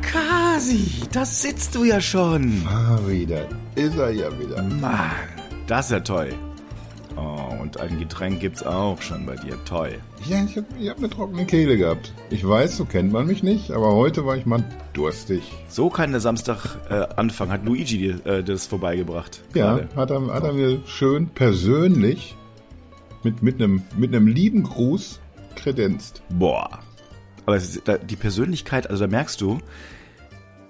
Kasi, 0.00 0.90
da 1.12 1.24
sitzt 1.24 1.74
du 1.74 1.84
ja 1.84 2.00
schon. 2.00 2.66
Ah, 2.66 2.98
wieder. 3.06 3.46
Ist 3.74 3.96
er 3.96 4.10
ja 4.10 4.28
wieder. 4.38 4.62
Mann, 4.62 5.10
das 5.66 5.86
ist 5.86 5.92
ja 5.92 6.00
toll. 6.00 6.34
Oh, 7.16 7.60
und 7.60 7.80
ein 7.80 7.98
Getränk 7.98 8.40
gibt's 8.40 8.62
auch 8.62 9.00
schon 9.02 9.26
bei 9.26 9.34
dir. 9.34 9.56
Toll. 9.64 9.98
Ja, 10.28 10.44
ich 10.44 10.56
habe 10.56 10.66
ich 10.78 10.88
hab 10.88 10.98
eine 10.98 11.10
trockene 11.10 11.46
Kehle 11.46 11.76
gehabt. 11.76 12.12
Ich 12.30 12.46
weiß, 12.46 12.76
so 12.76 12.84
kennt 12.84 13.12
man 13.12 13.26
mich 13.26 13.42
nicht, 13.42 13.72
aber 13.72 13.92
heute 13.94 14.24
war 14.24 14.36
ich 14.36 14.46
mal 14.46 14.64
durstig. 14.92 15.42
So 15.68 15.90
kann 15.90 16.12
der 16.12 16.20
Samstag 16.20 16.76
äh, 16.88 17.06
anfangen. 17.16 17.50
Hat 17.50 17.64
Luigi 17.64 17.98
dir 17.98 18.26
äh, 18.26 18.44
das 18.44 18.66
vorbeigebracht? 18.66 19.42
Ja, 19.54 19.80
hat 19.96 20.10
er, 20.10 20.26
hat 20.32 20.44
er 20.44 20.52
mir 20.52 20.80
schön 20.86 21.28
persönlich 21.28 22.36
mit, 23.24 23.42
mit, 23.42 23.56
einem, 23.56 23.82
mit 23.96 24.14
einem 24.14 24.28
lieben 24.28 24.62
Gruß 24.62 25.20
kredenzt. 25.56 26.22
Boah. 26.30 26.78
Aber 27.48 27.58
die 27.58 28.16
Persönlichkeit, 28.16 28.90
also 28.90 29.04
da 29.04 29.10
merkst 29.10 29.40
du, 29.40 29.56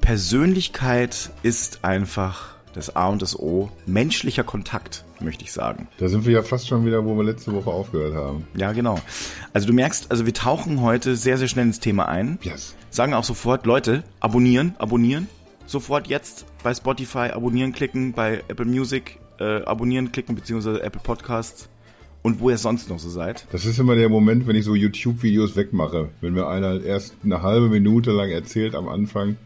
Persönlichkeit 0.00 1.32
ist 1.42 1.80
einfach 1.82 2.54
das 2.72 2.94
A 2.94 3.08
und 3.08 3.20
das 3.20 3.36
O. 3.36 3.68
Menschlicher 3.86 4.44
Kontakt, 4.44 5.04
möchte 5.18 5.42
ich 5.42 5.50
sagen. 5.50 5.88
Da 5.98 6.06
sind 6.06 6.24
wir 6.24 6.34
ja 6.34 6.42
fast 6.44 6.68
schon 6.68 6.86
wieder, 6.86 7.04
wo 7.04 7.16
wir 7.16 7.24
letzte 7.24 7.52
Woche 7.52 7.68
aufgehört 7.68 8.14
haben. 8.14 8.46
Ja, 8.54 8.70
genau. 8.70 9.00
Also 9.52 9.66
du 9.66 9.72
merkst, 9.72 10.12
also 10.12 10.24
wir 10.24 10.34
tauchen 10.34 10.80
heute 10.80 11.16
sehr, 11.16 11.36
sehr 11.36 11.48
schnell 11.48 11.66
ins 11.66 11.80
Thema 11.80 12.06
ein. 12.06 12.38
Yes. 12.42 12.76
Sagen 12.90 13.12
auch 13.12 13.24
sofort, 13.24 13.66
Leute, 13.66 14.04
abonnieren, 14.20 14.76
abonnieren. 14.78 15.26
Sofort 15.66 16.06
jetzt 16.06 16.46
bei 16.62 16.72
Spotify 16.72 17.32
abonnieren 17.32 17.72
klicken, 17.72 18.12
bei 18.12 18.44
Apple 18.46 18.66
Music 18.66 19.18
äh, 19.40 19.64
abonnieren 19.64 20.12
klicken, 20.12 20.36
beziehungsweise 20.36 20.80
Apple 20.80 21.02
Podcasts 21.02 21.68
und 22.28 22.40
wo 22.40 22.50
ihr 22.50 22.58
sonst 22.58 22.88
noch 22.88 22.98
so 22.98 23.08
seid. 23.08 23.46
Das 23.52 23.64
ist 23.64 23.78
immer 23.78 23.94
der 23.96 24.08
Moment, 24.08 24.46
wenn 24.46 24.54
ich 24.56 24.64
so 24.64 24.74
YouTube-Videos 24.74 25.56
wegmache. 25.56 26.10
Wenn 26.20 26.34
mir 26.34 26.46
einer 26.46 26.80
erst 26.82 27.14
eine 27.24 27.42
halbe 27.42 27.68
Minute 27.68 28.12
lang 28.12 28.30
erzählt 28.30 28.74
am 28.74 28.88
Anfang. 28.88 29.36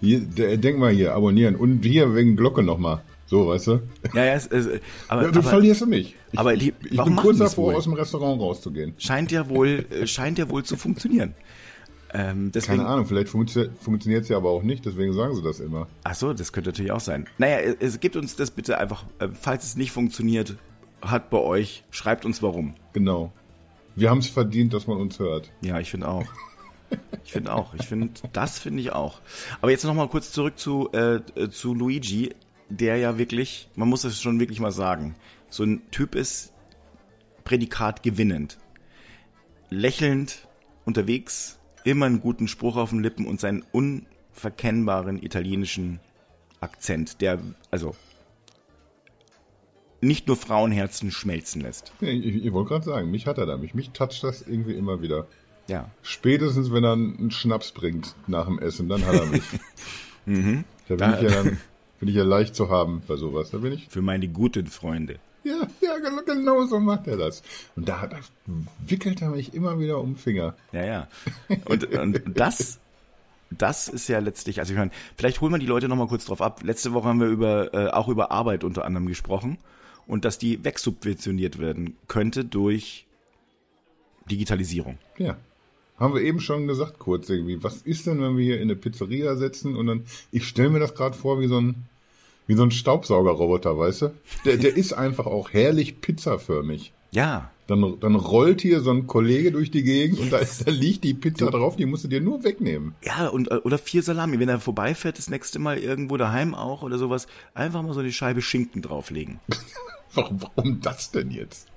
Hier, 0.00 0.20
denk 0.20 0.78
mal 0.78 0.92
hier, 0.92 1.14
abonnieren. 1.14 1.56
Und 1.56 1.84
hier 1.84 2.14
wegen 2.14 2.36
Glocke 2.36 2.62
nochmal. 2.62 3.02
So, 3.26 3.48
weißt 3.48 3.66
du? 3.68 3.80
Ja, 4.14 4.24
ja, 4.24 4.34
es, 4.34 4.46
es, 4.46 4.68
aber, 5.08 5.22
Ja, 5.24 5.30
du 5.30 5.38
aber 5.40 5.48
verlierst 5.48 5.80
du 5.80 5.86
mich. 5.86 6.14
Ich, 6.32 6.38
aber 6.38 6.54
ich, 6.54 6.60
die- 6.60 6.74
ich 6.90 7.02
bin 7.02 7.16
kurz 7.16 7.38
davor, 7.38 7.74
aus 7.74 7.84
dem 7.84 7.94
Restaurant 7.94 8.40
rauszugehen. 8.40 8.94
scheint 8.98 9.32
ja 9.32 9.48
wohl, 9.48 9.84
äh, 9.90 10.06
scheint 10.06 10.38
ja 10.38 10.48
wohl 10.48 10.64
zu 10.64 10.76
funktionieren. 10.76 11.34
Ähm, 12.14 12.52
deswegen, 12.52 12.78
Keine 12.78 12.88
Ahnung, 12.88 13.06
vielleicht 13.06 13.28
funktio 13.28 13.64
funktioniert 13.80 14.22
es 14.22 14.28
ja 14.28 14.36
aber 14.36 14.50
auch 14.50 14.62
nicht, 14.62 14.86
deswegen 14.86 15.12
sagen 15.12 15.34
sie 15.34 15.42
das 15.42 15.58
immer. 15.58 15.88
Ach 16.04 16.14
so, 16.14 16.32
das 16.32 16.52
könnte 16.52 16.70
natürlich 16.70 16.92
auch 16.92 17.00
sein. 17.00 17.26
Naja, 17.36 17.58
es, 17.58 17.76
es 17.80 18.00
gibt 18.00 18.14
uns 18.16 18.36
das 18.36 18.52
bitte 18.52 18.78
einfach, 18.78 19.04
äh, 19.18 19.28
falls 19.32 19.64
es 19.64 19.76
nicht 19.76 19.90
funktioniert, 19.90 20.54
hat 21.02 21.30
bei 21.30 21.38
euch, 21.38 21.84
schreibt 21.90 22.24
uns 22.24 22.42
warum. 22.42 22.74
Genau. 22.92 23.32
Wir 23.94 24.10
haben 24.10 24.18
es 24.18 24.28
verdient, 24.28 24.74
dass 24.74 24.86
man 24.86 24.98
uns 24.98 25.18
hört. 25.18 25.50
Ja, 25.62 25.80
ich 25.80 25.90
finde 25.90 26.08
auch. 26.08 26.26
Ich 27.24 27.32
finde 27.32 27.52
auch. 27.52 27.74
Ich 27.74 27.86
finde, 27.86 28.10
das 28.32 28.58
finde 28.58 28.80
ich 28.80 28.92
auch. 28.92 29.20
Aber 29.60 29.70
jetzt 29.70 29.84
noch 29.84 29.94
mal 29.94 30.08
kurz 30.08 30.32
zurück 30.32 30.58
zu, 30.58 30.92
äh, 30.92 31.20
zu 31.50 31.74
Luigi, 31.74 32.34
der 32.68 32.96
ja 32.96 33.18
wirklich, 33.18 33.68
man 33.74 33.88
muss 33.88 34.04
es 34.04 34.20
schon 34.20 34.38
wirklich 34.40 34.60
mal 34.60 34.72
sagen, 34.72 35.16
so 35.48 35.64
ein 35.64 35.82
Typ 35.90 36.14
ist, 36.14 36.52
Prädikat 37.44 38.02
gewinnend. 38.02 38.58
Lächelnd 39.70 40.46
unterwegs, 40.84 41.58
immer 41.84 42.06
einen 42.06 42.20
guten 42.20 42.48
Spruch 42.48 42.76
auf 42.76 42.90
den 42.90 43.02
Lippen 43.02 43.26
und 43.26 43.40
seinen 43.40 43.64
unverkennbaren 43.72 45.22
italienischen 45.22 46.00
Akzent, 46.60 47.20
der, 47.20 47.40
also, 47.70 47.94
nicht 50.00 50.26
nur 50.26 50.36
Frauenherzen 50.36 51.10
schmelzen 51.10 51.62
lässt. 51.62 51.92
Ich, 52.00 52.08
ich, 52.24 52.44
ich 52.44 52.52
wollte 52.52 52.68
gerade 52.70 52.84
sagen, 52.84 53.10
mich 53.10 53.26
hat 53.26 53.38
er 53.38 53.46
da. 53.46 53.56
Mich, 53.56 53.74
mich 53.74 53.90
toucht 53.90 54.22
das 54.22 54.42
irgendwie 54.42 54.74
immer 54.74 55.00
wieder. 55.02 55.26
Ja. 55.68 55.90
Spätestens, 56.02 56.70
wenn 56.72 56.84
er 56.84 56.92
einen 56.92 57.30
Schnaps 57.30 57.72
bringt 57.72 58.14
nach 58.26 58.46
dem 58.46 58.58
Essen, 58.58 58.88
dann 58.88 59.04
hat 59.04 59.14
er 59.14 59.26
mich. 59.26 59.42
Da 60.26 60.94
bin 60.94 60.98
Da- 60.98 61.16
ich 61.16 61.22
ja 61.22 61.30
dann, 61.42 61.58
bin 62.00 62.08
ich 62.08 62.14
ja 62.14 62.24
leicht 62.24 62.54
zu 62.54 62.68
haben 62.68 63.02
bei 63.06 63.16
sowas. 63.16 63.50
Da 63.50 63.58
bin 63.58 63.72
ich, 63.72 63.88
Für 63.88 64.02
meine 64.02 64.28
guten 64.28 64.66
Freunde. 64.66 65.18
ja, 65.44 65.54
ja, 65.80 65.98
genau- 65.98 66.22
genau 66.24 66.66
so 66.66 66.78
macht 66.80 67.06
er 67.06 67.16
das. 67.16 67.42
Und 67.76 67.88
da, 67.88 68.06
da 68.06 68.18
wickelt 68.86 69.22
er 69.22 69.30
mich 69.30 69.54
immer 69.54 69.78
wieder 69.78 69.98
um 70.00 70.10
den 70.14 70.16
Finger. 70.16 70.54
Ja, 70.72 70.84
ja. 70.84 71.08
Und, 71.66 71.84
und 71.94 72.22
das, 72.34 72.78
das 73.50 73.88
ist 73.88 74.08
ja 74.08 74.18
letztlich, 74.18 74.58
also 74.60 74.72
ich 74.72 74.78
meine, 74.78 74.90
vielleicht 75.16 75.40
holen 75.40 75.52
wir 75.52 75.58
die 75.58 75.66
Leute 75.66 75.88
nochmal 75.88 76.08
kurz 76.08 76.24
drauf 76.24 76.42
ab. 76.42 76.60
Letzte 76.64 76.92
Woche 76.92 77.08
haben 77.08 77.20
wir 77.20 77.28
über, 77.28 77.72
äh, 77.74 77.88
auch 77.90 78.08
über 78.08 78.30
Arbeit 78.32 78.62
unter 78.64 78.84
anderem 78.84 79.06
gesprochen 79.06 79.58
und 80.06 80.24
dass 80.24 80.38
die 80.38 80.62
wegsubventioniert 80.64 81.58
werden 81.58 81.96
könnte 82.08 82.44
durch 82.44 83.06
Digitalisierung. 84.30 84.98
Ja. 85.18 85.36
Haben 85.98 86.14
wir 86.14 86.20
eben 86.22 86.40
schon 86.40 86.66
gesagt, 86.66 86.98
kurz 86.98 87.28
irgendwie. 87.30 87.62
Was 87.62 87.76
ist 87.78 88.06
denn, 88.06 88.20
wenn 88.20 88.36
wir 88.36 88.44
hier 88.44 88.56
in 88.56 88.62
eine 88.64 88.76
Pizzeria 88.76 89.36
sitzen 89.36 89.76
und 89.76 89.86
dann, 89.86 90.04
ich 90.30 90.46
stelle 90.46 90.70
mir 90.70 90.78
das 90.78 90.94
gerade 90.94 91.16
vor 91.16 91.40
wie 91.40 91.46
so 91.46 91.58
ein, 91.58 91.86
wie 92.46 92.54
so 92.54 92.62
ein 92.62 92.70
Staubsaugerroboter, 92.70 93.78
weißt 93.78 94.02
du? 94.02 94.14
Der, 94.44 94.58
der 94.58 94.76
ist 94.76 94.92
einfach 94.92 95.26
auch 95.26 95.52
herrlich 95.52 96.00
pizzaförmig. 96.02 96.92
Ja, 97.12 97.50
Dann, 97.66 97.98
dann 98.00 98.14
rollt 98.14 98.60
hier 98.60 98.80
so 98.80 98.90
ein 98.90 99.06
Kollege 99.06 99.50
durch 99.52 99.70
die 99.70 99.84
Gegend 99.84 100.18
und 100.20 100.30
da, 100.30 100.40
da 100.40 100.70
liegt 100.70 101.02
die 101.02 101.14
Pizza 101.14 101.50
drauf, 101.50 101.76
die 101.76 101.86
musst 101.86 102.04
du 102.04 102.08
dir 102.08 102.20
nur 102.20 102.44
wegnehmen. 102.44 102.94
ja, 103.02 103.28
und, 103.28 103.50
äh, 103.50 103.54
oder 103.56 103.78
vier 103.78 104.02
Salami. 104.02 104.38
Wenn 104.38 104.50
er 104.50 104.60
vorbeifährt, 104.60 105.16
das 105.16 105.30
nächste 105.30 105.58
Mal 105.58 105.78
irgendwo 105.78 106.18
daheim 106.18 106.54
auch 106.54 106.82
oder 106.82 106.98
sowas, 106.98 107.26
einfach 107.54 107.82
mal 107.82 107.94
so 107.94 108.00
eine 108.00 108.12
Scheibe 108.12 108.42
Schinken 108.42 108.82
drauflegen. 108.82 109.40
Warum, 110.16 110.40
warum 110.40 110.80
das 110.80 111.10
denn 111.10 111.30
jetzt? 111.30 111.68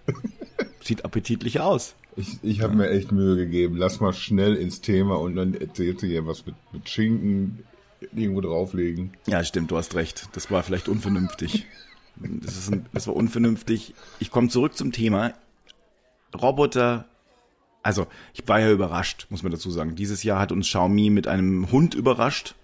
Sieht 0.81 1.05
appetitlich 1.05 1.59
aus. 1.59 1.95
Ich, 2.15 2.39
ich 2.41 2.61
habe 2.61 2.75
mir 2.75 2.89
echt 2.89 3.11
Mühe 3.11 3.35
gegeben. 3.35 3.77
Lass 3.77 3.99
mal 3.99 4.13
schnell 4.13 4.55
ins 4.55 4.81
Thema 4.81 5.19
und 5.19 5.35
dann 5.35 5.53
erzählt 5.53 5.99
sie 5.99 6.07
hier 6.07 6.25
was 6.25 6.45
mit, 6.45 6.55
mit 6.71 6.89
Schinken 6.89 7.63
irgendwo 8.13 8.41
drauflegen. 8.41 9.11
Ja, 9.27 9.43
stimmt, 9.43 9.71
du 9.71 9.77
hast 9.77 9.95
recht. 9.95 10.29
Das 10.33 10.49
war 10.49 10.63
vielleicht 10.63 10.89
unvernünftig. 10.89 11.65
Das, 12.15 12.57
ist 12.57 12.71
ein, 12.71 12.85
das 12.93 13.07
war 13.07 13.15
unvernünftig. 13.15 13.93
Ich 14.19 14.31
komme 14.31 14.49
zurück 14.49 14.75
zum 14.75 14.91
Thema. 14.91 15.33
Roboter. 16.39 17.05
Also, 17.81 18.07
ich 18.33 18.47
war 18.47 18.59
ja 18.59 18.71
überrascht, 18.71 19.27
muss 19.29 19.43
man 19.43 19.51
dazu 19.51 19.71
sagen. 19.71 19.95
Dieses 19.95 20.23
Jahr 20.23 20.39
hat 20.39 20.51
uns 20.51 20.67
Xiaomi 20.67 21.09
mit 21.09 21.27
einem 21.27 21.71
Hund 21.71 21.95
überrascht, 21.95 22.55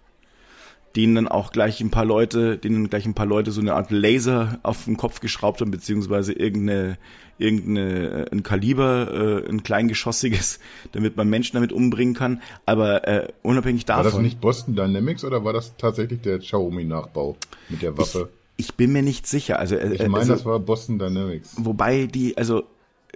denen 0.95 1.15
dann 1.15 1.27
auch 1.27 1.51
gleich 1.51 1.81
ein 1.81 1.91
paar 1.91 2.05
Leute, 2.05 2.57
denen 2.57 2.89
gleich 2.89 3.05
ein 3.05 3.13
paar 3.13 3.25
Leute 3.25 3.51
so 3.51 3.61
eine 3.61 3.73
Art 3.73 3.91
Laser 3.91 4.59
auf 4.63 4.85
den 4.85 4.97
Kopf 4.97 5.19
geschraubt 5.19 5.61
haben, 5.61 5.71
beziehungsweise 5.71 6.33
irgendeine, 6.33 6.97
irgendeine, 7.37 8.27
äh, 8.27 8.31
ein 8.31 8.43
Kaliber, 8.43 9.43
äh, 9.45 9.49
ein 9.49 9.63
kleingeschossiges, 9.63 10.59
damit 10.93 11.17
man 11.17 11.29
Menschen 11.29 11.55
damit 11.55 11.73
umbringen 11.73 12.13
kann. 12.13 12.41
Aber 12.65 13.07
äh, 13.07 13.27
unabhängig 13.43 13.87
War 13.87 13.97
davon. 14.03 14.11
das 14.11 14.21
nicht 14.21 14.41
Boston 14.41 14.75
Dynamics 14.75 15.23
oder 15.25 15.43
war 15.43 15.53
das 15.53 15.75
tatsächlich 15.77 16.21
der 16.21 16.39
Xiaomi-Nachbau 16.39 17.35
mit 17.69 17.81
der 17.81 17.97
Waffe? 17.97 18.29
Ich 18.57 18.75
bin 18.75 18.93
mir 18.93 19.01
nicht 19.01 19.27
sicher. 19.27 19.59
Also, 19.59 19.75
äh, 19.75 19.95
Ich, 19.95 19.99
meine, 20.03 20.17
also 20.17 20.33
das 20.33 20.45
war 20.45 20.59
Boston 20.59 20.97
Dynamics. 20.97 21.55
wobei 21.57 22.05
die, 22.05 22.37
also 22.37 22.63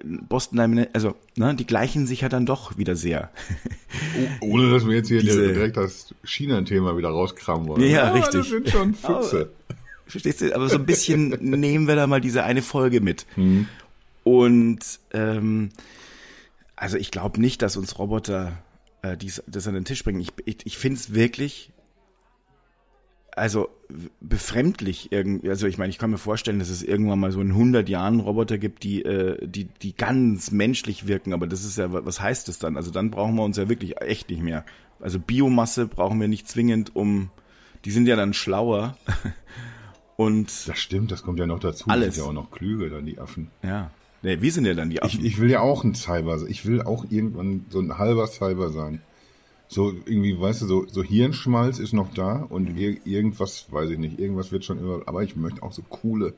Boston 0.04 0.58
Dynamics, 0.58 0.90
also 0.94 1.16
ne, 1.36 1.56
die 1.56 1.66
gleichen 1.66 2.08
sich 2.08 2.22
ja 2.22 2.30
dann 2.30 2.46
doch 2.46 2.78
wieder 2.78 2.96
sehr. 2.96 3.30
Oh, 4.42 4.46
ohne 4.54 4.72
dass 4.72 4.86
wir 4.88 4.96
jetzt 4.96 5.08
hier 5.10 5.22
Diese- 5.22 5.54
direkt 5.54 5.78
das 5.78 6.14
China-Thema 6.24 6.98
wieder 6.98 7.10
rauskramen 7.10 7.68
wollen. 7.68 7.82
Ja, 7.84 8.06
Aber 8.06 8.16
richtig. 8.16 8.42
Das 8.42 8.50
sind 8.50 8.70
schon 8.70 8.94
Füchse. 8.94 9.50
Verstehst 10.08 10.42
du? 10.42 10.56
Aber 10.56 10.70
so 10.70 10.78
ein 10.78 10.86
bisschen 10.86 11.30
nehmen 11.42 11.88
wir 11.88 11.96
da 11.96 12.08
mal 12.08 12.22
diese 12.22 12.44
eine 12.44 12.62
Folge 12.62 13.02
mit. 13.02 13.26
Mhm. 13.36 13.68
Und 14.24 14.80
ähm, 15.14 15.70
also 16.76 16.98
ich 16.98 17.12
glaube 17.12 17.40
nicht, 17.42 17.62
dass 17.62 17.78
uns 17.78 17.98
Roboter 18.00 18.58
äh, 19.02 19.18
dies, 19.18 19.44
das 19.48 19.68
an 19.68 19.74
den 19.74 19.86
Tisch 19.86 20.04
bringen. 20.04 20.20
Ich, 20.22 20.32
ich, 20.46 20.58
ich 20.66 20.78
finde 20.78 21.00
es 21.00 21.14
wirklich 21.14 21.72
also 23.36 23.70
befremdlich 24.20 25.12
irgendwie. 25.12 25.50
Also 25.50 25.68
ich 25.68 25.78
meine, 25.78 25.90
ich 25.90 25.98
kann 25.98 26.12
mir 26.12 26.18
vorstellen, 26.18 26.60
dass 26.60 26.70
es 26.70 26.84
irgendwann 26.84 27.20
mal 27.20 27.32
so 27.32 27.42
in 27.42 27.50
100 27.52 27.88
Jahren 27.90 28.20
Roboter 28.20 28.58
gibt, 28.58 28.84
die, 28.84 29.04
äh, 29.04 29.38
die, 29.48 29.66
die 29.66 29.96
ganz 29.96 30.52
menschlich 30.52 31.08
wirken. 31.08 31.34
Aber 31.34 31.48
das 31.48 31.64
ist 31.64 31.78
ja, 31.78 31.92
was 31.92 32.22
heißt 32.22 32.48
das 32.48 32.60
dann? 32.60 32.78
Also 32.78 32.92
dann 32.92 33.12
brauchen 33.12 33.36
wir 33.36 33.44
uns 33.44 33.58
ja 33.58 33.70
wirklich 33.70 34.02
echt 34.02 34.30
nicht 34.30 34.42
mehr. 34.42 34.66
Also 35.00 35.20
Biomasse 35.20 35.88
brauchen 35.88 36.20
wir 36.20 36.28
nicht 36.28 36.48
zwingend, 36.48 36.96
um, 36.96 37.30
die 37.86 37.92
sind 37.92 38.06
ja 38.08 38.16
dann 38.16 38.34
schlauer. 38.34 38.98
Und 40.18 40.68
Das 40.68 40.78
stimmt, 40.78 41.12
das 41.12 41.24
kommt 41.24 41.40
ja 41.40 41.48
noch 41.48 41.60
dazu. 41.60 41.90
Alles. 41.90 42.10
Die 42.10 42.16
sind 42.16 42.24
ja 42.26 42.30
auch 42.30 42.34
noch 42.34 42.52
klüger, 42.52 42.90
dann 42.90 43.06
die 43.06 43.20
Affen. 43.20 43.50
ja, 43.64 43.90
nee, 44.22 44.42
wir 44.42 44.52
sind 44.52 44.66
ja 44.66 44.74
dann 44.74 44.90
die 44.90 44.98
Ich, 44.98 45.04
Affen. 45.04 45.24
ich 45.26 45.40
will 45.40 45.50
ja 45.50 45.62
auch 45.62 45.86
ein 45.86 45.96
Cyber 45.96 46.38
sein. 46.40 46.50
Ich 46.52 46.66
will 46.66 46.82
auch 46.82 47.06
irgendwann 47.10 47.66
so 47.70 47.80
ein 47.80 47.98
halber 47.98 48.28
Cyber 48.28 48.70
sein. 48.70 49.02
So 49.72 49.94
irgendwie, 50.06 50.40
weißt 50.40 50.64
du, 50.64 50.66
so, 50.66 50.86
so 50.88 51.04
Hirnschmalz 51.04 51.80
ist 51.80 51.94
noch 51.94 52.12
da 52.14 52.46
und 52.50 52.76
ir 52.76 52.98
irgendwas, 53.06 53.68
weiß 53.70 53.92
ich 53.92 54.00
nicht, 54.00 54.20
irgendwas 54.20 54.52
wird 54.52 54.66
schon 54.66 54.80
immer, 54.80 55.02
aber 55.06 55.24
ich 55.24 55.36
möchte 55.36 55.62
auch 55.64 55.72
so 55.72 55.84
coole 55.84 56.34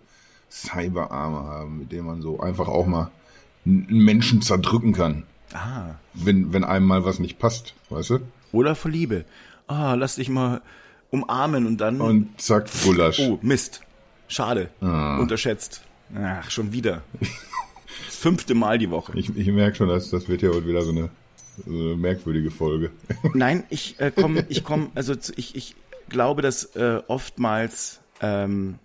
Cyberarme 0.49 1.37
haben, 1.37 1.79
mit 1.79 1.91
denen 1.93 2.05
man 2.05 2.21
so 2.21 2.41
einfach 2.41 2.67
auch 2.67 2.85
mal 2.85 3.09
einen 3.65 4.03
Menschen 4.03 4.41
zerdrücken 4.41 4.91
kann, 4.91 5.23
ah, 5.53 5.95
wenn, 6.13 6.51
wenn 6.51 6.65
einem 6.65 6.85
mal 6.85 7.05
was 7.05 7.19
nicht 7.19 7.39
passt, 7.39 7.73
weißt 7.89 8.09
du? 8.11 8.19
oder 8.51 8.75
vor 8.75 8.91
Liebe. 8.91 9.25
Ah, 9.67 9.93
lass 9.93 10.15
dich 10.15 10.29
mal 10.29 10.61
umarmen 11.09 11.65
und 11.65 11.77
dann. 11.79 12.01
Und 12.01 12.41
zack, 12.41 12.67
Gulasch. 12.83 13.19
oh, 13.19 13.39
Mist. 13.41 13.81
Schade. 14.27 14.69
Ah. 14.81 15.19
Unterschätzt. 15.19 15.83
Ach, 16.15 16.49
schon 16.49 16.73
wieder. 16.73 17.03
Das 17.19 17.29
fünfte 18.17 18.53
Mal 18.53 18.77
die 18.77 18.89
Woche. 18.89 19.13
Ich, 19.15 19.35
ich 19.35 19.47
merke 19.47 19.77
schon, 19.77 19.87
dass 19.87 20.09
das 20.09 20.27
wird 20.27 20.41
ja 20.41 20.49
heute 20.49 20.67
wieder 20.67 20.81
so 20.81 20.91
eine 20.91 21.09
eine 21.65 21.95
merkwürdige 21.95 22.51
Folge. 22.51 22.91
Nein, 23.33 23.63
ich 23.69 23.99
äh, 23.99 24.11
komme, 24.11 24.45
ich 24.49 24.63
komme, 24.63 24.91
also 24.95 25.13
ich, 25.35 25.55
ich 25.55 25.75
glaube, 26.09 26.41
dass 26.41 26.75
äh, 26.75 27.01
oftmals 27.07 28.01
ähm, 28.21 28.79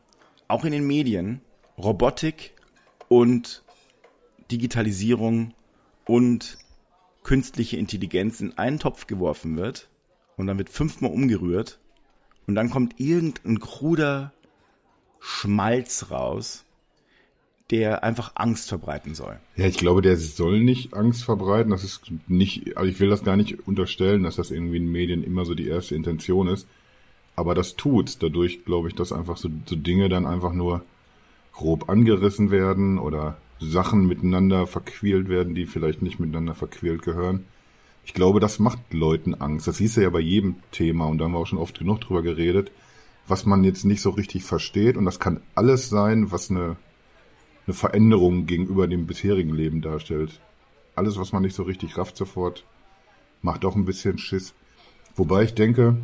auch 0.49 0.65
in 0.65 0.73
den 0.73 0.87
Medien 0.87 1.41
Robotik 1.79 2.53
und 3.09 3.63
Digitalisierung 4.51 5.55
und 6.07 6.59
künstliche 7.23 7.77
Intelligenz 7.77 8.41
in 8.41 8.57
einen 8.57 8.79
Topf 8.79 9.07
geworfen 9.07 9.57
wird 9.57 9.89
und 10.37 10.47
dann 10.47 10.59
wird 10.59 10.71
fünfmal 10.71 11.11
umgerührt 11.11 11.81
und 12.47 12.55
dann 12.55 12.71
kommt 12.71 13.01
irgendein 13.01 13.59
kruder 13.59 14.33
Schmalz 15.19 16.11
raus, 16.11 16.66
der 17.71 18.05
einfach 18.05 18.33
Angst 18.37 18.69
verbreiten 18.69 19.15
soll. 19.15 19.39
Ja, 19.57 19.67
ich 19.67 19.77
glaube, 19.77 20.03
der 20.03 20.17
soll 20.17 20.61
nicht 20.61 20.95
Angst 20.95 21.25
verbreiten. 21.25 21.71
Das 21.71 21.83
ist 21.83 22.03
nicht, 22.29 22.77
also 22.77 22.89
ich 22.89 23.01
will 23.01 23.09
das 23.09 23.25
gar 23.25 23.37
nicht 23.37 23.67
unterstellen, 23.67 24.23
dass 24.23 24.37
das 24.37 24.51
irgendwie 24.51 24.77
in 24.77 24.91
Medien 24.91 25.25
immer 25.25 25.45
so 25.45 25.55
die 25.55 25.67
erste 25.67 25.95
Intention 25.97 26.47
ist. 26.47 26.69
Aber 27.35 27.55
das 27.55 27.77
tut's. 27.77 28.19
Dadurch 28.19 28.65
glaube 28.65 28.89
ich, 28.89 28.95
dass 28.95 29.13
einfach 29.13 29.37
so, 29.37 29.49
so 29.67 29.77
Dinge 29.77 30.09
dann 30.09 30.27
einfach 30.27 30.53
nur 30.53 30.85
grob 31.53 31.89
angerissen 31.89 32.51
werden 32.51 32.99
oder 32.99 33.37
Sachen 33.59 34.07
miteinander 34.07 34.67
verquält 34.67 35.29
werden, 35.29 35.55
die 35.55 35.67
vielleicht 35.67 36.03
nicht 36.03 36.21
miteinander 36.21 36.55
verquält 36.55 37.03
gehören. 37.03 37.47
Ich 38.05 38.15
glaube, 38.15 38.39
das 38.39 38.59
macht 38.59 38.79
Leuten 38.93 39.35
Angst. 39.35 39.67
Das 39.67 39.79
hieß 39.79 39.97
ja 39.97 40.11
bei 40.11 40.21
jedem 40.21 40.57
Thema 40.71 41.07
und 41.07 41.19
da 41.19 41.25
haben 41.25 41.33
wir 41.33 41.39
auch 41.39 41.47
schon 41.47 41.59
oft 41.59 41.79
genug 41.79 42.01
drüber 42.01 42.23
geredet, 42.23 42.71
was 43.27 43.47
man 43.47 43.65
jetzt 43.65 43.85
nicht 43.85 44.01
so 44.01 44.11
richtig 44.11 44.45
versteht. 44.45 44.97
Und 44.97 45.07
das 45.07 45.19
kann 45.19 45.41
alles 45.55 45.89
sein, 45.89 46.31
was 46.31 46.51
eine, 46.51 46.77
eine 47.67 47.75
Veränderung 47.75 48.47
gegenüber 48.47 48.87
dem 48.87 49.07
bisherigen 49.07 49.55
Leben 49.55 49.83
darstellt. 49.83 50.41
Alles, 50.95 51.19
was 51.19 51.33
man 51.33 51.43
nicht 51.43 51.55
so 51.55 51.65
richtig 51.65 51.99
rafft 51.99 52.17
sofort, 52.17 52.65
macht 53.43 53.65
auch 53.65 53.77
ein 53.77 53.85
bisschen 53.85 54.19
Schiss. 54.19 54.55
Wobei 55.15 55.45
ich 55.45 55.55
denke, 55.55 55.97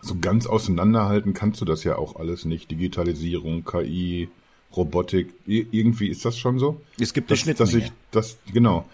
so 0.00 0.16
ganz 0.20 0.46
auseinanderhalten 0.46 1.34
kannst 1.34 1.60
du 1.60 1.64
das 1.64 1.84
ja 1.84 1.96
auch 1.96 2.16
alles 2.16 2.44
nicht. 2.44 2.70
Digitalisierung, 2.70 3.64
KI, 3.64 4.28
Robotik, 4.76 5.32
irgendwie 5.46 6.08
ist 6.08 6.24
das 6.24 6.36
schon 6.36 6.58
so. 6.58 6.80
Es 6.98 7.14
gibt 7.14 7.30
eine 7.30 7.38
Schnittmenge. 7.38 7.70
Dass 7.70 7.74
ich, 7.74 7.92
das, 8.10 8.38
genau. 8.52 8.88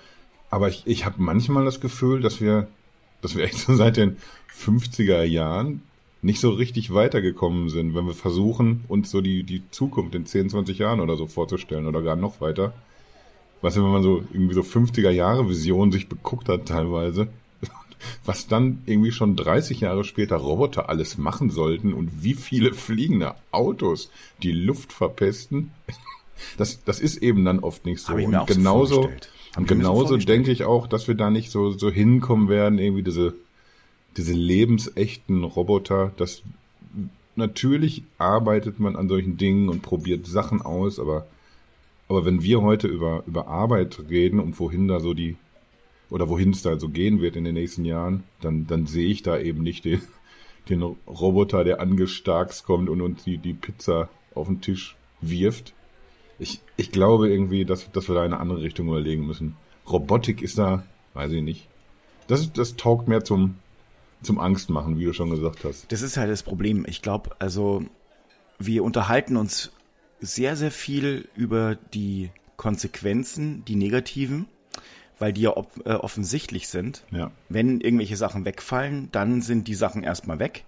Aber 0.51 0.69
ich, 0.69 0.83
ich 0.87 1.05
habe 1.05 1.17
manchmal 1.19 1.65
das 1.65 1.81
Gefühl, 1.81 2.21
dass 2.21 2.41
wir, 2.41 2.69
dass 3.23 3.37
wir 3.37 3.45
echt 3.45 3.59
so 3.59 3.75
seit 3.75 3.97
den 3.97 4.17
50er 4.57 5.23
Jahren 5.23 5.83
nicht 6.23 6.41
so 6.41 6.51
richtig 6.51 6.93
weitergekommen 6.93 7.69
sind, 7.71 7.95
wenn 7.95 8.07
wir 8.07 8.15
versuchen, 8.15 8.85
uns 8.89 9.11
so 9.11 9.21
die, 9.21 9.43
die 9.43 9.63
Zukunft 9.71 10.15
in 10.15 10.27
10, 10.27 10.51
20 10.51 10.79
Jahren 10.79 11.01
oder 11.01 11.17
so 11.17 11.27
vorzustellen 11.27 11.87
oder 11.87 12.03
gar 12.03 12.17
noch 12.17 12.41
weiter. 12.41 12.75
Weißt 13.63 13.77
du, 13.77 13.85
wenn 13.85 13.93
man 13.93 14.03
so 14.03 14.23
irgendwie 14.33 14.55
so 14.55 14.63
50er 14.63 15.11
Jahre 15.11 15.49
Visionen 15.49 15.93
sich 15.93 16.09
beguckt 16.09 16.49
hat 16.49 16.67
teilweise, 16.67 17.29
was 18.25 18.47
dann 18.47 18.83
irgendwie 18.87 19.13
schon 19.13 19.37
30 19.37 19.81
Jahre 19.81 20.05
später 20.05 20.37
Roboter 20.37 20.89
alles 20.89 21.17
machen 21.19 21.51
sollten 21.51 21.95
und 21.95 22.23
wie 22.23 22.35
viele 22.35 22.73
fliegende 22.75 23.35
Autos 23.51 24.11
die 24.43 24.53
Luft 24.53 24.93
verpesten, 24.93 25.73
das, 26.59 26.85
das 26.85 27.01
ist 27.01 27.19
eben 27.19 27.45
dann 27.45 27.61
oft 27.61 27.87
nicht 27.87 28.03
so. 28.03 28.15
Und 28.15 28.33
so 28.33 28.45
genauso. 28.45 29.05
Hab 29.05 29.11
und 29.57 29.69
so 29.69 29.75
genauso 29.75 30.17
denke 30.17 30.53
ich 30.53 30.65
auch, 30.65 30.87
dass 30.87 31.09
wir 31.09 31.15
da 31.15 31.31
nicht 31.31 31.51
so, 31.51 31.71
so 31.71 31.91
hinkommen 31.91 32.49
werden, 32.49 32.79
irgendwie 32.79 33.03
diese, 33.03 33.35
diese 34.17 34.33
lebensechten 34.33 35.45
Roboter, 35.45 36.12
das 36.17 36.43
natürlich 37.37 38.03
arbeitet 38.19 38.81
man 38.81 38.97
an 38.97 39.09
solchen 39.09 39.37
Dingen 39.37 39.69
und 39.69 39.83
probiert 39.83 40.27
Sachen 40.27 40.62
aus, 40.62 40.99
aber, 40.99 41.27
aber 42.09 42.25
wenn 42.25 42.43
wir 42.43 42.61
heute 42.62 42.89
über, 42.89 43.23
über 43.27 43.49
Arbeit 43.49 43.99
reden 44.11 44.41
und 44.41 44.59
wohin 44.59 44.89
da 44.89 45.01
so 45.01 45.15
die, 45.15 45.37
oder 46.11 46.29
wohin 46.29 46.51
es 46.51 46.62
da 46.62 46.79
so 46.79 46.89
gehen 46.89 47.21
wird 47.21 47.37
in 47.37 47.45
den 47.45 47.55
nächsten 47.55 47.85
Jahren, 47.85 48.25
dann, 48.41 48.67
dann 48.67 48.87
sehe 48.87 49.09
ich 49.09 49.23
da 49.23 49.39
eben 49.39 49.62
nicht 49.62 49.85
den, 49.85 50.03
den 50.69 50.83
Roboter, 50.83 51.65
der 51.65 51.81
angestarks 51.81 52.65
kommt 52.65 52.89
und 52.89 53.01
uns 53.01 53.25
die, 53.25 53.39
die 53.39 53.55
Pizza 53.55 54.09
auf 54.35 54.49
den 54.49 54.61
Tisch 54.61 54.97
wirft. 55.21 55.73
Ich, 56.39 56.61
ich 56.77 56.91
glaube 56.91 57.31
irgendwie, 57.31 57.65
dass, 57.65 57.91
dass 57.93 58.09
wir 58.09 58.15
da 58.15 58.25
in 58.25 58.33
eine 58.33 58.41
andere 58.41 58.62
Richtung 58.62 58.89
überlegen 58.89 59.27
müssen. 59.27 59.57
Robotik 59.89 60.43
ist 60.43 60.59
da, 60.59 60.85
weiß 61.15 61.33
ich 61.33 61.43
nicht. 61.43 61.69
Das, 62.27 62.53
das 62.53 62.77
taugt 62.77 63.09
mehr 63.09 63.25
zum, 63.25 63.57
zum 64.23 64.39
Angstmachen, 64.39 64.99
wie 64.99 65.05
du 65.05 65.13
schon 65.13 65.31
gesagt 65.31 65.65
hast. 65.65 65.91
Das 65.93 66.03
ist 66.03 66.17
halt 66.17 66.31
das 66.31 66.43
Problem. 66.43 66.85
Ich 66.89 67.03
glaube, 67.03 67.31
also 67.39 67.83
wir 68.59 68.85
unterhalten 68.85 69.37
uns 69.37 69.73
sehr, 70.21 70.57
sehr 70.57 70.71
viel 70.71 71.29
über 71.35 71.77
die 71.95 72.31
Konsequenzen, 72.57 73.65
die 73.65 73.77
negativen, 73.77 74.47
weil 75.19 75.33
die 75.33 75.43
ja 75.43 75.53
äh, 75.85 75.93
offensichtlich 75.95 76.69
sind. 76.69 77.05
Ja. 77.11 77.31
Wenn 77.49 77.81
irgendwelche 77.81 78.17
Sachen 78.17 78.45
wegfallen, 78.45 79.09
dann 79.13 79.41
sind 79.41 79.67
die 79.67 79.75
Sachen 79.75 80.03
erstmal 80.03 80.39
weg. 80.39 80.65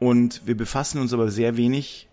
Und 0.00 0.46
wir 0.46 0.56
befassen 0.56 1.00
uns 1.00 1.12
aber 1.12 1.30
sehr 1.30 1.56
wenig, 1.56 2.08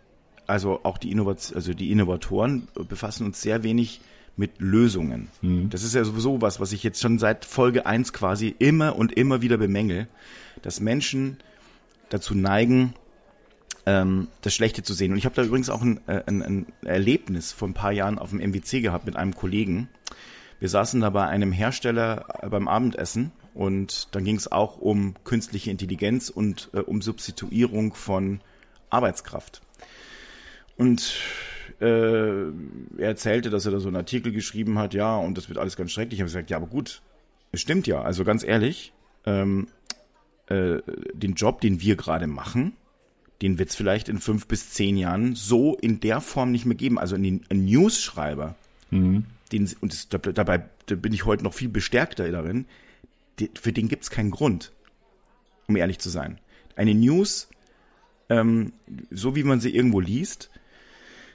also 0.48 0.82
auch 0.84 0.98
die, 0.98 1.12
Innovat 1.12 1.52
also 1.56 1.74
die 1.74 1.92
Innovatoren 1.92 2.68
befassen 2.88 3.26
uns 3.26 3.42
sehr 3.42 3.64
wenig 3.64 4.02
mit 4.38 4.60
Lösungen. 4.60 5.30
Das 5.70 5.84
ist 5.84 5.96
ja 5.96 6.04
sowieso 6.04 6.42
was, 6.42 6.60
was 6.60 6.74
ich 6.74 6.84
jetzt 6.84 7.02
schon 7.02 7.20
seit 7.20 7.46
Folge 7.46 7.86
1 7.86 8.12
quasi 8.14 8.54
immer 8.60 8.96
und 8.96 9.14
immer 9.14 9.42
wieder 9.42 9.58
bemängel, 9.58 10.08
dass 10.62 10.80
Menschen 10.80 11.38
dazu 12.10 12.36
neigen, 12.36 12.94
ähm, 13.86 14.28
das 14.42 14.54
Schlechte 14.54 14.84
zu 14.84 14.94
sehen. 14.94 15.12
Und 15.12 15.18
ich 15.18 15.26
habe 15.26 15.36
da 15.36 15.44
übrigens 15.44 15.70
auch 15.70 15.82
ein, 15.82 16.00
äh, 16.08 16.24
ein, 16.26 16.42
ein 16.42 16.66
Erlebnis 16.84 17.52
vor 17.52 17.68
ein 17.68 17.74
paar 17.74 17.92
Jahren 17.92 18.20
auf 18.20 18.32
dem 18.32 18.40
MWC 18.40 18.82
gehabt 18.82 19.06
mit 19.06 19.16
einem 19.16 19.36
Kollegen. 19.36 19.90
Wir 20.60 20.70
saßen 20.70 21.02
da 21.02 21.10
bei 21.10 21.28
einem 21.28 21.52
Hersteller 21.52 22.26
äh, 22.42 22.50
beim 22.50 22.68
Abendessen 22.68 23.32
und 23.54 24.10
dann 24.12 24.26
ging 24.26 24.36
es 24.36 24.52
auch 24.52 24.78
um 24.78 25.16
künstliche 25.24 25.72
Intelligenz 25.72 26.30
und 26.30 26.70
äh, 26.74 26.80
um 26.80 27.02
Substituierung 27.02 27.94
von 27.94 28.42
Arbeitskraft. 28.90 29.62
Und 30.78 31.16
äh, 31.80 32.45
er 32.98 33.07
erzählte, 33.07 33.50
dass 33.50 33.66
er 33.66 33.72
da 33.72 33.80
so 33.80 33.88
einen 33.88 33.98
Artikel 33.98 34.31
geschrieben 34.31 34.80
hat, 34.80 34.94
ja, 34.94 35.18
und 35.18 35.38
das 35.38 35.50
wird 35.50 35.57
alles 35.57 35.75
ganz 35.75 35.92
schrecklich. 35.92 36.19
Ich 36.19 36.22
habe 36.22 36.30
gesagt, 36.30 36.50
ja, 36.50 36.57
aber 36.57 36.68
gut, 36.68 37.01
es 37.51 37.62
stimmt 37.62 37.88
ja. 37.88 38.01
Also 38.01 38.24
ganz 38.24 38.44
ehrlich, 38.44 38.94
ähm, 39.25 39.68
äh, 40.48 40.77
den 41.13 41.33
Job, 41.33 41.62
den 41.62 41.81
wir 41.81 41.95
gerade 41.95 42.27
machen, 42.27 42.74
den 43.42 43.60
wird 43.60 43.69
es 43.69 43.75
vielleicht 43.75 44.10
in 44.10 44.19
fünf 44.19 44.48
bis 44.48 44.69
zehn 44.72 44.98
Jahren 44.98 45.36
so 45.36 45.75
in 45.75 46.00
der 46.00 46.22
Form 46.22 46.51
nicht 46.51 46.66
mehr 46.66 46.77
geben. 46.77 46.98
Also 46.98 47.16
ein, 47.16 47.44
News-Schreiber, 47.50 48.56
den, 49.51 49.69
und 49.81 49.92
das, 49.92 50.07
dabei 50.10 50.66
da 50.86 50.95
bin 50.95 51.13
ich 51.13 51.25
heute 51.25 51.44
noch 51.44 51.54
viel 51.54 51.69
bestärkter 51.69 52.31
darin, 52.31 52.66
die, 53.39 53.50
für 53.60 53.74
den 53.74 53.88
gibt 53.88 54.04
es 54.04 54.10
keinen 54.10 54.31
Grund, 54.31 54.72
um 55.67 55.75
ehrlich 55.75 56.00
zu 56.00 56.10
sein. 56.10 56.39
Eine 56.75 56.94
News, 56.94 57.50
ähm, 58.29 58.74
so 59.10 59.36
wie 59.36 59.44
man 59.44 59.60
sie 59.60 59.75
irgendwo 59.75 60.00
liest, 60.00 60.50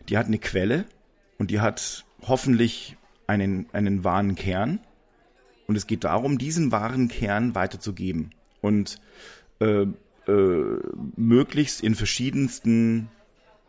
die 0.09 0.19
hat 0.19 0.26
eine 0.26 0.38
Quelle 0.38 0.85
und 1.38 1.50
die 1.50 1.61
hat 1.61 2.04
hoffentlich 2.23 2.97
einen, 3.26 3.66
einen 3.73 4.04
wahren 4.04 4.35
Kern. 4.35 4.80
Und 5.66 5.76
es 5.76 5.87
geht 5.87 6.04
darum, 6.04 6.38
diesen 6.38 6.73
wahren 6.73 7.09
Kern 7.09 7.54
weiterzugeben. 7.54 8.35
Und 8.61 9.00
äh, 9.61 9.87
äh, 10.26 10.78
möglichst 11.16 11.80
in 11.80 11.95
verschiedensten 11.95 13.09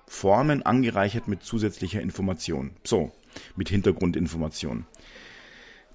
Formen 0.08 0.64
angereichert 0.64 1.28
mit 1.28 1.44
zusätzlicher 1.44 2.02
Information. 2.02 2.72
So, 2.84 3.12
mit 3.56 3.70
Hintergrundinformation. 3.70 4.86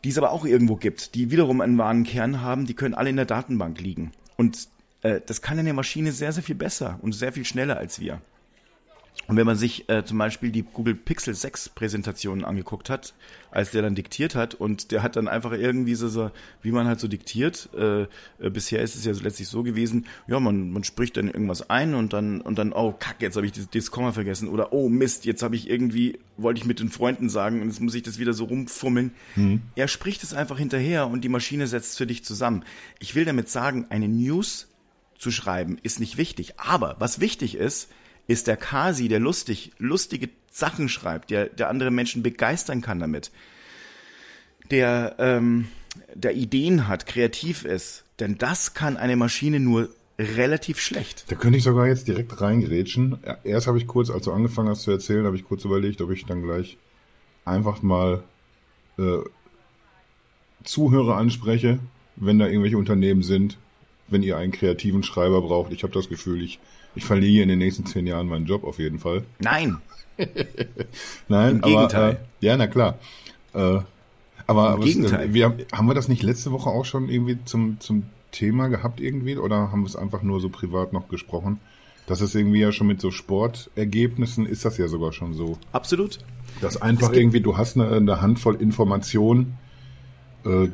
Die 0.05 0.09
es 0.09 0.19
aber 0.19 0.31
auch 0.31 0.45
irgendwo 0.45 0.77
gibt, 0.77 1.15
die 1.15 1.31
wiederum 1.31 1.61
einen 1.61 1.79
wahren 1.79 2.05
Kern 2.05 2.41
haben, 2.41 2.67
die 2.67 2.75
können 2.75 2.95
alle 2.95 3.11
in 3.11 3.17
der 3.17 3.27
Datenbank 3.27 3.81
liegen. 3.81 4.13
Und 4.37 4.69
äh, 5.03 5.21
das 5.27 5.43
kann 5.43 5.59
eine 5.59 5.73
Maschine 5.73 6.13
sehr, 6.13 6.33
sehr 6.33 6.43
viel 6.43 6.55
besser 6.55 6.99
und 7.03 7.13
sehr 7.13 7.33
viel 7.33 7.45
schneller 7.45 7.77
als 7.77 8.01
wir. 8.01 8.21
Und 9.29 9.37
wenn 9.37 9.47
man 9.47 9.57
sich 9.57 9.89
äh, 9.89 10.05
zum 10.05 10.19
Beispiel 10.19 10.53
die 10.53 10.63
Google 10.63 10.95
Pixel 10.95 11.35
6 11.35 11.71
Präsentationen 11.71 12.45
angeguckt 12.45 12.89
hat, 12.89 13.15
als 13.51 13.73
der 13.73 13.83
dann 13.83 13.97
diktiert 13.97 14.37
hat 14.37 14.55
und 14.55 14.93
der 14.93 15.03
hat 15.03 15.17
dann 15.17 15.27
einfach 15.27 15.53
irgendwie 15.53 15.97
so, 15.97 16.09
so 16.09 16.31
wie 16.63 16.71
man 16.71 16.87
halt 16.87 17.01
so 17.01 17.09
diktiert, 17.09 17.69
äh, 17.77 18.03
äh, 18.03 18.07
bisher 18.51 18.83
ist 18.83 18.95
es 18.95 19.05
ja 19.05 19.13
so 19.15 19.25
letztlich 19.25 19.49
so 19.49 19.65
gewesen, 19.65 20.07
ja, 20.29 20.39
man, 20.39 20.71
man 20.71 20.85
spricht 20.85 21.17
dann 21.17 21.27
irgendwas 21.27 21.69
ein 21.71 21.95
und 21.95 22.13
dann, 22.13 22.41
und 22.41 22.57
dann, 22.59 22.73
oh 22.73 22.95
kack, 22.97 23.21
jetzt 23.21 23.37
habe 23.37 23.47
ich 23.47 23.53
das, 23.53 23.69
das 23.69 23.91
Komma 23.91 24.13
vergessen 24.13 24.49
oder 24.49 24.73
oh 24.73 24.89
Mist, 24.89 25.25
jetzt 25.25 25.43
habe 25.43 25.57
ich 25.57 25.69
irgendwie, 25.69 26.21
wollte 26.37 26.61
ich 26.61 26.67
mit 26.67 26.79
den 26.79 26.91
Freunden 26.91 27.29
sagen 27.29 27.63
und 27.63 27.69
jetzt 27.69 27.81
muss 27.81 27.95
ich 27.95 28.05
das 28.05 28.21
wieder 28.21 28.33
so 28.33 28.45
rumfummeln. 28.45 29.13
Er 29.75 29.89
spricht 29.89 30.23
es 30.23 30.35
einfach 30.35 30.59
hinterher 30.59 31.09
und 31.09 31.25
die 31.25 31.29
Maschine 31.29 31.67
setzt 31.67 31.93
es 31.93 31.97
für 31.99 32.07
dich 32.07 32.25
zusammen. 32.25 32.65
Ich 33.01 33.17
will 33.17 33.25
damit 33.25 33.49
sagen, 33.49 33.87
eine 33.91 34.09
News 34.09 34.69
zu 35.19 35.33
schreiben 35.33 35.79
ist 35.83 35.99
nicht 35.99 36.17
wichtig, 36.17 36.55
aber 36.59 36.95
was 37.01 37.19
wichtig 37.19 37.57
ist, 37.57 37.89
ist 38.27 38.47
der 38.47 38.57
Kasi, 38.57 39.09
der 39.09 39.21
lustig, 39.21 39.73
lustige 39.79 40.29
Sachen 40.51 40.89
schreibt, 40.89 41.31
der, 41.31 41.47
der 41.47 41.69
andere 41.69 41.91
Menschen 41.91 42.23
begeistern 42.23 42.81
kann 42.81 42.99
damit, 42.99 43.31
der, 44.71 45.17
ähm, 45.19 45.69
der 46.15 46.35
Ideen 46.35 46.89
hat, 46.89 47.07
kreativ 47.07 47.65
ist. 47.65 48.05
Denn 48.19 48.39
das 48.39 48.75
kann 48.75 48.97
eine 48.97 49.17
Maschine 49.17 49.61
nur 49.61 49.91
relativ 50.19 50.81
schlecht. 50.81 51.27
Da 51.29 51.37
könnte 51.37 51.59
ich 51.59 51.65
sogar 51.65 51.87
jetzt 51.87 52.09
direkt 52.09 52.41
reingrätschen. 52.41 53.19
Erst 53.45 53.67
habe 53.67 53.79
ich 53.79 53.87
kurz, 53.87 54.09
als 54.11 54.25
du 54.25 54.33
angefangen 54.33 54.71
hast 54.71 54.83
zu 54.83 54.91
erzählen, 54.91 55.27
habe 55.27 55.37
ich 55.37 55.45
kurz 55.45 55.65
überlegt, 55.65 56.01
ob 56.01 56.11
ich 56.11 56.25
dann 56.25 56.43
gleich 56.43 56.79
einfach 57.45 57.83
mal 57.83 58.25
äh, 58.99 59.19
Zuhörer 60.65 61.17
anspreche 61.17 61.79
wenn 62.17 62.39
da 62.39 62.47
irgendwelche 62.47 62.79
Unternehmen 62.79 63.23
sind, 63.23 63.59
wenn 64.09 64.23
ihr 64.23 64.37
einen 64.37 64.53
kreativen 64.53 65.03
Schreiber 65.03 65.43
braucht. 65.43 65.73
Ich 65.73 65.83
habe 65.83 65.93
das 65.93 66.09
Gefühl, 66.09 66.43
ich, 66.43 66.59
ich 66.97 67.05
verliere 67.05 67.43
in 67.43 67.49
den 67.49 67.59
nächsten 67.59 67.87
zehn 67.87 68.07
Jahren 68.07 68.27
meinen 68.29 68.47
Job 68.47 68.65
auf 68.65 68.79
jeden 68.79 68.99
Fall. 68.99 69.23
Nein. 69.39 69.79
Nein, 71.29 71.51
Im 71.57 71.65
aber 71.65 71.67
Gegenteil. 71.69 72.13
Äh, 72.41 72.47
ja, 72.47 72.57
na 72.57 72.67
klar. 72.67 72.99
Äh, 73.55 73.59
aber 74.49 74.71
aber 74.71 74.79
es- 74.81 74.85
Gegenteil. 74.95 75.35
wir, 75.35 75.57
haben 75.73 75.87
wir 75.89 75.95
das 75.95 76.09
nicht 76.09 76.23
letzte 76.23 76.53
Woche 76.53 76.71
auch 76.71 76.85
schon 76.85 77.09
irgendwie 77.09 77.39
zum, 77.45 77.79
zum 77.81 78.05
Thema 78.33 78.69
gehabt 78.69 79.01
irgendwie 79.01 79.37
oder 79.37 79.71
haben 79.73 79.83
wir 79.83 79.87
es 79.89 79.97
einfach 79.97 80.23
nur 80.23 80.41
so 80.41 80.49
privat 80.49 80.93
noch 80.93 81.09
gesprochen? 81.09 81.61
Das 82.07 82.21
ist 82.21 82.35
irgendwie 82.35 82.61
ja 82.61 82.71
schon 82.71 82.87
mit 82.87 83.01
so 83.01 83.11
Sportergebnissen 83.11 84.47
ist 84.47 84.65
das 84.65 84.79
ja 84.79 84.87
sogar 84.89 85.13
schon 85.13 85.35
so. 85.35 85.59
Absolut. 85.73 86.19
Dass 86.61 86.81
einfach 86.81 87.13
irgendwie, 87.13 87.41
du 87.41 87.57
hast 87.57 87.77
eine, 87.77 87.91
eine 87.91 88.21
Handvoll 88.21 88.55
Informationen. 88.57 89.59
Äh, 90.45 90.69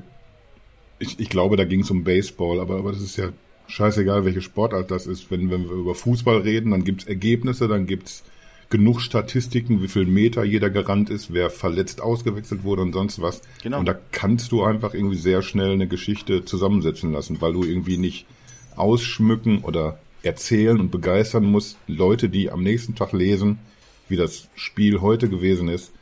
ich, 0.99 1.19
ich 1.19 1.31
glaube, 1.31 1.57
da 1.57 1.65
ging 1.65 1.81
es 1.81 1.91
um 1.91 2.05
Baseball, 2.05 2.61
aber, 2.61 2.77
aber 2.77 2.93
das 2.93 3.01
ist 3.01 3.17
ja 3.17 3.31
scheißegal, 3.67 4.25
welche 4.25 4.43
Sportart 4.43 4.91
das 4.91 5.07
ist. 5.07 5.31
Wenn, 5.31 5.51
wenn 5.51 5.65
wir 5.65 5.77
über 5.77 5.95
Fußball 5.95 6.39
reden, 6.39 6.71
dann 6.71 6.85
gibt's 6.85 7.05
Ergebnisse, 7.05 7.69
dann 7.69 7.87
gibt's 7.87 8.25
genug 8.73 9.01
Statistiken, 9.01 9.83
wie 9.83 9.89
viel 9.89 10.07
Meter 10.07 10.45
jeder 10.45 10.71
gerannt 10.71 11.11
ist, 11.11 11.33
wer 11.33 11.51
verletzt 11.51 12.01
ausgewechselt 12.01 12.65
wurde 12.65 12.83
und 12.83 12.95
sonst 12.95 13.21
was. 13.21 13.43
Genau. 13.63 13.79
Und 13.79 13.87
da 13.87 13.95
kannst 14.13 14.51
du 14.51 14.63
einfach 14.63 14.95
irgendwie 14.95 15.19
sehr 15.19 15.43
schnell 15.43 15.73
eine 15.73 15.87
Geschichte 15.87 16.45
zusammensetzen 16.45 17.13
lassen, 17.13 17.41
weil 17.41 17.53
du 17.53 17.65
irgendwie 17.65 17.99
nicht 17.99 18.27
ausschmücken 18.75 19.59
oder 19.59 19.99
erzählen 20.23 20.81
und 20.81 20.91
begeistern 20.91 21.45
musst. 21.45 21.77
Leute, 21.87 22.31
die 22.31 22.51
am 22.51 22.63
nächsten 22.63 22.95
Tag 22.95 23.13
lesen, 23.13 23.59
wie 24.09 24.17
das 24.17 24.49
Spiel 24.55 25.01
heute 25.01 25.29
gewesen 25.29 25.69
ist, 25.69 25.93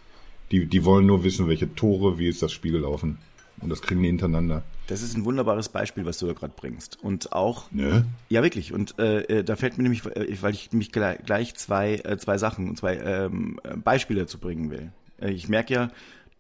die, 0.53 0.67
die 0.67 0.85
wollen 0.85 1.07
nur 1.07 1.25
wissen, 1.25 1.49
welche 1.49 1.75
Tore, 1.75 2.19
wie 2.19 2.29
ist 2.29 2.43
das 2.43 2.53
Spiel 2.53 2.73
gelaufen. 2.73 3.19
Und 3.61 3.71
das 3.71 3.83
kriegen 3.83 4.03
die 4.03 4.09
hintereinander. 4.09 4.63
Das 4.91 5.03
ist 5.03 5.17
ein 5.17 5.25
wunderbares 5.25 5.69
Beispiel, 5.69 6.05
was 6.05 6.19
du 6.19 6.27
da 6.27 6.33
gerade 6.33 6.53
bringst. 6.57 6.99
Und 7.01 7.33
auch, 7.33 7.71
Ne? 7.71 8.05
ja 8.29 8.43
wirklich, 8.43 8.73
und 8.73 8.99
äh, 8.99 9.21
äh, 9.39 9.45
da 9.45 9.55
fällt 9.55 9.79
mir 9.79 9.85
nämlich, 9.85 10.05
äh, 10.05 10.37
weil 10.43 10.53
ich 10.53 10.73
mich 10.73 10.91
gleich, 10.91 11.55
zwei, 11.55 11.95
äh, 11.95 12.19
zwei 12.19 12.39
Sachen 12.39 12.69
und 12.69 12.77
zwei 12.77 12.97
ähm, 12.97 13.61
äh, 13.63 13.77
Beispiele 13.77 14.23
dazu 14.23 14.39
bringen 14.39 14.71
will. 14.71 14.91
Ich 15.21 15.49
merke 15.49 15.75
ja, 15.75 15.91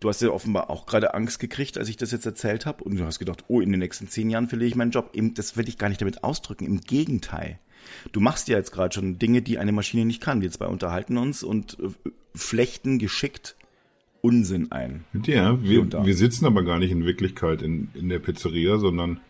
du 0.00 0.08
hast 0.08 0.20
ja 0.20 0.30
offenbar 0.30 0.68
auch 0.68 0.86
gerade 0.86 1.14
Angst 1.14 1.38
gekriegt, 1.38 1.78
als 1.78 1.88
ich 1.88 1.96
das 1.96 2.10
jetzt 2.10 2.26
erzählt 2.26 2.66
habe. 2.66 2.82
Und 2.82 2.96
du 2.96 3.04
hast 3.04 3.20
gedacht, 3.20 3.44
oh, 3.46 3.60
in 3.60 3.70
den 3.70 3.78
nächsten 3.78 4.08
zehn 4.08 4.30
Jahren 4.30 4.48
verliere 4.48 4.68
ich 4.68 4.74
meinen 4.74 4.90
Job. 4.90 5.12
Das 5.34 5.56
will 5.56 5.68
ich 5.68 5.78
gar 5.78 5.88
nicht 5.88 6.00
damit 6.00 6.24
ausdrücken. 6.24 6.64
Im 6.66 6.80
Gegenteil. 6.80 7.58
Du 8.10 8.20
machst 8.20 8.48
ja 8.48 8.56
jetzt 8.56 8.72
gerade 8.72 8.92
schon 8.94 9.18
Dinge, 9.18 9.42
die 9.42 9.58
eine 9.58 9.72
Maschine 9.72 10.04
nicht 10.06 10.22
kann. 10.22 10.40
Wir 10.40 10.50
zwei 10.50 10.66
unterhalten 10.66 11.18
uns 11.18 11.42
und 11.44 11.76
flechten 12.34 12.98
geschickt 12.98 13.54
Unsinn 14.22 14.70
ein. 14.70 15.04
Ja, 15.24 15.62
wir, 15.62 15.90
wir 16.04 16.16
sitzen 16.16 16.44
aber 16.46 16.62
gar 16.62 16.78
nicht 16.78 16.90
in 16.90 17.04
Wirklichkeit 17.06 17.62
in, 17.62 17.88
in 17.94 18.08
der 18.08 18.18
Pizzeria, 18.18 18.78
sondern 18.78 19.20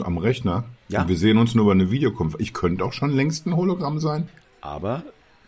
am 0.00 0.18
Rechner. 0.18 0.64
Ja. 0.88 1.02
Und 1.02 1.08
wir 1.08 1.16
sehen 1.16 1.38
uns 1.38 1.54
nur 1.54 1.64
über 1.64 1.72
eine 1.72 1.90
Videokonferenz. 1.90 2.42
Ich 2.46 2.52
könnte 2.52 2.84
auch 2.84 2.92
schon 2.92 3.10
längst 3.10 3.46
ein 3.46 3.56
Hologramm 3.56 4.00
sein. 4.00 4.28
Aber 4.60 5.02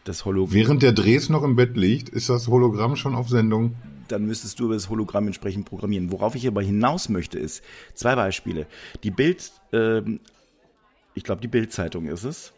das 0.05 0.25
Hologramm. 0.25 0.55
Während 0.55 0.83
der 0.83 0.93
Drehs 0.93 1.29
noch 1.29 1.43
im 1.43 1.57
Bett 1.57 1.77
liegt, 1.77 2.09
ist 2.09 2.31
das 2.31 2.49
Hologramm 2.49 2.97
schon 2.97 3.15
auf 3.15 3.29
Sendung. 3.29 3.75
dann 4.09 4.25
müsstest 4.27 4.59
du 4.59 4.65
über 4.65 4.75
das 4.75 4.89
Hologramm 4.89 5.27
entsprechend 5.27 5.67
programmieren. 5.67 6.11
Worauf 6.11 6.35
ich 6.35 6.47
aber 6.49 6.63
hinaus 6.63 7.09
möchte, 7.11 7.39
ist 7.39 7.63
zwei 7.95 8.15
Beispiele. 8.17 8.67
Die 9.05 9.11
Bild, 9.11 9.53
ähm, 9.73 10.21
ich 11.15 11.23
glaube, 11.23 11.43
die 11.43 11.49
Bild-Zeitung 11.49 12.07
ist 12.07 12.25
es, 12.25 12.53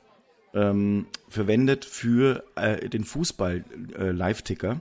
ähm, 0.54 1.06
verwendet 1.28 1.84
für 1.84 2.44
äh, 2.54 2.88
den 2.88 3.04
Fußball-Live-Ticker 3.04 4.74
bi- 4.76 4.80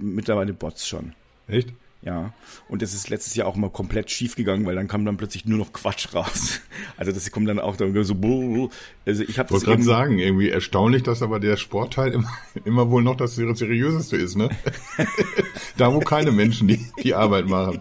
mittlerweile 0.00 0.52
Bots 0.52 0.86
schon. 0.86 1.12
Echt? 1.46 1.72
Ja, 2.02 2.34
und 2.68 2.82
das 2.82 2.92
ist 2.92 3.08
letztes 3.08 3.34
Jahr 3.34 3.46
auch 3.48 3.56
mal 3.56 3.70
komplett 3.70 4.10
schief 4.10 4.36
gegangen, 4.36 4.66
weil 4.66 4.74
dann 4.74 4.88
kam 4.88 5.06
dann 5.06 5.16
plötzlich 5.16 5.46
nur 5.46 5.56
noch 5.56 5.72
Quatsch 5.72 6.14
raus. 6.14 6.60
Also 6.96 7.10
das 7.10 7.28
kommt 7.32 7.48
dann 7.48 7.58
auch 7.58 7.76
dann 7.76 8.04
so, 8.04 8.14
brrr. 8.14 8.68
also 9.06 9.24
ich 9.24 9.38
habe 9.38 9.46
Ich 9.48 9.52
wollte 9.52 9.66
gerade 9.66 9.82
sagen, 9.82 10.18
irgendwie 10.18 10.48
erstaunlich, 10.48 11.02
dass 11.02 11.22
aber 11.22 11.40
der 11.40 11.56
Sportteil 11.56 12.12
immer, 12.12 12.28
immer 12.64 12.90
wohl 12.90 13.02
noch 13.02 13.16
das 13.16 13.34
seriöseste 13.34 14.16
ist, 14.16 14.36
ne? 14.36 14.48
da, 15.76 15.92
wo 15.92 15.98
keine 15.98 16.30
Menschen 16.30 16.68
die, 16.68 16.86
die 17.02 17.14
Arbeit 17.14 17.48
machen. 17.48 17.80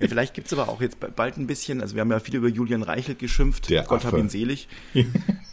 Ja, 0.00 0.08
vielleicht 0.08 0.34
gibt's 0.34 0.52
aber 0.52 0.68
auch 0.68 0.80
jetzt 0.80 0.98
bald 1.16 1.38
ein 1.38 1.46
bisschen, 1.48 1.80
also 1.80 1.94
wir 1.96 2.02
haben 2.02 2.10
ja 2.10 2.20
viel 2.20 2.36
über 2.36 2.48
Julian 2.48 2.82
Reichelt 2.82 3.18
geschimpft, 3.18 3.70
Der 3.70 3.82
Gott 3.82 4.04
hab 4.04 4.12
Affe. 4.12 4.20
ihn 4.20 4.28
selig. 4.28 4.68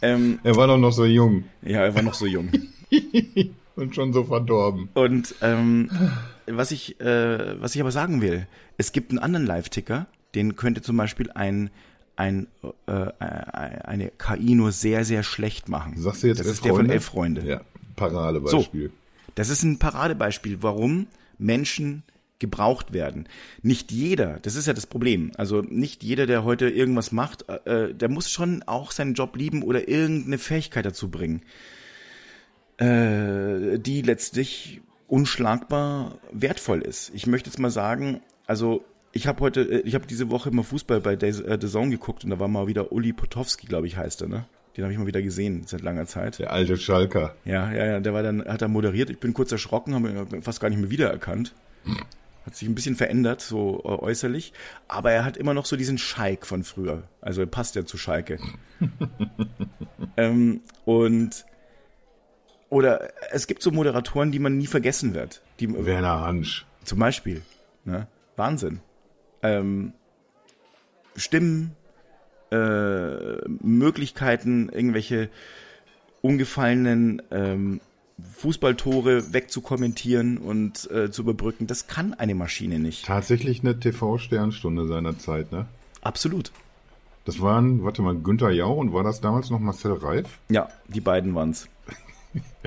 ähm, 0.02 0.38
Er 0.44 0.54
war 0.54 0.66
doch 0.68 0.78
noch 0.78 0.92
so 0.92 1.04
jung 1.04 1.44
ja, 1.62 1.80
er 1.80 1.94
war 1.94 2.02
noch 2.02 2.14
so 2.14 2.26
jung. 2.26 2.50
Und 3.76 3.94
schon 3.94 4.12
so 4.12 4.24
verdorben. 4.24 4.88
Und 4.94 5.34
ähm, 5.40 5.90
was 6.46 6.70
ich, 6.70 7.00
äh, 7.00 7.60
was 7.60 7.74
ich 7.74 7.80
aber 7.80 7.92
sagen 7.92 8.20
will, 8.20 8.46
es 8.76 8.92
gibt 8.92 9.10
einen 9.10 9.18
anderen 9.18 9.46
Live-Ticker, 9.46 10.06
den 10.34 10.56
könnte 10.56 10.82
zum 10.82 10.96
Beispiel 10.96 11.30
ein, 11.32 11.70
ein 12.16 12.46
äh, 12.86 12.92
eine 13.20 14.10
KI 14.18 14.54
nur 14.54 14.72
sehr, 14.72 15.04
sehr 15.04 15.22
schlecht 15.22 15.68
machen. 15.68 15.94
Sagst 15.96 16.22
du 16.22 16.28
jetzt 16.28 16.40
das 16.40 16.46
ist 16.46 16.64
der 16.64 16.74
von? 16.74 16.88
Elf 16.88 17.04
Freunde. 17.04 17.42
Ja, 17.42 17.60
Paradebeispiel. 17.96 18.90
Das 19.34 19.48
ist 19.48 19.62
ein 19.62 19.78
Paradebeispiel, 19.78 20.58
warum 20.62 21.06
Menschen 21.38 22.02
gebraucht 22.38 22.92
werden. 22.92 23.28
Nicht 23.62 23.92
jeder, 23.92 24.40
das 24.42 24.56
ist 24.56 24.66
ja 24.66 24.72
das 24.72 24.86
Problem. 24.86 25.30
Also 25.36 25.62
nicht 25.62 26.02
jeder, 26.02 26.26
der 26.26 26.44
heute 26.44 26.68
irgendwas 26.68 27.12
macht, 27.12 27.48
äh, 27.48 27.94
der 27.94 28.08
muss 28.08 28.30
schon 28.30 28.64
auch 28.64 28.90
seinen 28.90 29.14
Job 29.14 29.36
lieben 29.36 29.62
oder 29.62 29.88
irgendeine 29.88 30.38
Fähigkeit 30.38 30.84
dazu 30.84 31.08
bringen, 31.08 31.42
äh, 32.78 33.78
die 33.78 34.02
letztlich 34.02 34.80
unschlagbar 35.08 36.18
wertvoll 36.32 36.82
ist. 36.82 37.10
Ich 37.14 37.26
möchte 37.26 37.50
jetzt 37.50 37.58
mal 37.58 37.70
sagen, 37.70 38.22
also 38.46 38.84
ich 39.12 39.26
habe 39.26 39.40
heute, 39.40 39.60
äh, 39.60 39.80
ich 39.80 39.94
habe 39.94 40.06
diese 40.06 40.30
Woche 40.30 40.50
mal 40.50 40.62
Fußball 40.62 41.00
bei 41.00 41.18
The 41.18 41.42
äh, 41.42 41.58
The 41.60 41.68
Zone 41.68 41.90
geguckt 41.90 42.24
und 42.24 42.30
da 42.30 42.40
war 42.40 42.48
mal 42.48 42.66
wieder 42.66 42.92
Uli 42.92 43.12
Potowski, 43.12 43.66
glaube 43.66 43.86
ich, 43.86 43.96
heißt 43.96 44.22
er, 44.22 44.28
ne? 44.28 44.46
Den 44.76 44.84
habe 44.84 44.92
ich 44.92 44.98
mal 44.98 45.06
wieder 45.06 45.20
gesehen 45.20 45.64
seit 45.66 45.82
langer 45.82 46.06
Zeit. 46.06 46.38
Der 46.38 46.50
alte 46.50 46.78
Schalker. 46.78 47.34
Ja, 47.44 47.70
ja, 47.72 47.84
ja, 47.84 48.00
der 48.00 48.14
war 48.14 48.22
dann, 48.22 48.42
hat 48.42 48.62
er 48.62 48.68
moderiert. 48.68 49.10
Ich 49.10 49.18
bin 49.18 49.34
kurz 49.34 49.52
erschrocken, 49.52 49.94
habe 49.94 50.08
ihn 50.08 50.42
fast 50.42 50.60
gar 50.60 50.70
nicht 50.70 50.80
mehr 50.80 50.88
wiedererkannt. 50.88 51.54
Hat 52.46 52.56
sich 52.56 52.66
ein 52.66 52.74
bisschen 52.74 52.96
verändert, 52.96 53.42
so 53.42 53.82
äh, 53.84 53.88
äußerlich. 53.88 54.54
Aber 54.88 55.12
er 55.12 55.26
hat 55.26 55.36
immer 55.36 55.52
noch 55.52 55.66
so 55.66 55.76
diesen 55.76 55.98
Schalk 55.98 56.46
von 56.46 56.64
früher. 56.64 57.02
Also 57.20 57.42
er 57.42 57.46
passt 57.46 57.76
ja 57.76 57.84
zu 57.84 57.98
Schalke. 57.98 58.38
ähm, 60.16 60.62
und 60.86 61.44
oder 62.72 63.12
es 63.30 63.46
gibt 63.46 63.62
so 63.62 63.70
Moderatoren, 63.70 64.32
die 64.32 64.38
man 64.38 64.56
nie 64.56 64.66
vergessen 64.66 65.12
wird. 65.12 65.42
Die, 65.60 65.70
Werner 65.84 66.22
Hansch. 66.22 66.64
zum 66.84 67.00
Beispiel. 67.00 67.42
Ne? 67.84 68.06
Wahnsinn. 68.36 68.80
Ähm, 69.42 69.92
Stimmen, 71.14 71.76
äh, 72.50 73.36
Möglichkeiten, 73.60 74.70
irgendwelche 74.70 75.28
ungefallenen 76.22 77.20
ähm, 77.30 77.82
Fußballtore 78.38 79.34
wegzukommentieren 79.34 80.38
und 80.38 80.90
äh, 80.90 81.10
zu 81.10 81.22
überbrücken, 81.22 81.66
das 81.66 81.88
kann 81.88 82.14
eine 82.14 82.34
Maschine 82.34 82.78
nicht. 82.78 83.04
Tatsächlich 83.04 83.60
eine 83.60 83.78
TV-Sternstunde 83.78 84.86
seiner 84.86 85.18
Zeit, 85.18 85.52
ne? 85.52 85.66
Absolut. 86.00 86.52
Das 87.26 87.42
waren, 87.42 87.84
warte 87.84 88.00
mal, 88.00 88.16
Günther 88.16 88.50
Jauch 88.50 88.78
und 88.78 88.94
war 88.94 89.04
das 89.04 89.20
damals 89.20 89.50
noch 89.50 89.60
Marcel 89.60 89.92
Reif? 89.92 90.38
Ja, 90.48 90.70
die 90.88 91.02
beiden 91.02 91.34
waren's. 91.34 91.68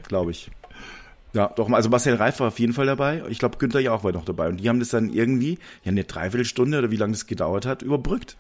Glaube 0.07 0.31
ich. 0.31 0.51
Ja, 1.33 1.47
doch, 1.49 1.69
also 1.69 1.89
Marcel 1.89 2.15
Reif 2.15 2.39
war 2.39 2.47
auf 2.47 2.59
jeden 2.59 2.71
Fall 2.71 2.85
dabei. 2.85 3.23
Ich 3.29 3.39
glaube, 3.39 3.57
Günther 3.57 3.81
ja 3.81 3.91
auch 3.91 4.05
war 4.05 4.13
noch 4.13 4.23
dabei. 4.23 4.47
Und 4.47 4.57
die 4.57 4.69
haben 4.69 4.79
das 4.79 4.89
dann 4.89 5.11
irgendwie, 5.11 5.59
ja, 5.83 5.91
eine 5.91 6.05
Dreiviertelstunde 6.05 6.79
oder 6.79 6.91
wie 6.91 6.95
lange 6.95 7.11
das 7.11 7.27
gedauert 7.27 7.65
hat, 7.65 7.81
überbrückt. 7.81 8.37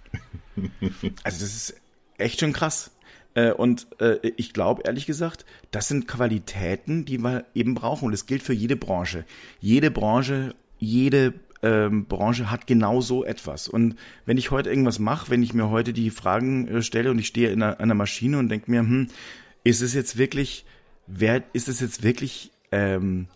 Also 1.23 1.41
das 1.41 1.41
ist 1.41 1.75
echt 2.17 2.39
schon 2.39 2.53
krass. 2.53 2.91
Äh, 3.33 3.51
Und 3.51 3.87
äh, 3.99 4.19
ich 4.37 4.53
glaube, 4.53 4.83
ehrlich 4.85 5.05
gesagt, 5.05 5.45
das 5.71 5.89
sind 5.89 6.07
Qualitäten, 6.07 7.03
die 7.03 7.17
wir 7.17 7.43
eben 7.53 7.75
brauchen. 7.75 8.05
Und 8.05 8.11
das 8.13 8.27
gilt 8.27 8.41
für 8.41 8.53
jede 8.53 8.77
Branche. 8.77 9.25
Jede 9.59 9.91
Branche, 9.91 10.55
jede 10.79 11.33
ähm, 11.61 12.05
Branche 12.05 12.49
hat 12.49 12.65
genau 12.65 13.01
so 13.01 13.25
etwas. 13.25 13.67
Und 13.67 13.95
wenn 14.25 14.37
ich 14.37 14.51
heute 14.51 14.69
irgendwas 14.69 14.99
mache, 14.99 15.29
wenn 15.29 15.43
ich 15.43 15.53
mir 15.53 15.69
heute 15.69 15.91
die 15.91 16.11
Fragen 16.11 16.67
äh, 16.69 16.81
stelle 16.81 17.11
und 17.11 17.19
ich 17.19 17.27
stehe 17.27 17.49
in 17.49 17.61
einer, 17.61 17.79
einer 17.81 17.93
Maschine 17.93 18.39
und 18.39 18.47
denke 18.47 18.71
mir, 18.71 18.79
hm, 18.79 19.07
ist 19.65 19.81
es 19.81 19.93
jetzt 19.93 20.17
wirklich, 20.17 20.63
wer, 21.07 21.43
ist 21.53 21.67
es 21.67 21.79
jetzt 21.79 22.03
wirklich 22.03 22.51
ähm, 22.71 23.27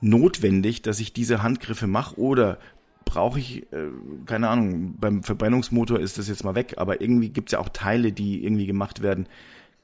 notwendig, 0.00 0.82
dass 0.82 1.00
ich 1.00 1.12
diese 1.12 1.42
Handgriffe 1.42 1.86
mache 1.86 2.18
oder 2.18 2.58
brauche 3.04 3.38
ich, 3.38 3.62
äh, 3.72 3.88
keine 4.26 4.48
Ahnung, 4.48 4.96
beim 4.98 5.22
Verbrennungsmotor 5.22 6.00
ist 6.00 6.18
das 6.18 6.28
jetzt 6.28 6.44
mal 6.44 6.54
weg, 6.54 6.74
aber 6.76 7.00
irgendwie 7.00 7.28
gibt's 7.28 7.52
ja 7.52 7.58
auch 7.58 7.68
Teile, 7.68 8.12
die 8.12 8.44
irgendwie 8.44 8.66
gemacht 8.66 9.02
werden. 9.02 9.26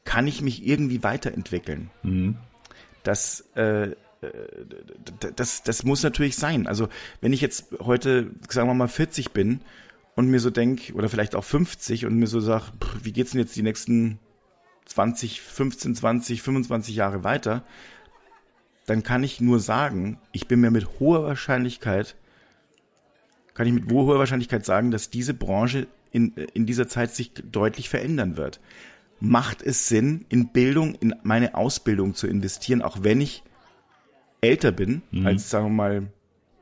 Kann 0.04 0.26
ich 0.26 0.42
mich 0.42 0.66
irgendwie 0.66 1.02
weiterentwickeln? 1.02 1.90
Das, 3.02 3.44
äh, 3.54 3.90
äh, 3.90 3.94
das, 5.36 5.62
das 5.62 5.84
muss 5.84 6.02
natürlich 6.02 6.36
sein. 6.36 6.66
Also 6.66 6.88
wenn 7.20 7.32
ich 7.32 7.40
jetzt 7.40 7.66
heute, 7.80 8.30
sagen 8.48 8.68
wir 8.68 8.74
mal, 8.74 8.88
40 8.88 9.32
bin 9.32 9.60
und 10.16 10.28
mir 10.28 10.40
so 10.40 10.50
denk 10.50 10.92
oder 10.94 11.08
vielleicht 11.08 11.34
auch 11.34 11.44
50 11.44 12.06
und 12.06 12.16
mir 12.16 12.26
so 12.26 12.40
sag, 12.40 12.72
pff, 12.82 13.04
wie 13.04 13.12
geht's 13.12 13.32
denn 13.32 13.40
jetzt 13.40 13.56
die 13.56 13.62
nächsten 13.62 14.18
20, 14.90 15.40
15, 15.40 15.94
20, 15.94 16.42
25 16.42 16.94
Jahre 16.94 17.24
weiter, 17.24 17.64
dann 18.86 19.02
kann 19.02 19.22
ich 19.22 19.40
nur 19.40 19.60
sagen, 19.60 20.18
ich 20.32 20.48
bin 20.48 20.60
mir 20.60 20.70
mit 20.70 21.00
hoher 21.00 21.24
Wahrscheinlichkeit 21.24 22.16
kann 23.60 23.66
ich 23.66 23.74
mit 23.74 23.92
hoher 23.92 24.18
Wahrscheinlichkeit 24.18 24.64
sagen, 24.64 24.90
dass 24.90 25.10
diese 25.10 25.34
Branche 25.34 25.86
in, 26.12 26.32
in 26.54 26.64
dieser 26.64 26.88
Zeit 26.88 27.14
sich 27.14 27.32
deutlich 27.34 27.90
verändern 27.90 28.38
wird. 28.38 28.58
Macht 29.20 29.60
es 29.60 29.86
Sinn, 29.86 30.24
in 30.30 30.48
Bildung, 30.48 30.94
in 30.94 31.14
meine 31.24 31.54
Ausbildung 31.54 32.14
zu 32.14 32.26
investieren, 32.26 32.80
auch 32.80 33.02
wenn 33.02 33.20
ich 33.20 33.42
älter 34.40 34.72
bin 34.72 35.02
mhm. 35.10 35.26
als, 35.26 35.50
sagen 35.50 35.66
wir 35.66 35.74
mal, 35.74 36.06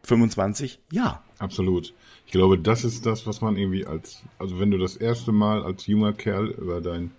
25? 0.02 0.80
Ja. 0.90 1.23
Absolut. 1.38 1.94
Ich 2.26 2.32
glaube, 2.32 2.58
das 2.58 2.82
ist 2.82 3.06
das, 3.06 3.28
was 3.28 3.42
man 3.42 3.56
irgendwie 3.56 3.87
als, 3.87 4.25
also 4.40 4.58
wenn 4.58 4.73
du 4.73 4.78
das 4.78 4.97
erste 4.97 5.30
Mal 5.30 5.62
als 5.62 5.87
junger 5.87 6.12
Kerl 6.12 6.49
über 6.49 6.80
dein, 6.80 7.12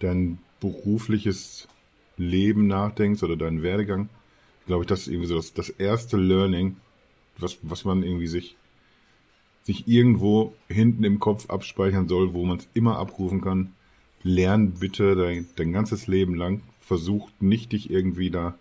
dein 0.00 0.38
berufliches 0.60 1.68
Leben 2.16 2.66
nachdenkst 2.66 3.22
oder 3.22 3.36
deinen 3.36 3.62
Werdegang, 3.62 4.08
glaube 4.66 4.84
ich, 4.84 4.88
das 4.88 5.02
ist 5.02 5.08
irgendwie 5.08 5.28
so 5.28 5.36
das, 5.36 5.54
das 5.54 5.68
erste 5.68 6.16
Learning, 6.16 6.76
was, 7.38 7.58
was 7.62 7.84
man 7.84 8.02
irgendwie 8.02 8.26
sich, 8.26 8.56
sich 9.62 9.86
irgendwo 9.86 10.54
hinten 10.68 11.04
im 11.04 11.18
Kopf 11.18 11.50
abspeichern 11.50 12.08
soll, 12.08 12.34
wo 12.34 12.44
man 12.44 12.58
es 12.58 12.68
immer 12.74 12.98
abrufen 12.98 13.40
kann. 13.40 13.74
Lern 14.22 14.72
bitte 14.72 15.14
dein, 15.14 15.46
dein 15.56 15.72
ganzes 15.72 16.06
Leben 16.06 16.34
lang. 16.34 16.62
Versuch 16.78 17.30
nicht 17.40 17.72
dich 17.72 17.90
irgendwie 17.90 18.30
da 18.30 18.58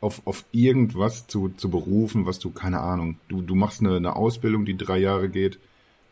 auf, 0.00 0.26
auf 0.26 0.44
irgendwas 0.52 1.26
zu, 1.26 1.48
zu 1.48 1.70
berufen, 1.70 2.26
was 2.26 2.38
du, 2.38 2.50
keine 2.50 2.80
Ahnung, 2.80 3.18
du, 3.28 3.40
du 3.40 3.54
machst 3.54 3.80
eine, 3.80 3.96
eine 3.96 4.14
Ausbildung, 4.14 4.64
die 4.64 4.76
drei 4.76 4.98
Jahre 4.98 5.28
geht 5.28 5.58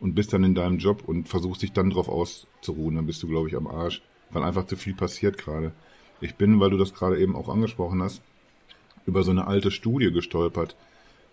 und 0.05 0.15
bist 0.15 0.35
dann 0.35 0.45
in 0.45 0.55
deinem 0.55 0.77
Job 0.77 1.03
und 1.07 1.31
versuchst 1.31 1.63
dich 1.63 1.73
dann 1.73 1.89
drauf 1.89 2.11
auszuruhen, 2.11 2.97
dann 2.97 3.07
bist 3.07 3.23
du, 3.23 3.27
glaube 3.27 3.49
ich, 3.49 3.57
am 3.57 3.67
Arsch, 3.67 4.03
weil 4.31 4.43
einfach 4.43 4.67
zu 4.67 4.77
viel 4.77 4.93
passiert 4.95 5.39
gerade. 5.39 5.73
Ich 6.21 6.35
bin, 6.35 6.61
weil 6.61 6.69
du 6.69 6.77
das 6.77 6.93
gerade 6.93 7.19
eben 7.19 7.35
auch 7.35 7.49
angesprochen 7.49 8.03
hast, 8.03 8.21
über 9.07 9.23
so 9.23 9.31
eine 9.31 9.47
alte 9.47 9.71
Studie 9.71 10.13
gestolpert. 10.13 10.77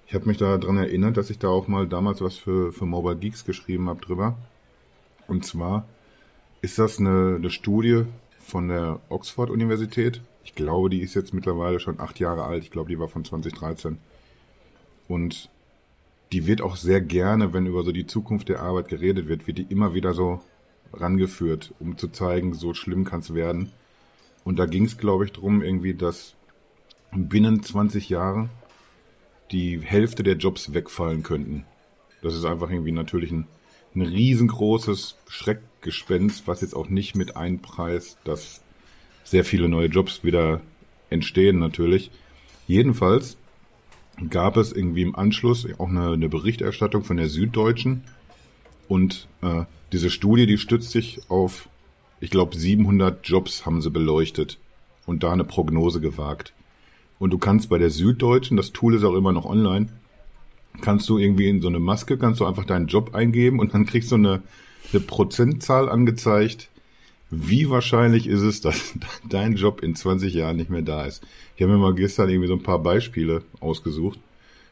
Ich 0.07 0.13
habe 0.13 0.25
mich 0.25 0.37
daran 0.37 0.77
erinnert, 0.77 1.17
dass 1.17 1.29
ich 1.29 1.37
da 1.37 1.49
auch 1.49 1.67
mal 1.67 1.85
damals 1.85 2.21
was 2.21 2.37
für, 2.37 2.71
für 2.71 2.85
Mobile 2.85 3.17
Geeks 3.17 3.43
geschrieben 3.43 3.89
habe 3.89 3.99
drüber. 3.99 4.37
Und 5.27 5.45
zwar 5.45 5.85
ist 6.61 6.79
das 6.79 6.97
eine, 6.97 7.35
eine 7.35 7.49
Studie 7.49 8.05
von 8.39 8.69
der 8.69 9.01
Oxford-Universität. 9.09 10.21
Ich 10.45 10.55
glaube, 10.55 10.89
die 10.89 11.01
ist 11.01 11.13
jetzt 11.13 11.33
mittlerweile 11.33 11.81
schon 11.81 11.99
acht 11.99 12.21
Jahre 12.21 12.45
alt. 12.45 12.63
Ich 12.63 12.71
glaube, 12.71 12.87
die 12.87 12.99
war 12.99 13.09
von 13.09 13.25
2013. 13.25 13.97
Und 15.09 15.49
die 16.31 16.47
wird 16.47 16.61
auch 16.61 16.75
sehr 16.75 17.01
gerne, 17.01 17.53
wenn 17.53 17.65
über 17.65 17.83
so 17.83 17.91
die 17.91 18.07
Zukunft 18.07 18.49
der 18.49 18.61
Arbeit 18.61 18.87
geredet 18.87 19.27
wird, 19.27 19.47
wird 19.47 19.57
die 19.57 19.67
immer 19.69 19.93
wieder 19.93 20.13
so 20.13 20.41
rangeführt, 20.93 21.73
um 21.79 21.97
zu 21.97 22.07
zeigen, 22.07 22.53
so 22.53 22.73
schlimm 22.73 23.03
kann 23.03 23.19
es 23.19 23.33
werden. 23.33 23.71
Und 24.43 24.57
da 24.57 24.65
ging 24.65 24.85
es, 24.85 24.97
glaube 24.97 25.25
ich, 25.25 25.31
drum 25.31 25.61
irgendwie, 25.61 25.93
dass 25.93 26.35
binnen 27.11 27.61
20 27.61 28.09
Jahren 28.09 28.49
die 29.51 29.79
Hälfte 29.81 30.23
der 30.23 30.37
Jobs 30.37 30.73
wegfallen 30.73 31.23
könnten. 31.23 31.65
Das 32.21 32.35
ist 32.35 32.45
einfach 32.45 32.69
irgendwie 32.69 32.93
natürlich 32.93 33.31
ein, 33.31 33.47
ein 33.95 34.01
riesengroßes 34.01 35.17
Schreckgespenst, 35.27 36.47
was 36.47 36.61
jetzt 36.61 36.75
auch 36.75 36.87
nicht 36.87 37.15
mit 37.15 37.35
einpreist, 37.35 38.17
dass 38.23 38.61
sehr 39.23 39.43
viele 39.43 39.67
neue 39.67 39.87
Jobs 39.87 40.23
wieder 40.23 40.61
entstehen 41.09 41.59
natürlich. 41.59 42.11
Jedenfalls 42.67 43.37
gab 44.29 44.57
es 44.57 44.71
irgendwie 44.71 45.01
im 45.01 45.15
Anschluss 45.15 45.67
auch 45.77 45.89
eine, 45.89 46.11
eine 46.11 46.29
Berichterstattung 46.29 47.03
von 47.03 47.17
der 47.17 47.29
Süddeutschen 47.29 48.03
und 48.87 49.27
äh, 49.41 49.63
diese 49.91 50.09
Studie, 50.09 50.45
die 50.45 50.57
stützt 50.57 50.91
sich 50.91 51.21
auf, 51.29 51.69
ich 52.19 52.29
glaube, 52.29 52.55
700 52.55 53.27
Jobs 53.27 53.65
haben 53.65 53.81
sie 53.81 53.89
beleuchtet 53.89 54.57
und 55.05 55.23
da 55.23 55.31
eine 55.31 55.43
Prognose 55.43 56.01
gewagt. 56.01 56.53
Und 57.19 57.31
du 57.31 57.37
kannst 57.37 57.69
bei 57.69 57.77
der 57.77 57.89
Süddeutschen, 57.89 58.57
das 58.57 58.71
Tool 58.71 58.95
ist 58.95 59.03
auch 59.03 59.15
immer 59.15 59.31
noch 59.31 59.45
online, 59.45 59.89
kannst 60.81 61.07
du 61.09 61.17
irgendwie 61.17 61.49
in 61.49 61.61
so 61.61 61.67
eine 61.67 61.79
Maske, 61.79 62.17
kannst 62.17 62.39
du 62.39 62.45
einfach 62.45 62.65
deinen 62.65 62.87
Job 62.87 63.13
eingeben 63.13 63.59
und 63.59 63.73
dann 63.73 63.85
kriegst 63.85 64.11
du 64.11 64.15
eine, 64.15 64.41
eine 64.91 65.01
Prozentzahl 65.01 65.89
angezeigt, 65.89 66.69
wie 67.31 67.69
wahrscheinlich 67.69 68.27
ist 68.27 68.41
es, 68.41 68.61
dass 68.61 68.93
dein 69.29 69.55
Job 69.55 69.81
in 69.81 69.95
20 69.95 70.33
Jahren 70.33 70.57
nicht 70.57 70.69
mehr 70.69 70.81
da 70.81 71.05
ist. 71.05 71.23
Ich 71.55 71.63
habe 71.63 71.71
mir 71.71 71.79
mal 71.79 71.95
gestern 71.95 72.29
irgendwie 72.29 72.49
so 72.49 72.53
ein 72.53 72.63
paar 72.63 72.79
Beispiele 72.79 73.43
ausgesucht. 73.61 74.19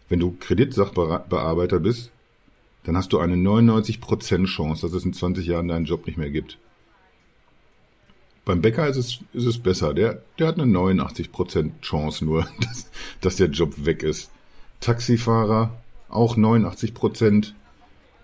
Wenn 0.09 0.19
du 0.19 0.35
Kreditsachbearbeiter 0.39 1.79
bist, 1.79 2.11
dann 2.83 2.97
hast 2.97 3.13
du 3.13 3.19
eine 3.19 3.35
99% 3.35 4.45
Chance, 4.45 4.85
dass 4.85 4.93
es 4.93 5.05
in 5.05 5.13
20 5.13 5.45
Jahren 5.47 5.67
deinen 5.67 5.85
Job 5.85 6.05
nicht 6.05 6.17
mehr 6.17 6.29
gibt. 6.29 6.57
Beim 8.43 8.61
Bäcker 8.61 8.87
ist 8.87 8.97
es, 8.97 9.19
ist 9.33 9.45
es 9.45 9.59
besser. 9.59 9.93
Der, 9.93 10.21
der 10.37 10.47
hat 10.47 10.59
eine 10.59 10.71
89% 10.71 11.81
Chance 11.81 12.25
nur, 12.25 12.47
dass, 12.61 12.89
dass 13.21 13.35
der 13.37 13.47
Job 13.47 13.85
weg 13.85 14.03
ist. 14.03 14.31
Taxifahrer 14.81 15.77
auch 16.09 16.35
89%, 16.35 17.53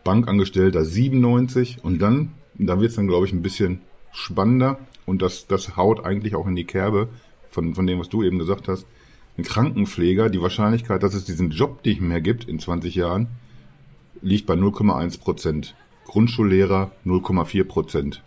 Bankangestellter 0.03 0.81
97% 0.81 1.81
und 1.81 1.99
dann, 1.99 2.33
da 2.55 2.79
wird 2.79 2.89
es 2.89 2.95
dann, 2.95 3.07
glaube 3.07 3.27
ich, 3.27 3.33
ein 3.33 3.41
bisschen 3.41 3.81
spannender 4.15 4.79
und 5.05 5.21
das, 5.21 5.47
das 5.47 5.77
haut 5.77 6.05
eigentlich 6.05 6.35
auch 6.35 6.47
in 6.47 6.55
die 6.55 6.65
Kerbe 6.65 7.09
von, 7.49 7.75
von 7.75 7.85
dem, 7.85 7.99
was 7.99 8.09
du 8.09 8.23
eben 8.23 8.39
gesagt 8.39 8.67
hast. 8.67 8.85
Ein 9.37 9.43
Krankenpfleger, 9.43 10.29
die 10.29 10.41
Wahrscheinlichkeit, 10.41 11.03
dass 11.03 11.13
es 11.13 11.25
diesen 11.25 11.51
Job 11.51 11.85
nicht 11.85 12.01
mehr 12.01 12.21
gibt 12.21 12.45
in 12.45 12.59
20 12.59 12.95
Jahren, 12.95 13.27
liegt 14.21 14.45
bei 14.45 14.53
0,1% 14.53 15.73
Grundschullehrer 16.05 16.91
0,4% 17.05 18.19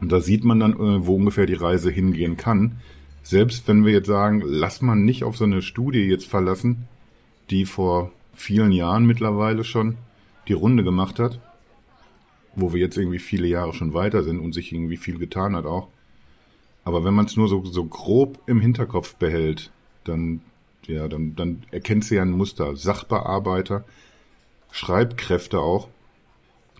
und 0.00 0.10
da 0.10 0.20
sieht 0.20 0.44
man 0.44 0.60
dann, 0.60 0.72
äh, 0.72 1.06
wo 1.06 1.14
ungefähr 1.14 1.46
die 1.46 1.54
Reise 1.54 1.90
hingehen 1.90 2.36
kann. 2.36 2.78
Selbst 3.22 3.68
wenn 3.68 3.84
wir 3.84 3.92
jetzt 3.92 4.06
sagen, 4.06 4.42
lass 4.44 4.80
man 4.80 5.04
nicht 5.04 5.24
auf 5.24 5.36
so 5.36 5.44
eine 5.44 5.62
Studie 5.62 6.00
jetzt 6.00 6.26
verlassen, 6.26 6.88
die 7.50 7.66
vor 7.66 8.10
vielen 8.34 8.72
Jahren 8.72 9.04
mittlerweile 9.04 9.64
schon 9.64 9.98
die 10.48 10.54
Runde 10.54 10.82
gemacht 10.82 11.18
hat, 11.18 11.40
wo 12.54 12.72
wir 12.72 12.80
jetzt 12.80 12.96
irgendwie 12.96 13.18
viele 13.18 13.46
Jahre 13.46 13.72
schon 13.72 13.94
weiter 13.94 14.22
sind 14.22 14.40
und 14.40 14.52
sich 14.52 14.72
irgendwie 14.72 14.96
viel 14.96 15.18
getan 15.18 15.56
hat 15.56 15.66
auch. 15.66 15.88
Aber 16.84 17.04
wenn 17.04 17.14
man 17.14 17.26
es 17.26 17.36
nur 17.36 17.48
so, 17.48 17.64
so 17.64 17.84
grob 17.84 18.40
im 18.46 18.60
Hinterkopf 18.60 19.14
behält, 19.16 19.70
dann, 20.04 20.40
ja, 20.86 21.08
dann, 21.08 21.36
dann 21.36 21.62
erkennt 21.70 22.10
du 22.10 22.14
ja 22.14 22.22
ein 22.22 22.30
Muster. 22.30 22.74
Sachbearbeiter, 22.74 23.84
Schreibkräfte 24.72 25.60
auch, 25.60 25.88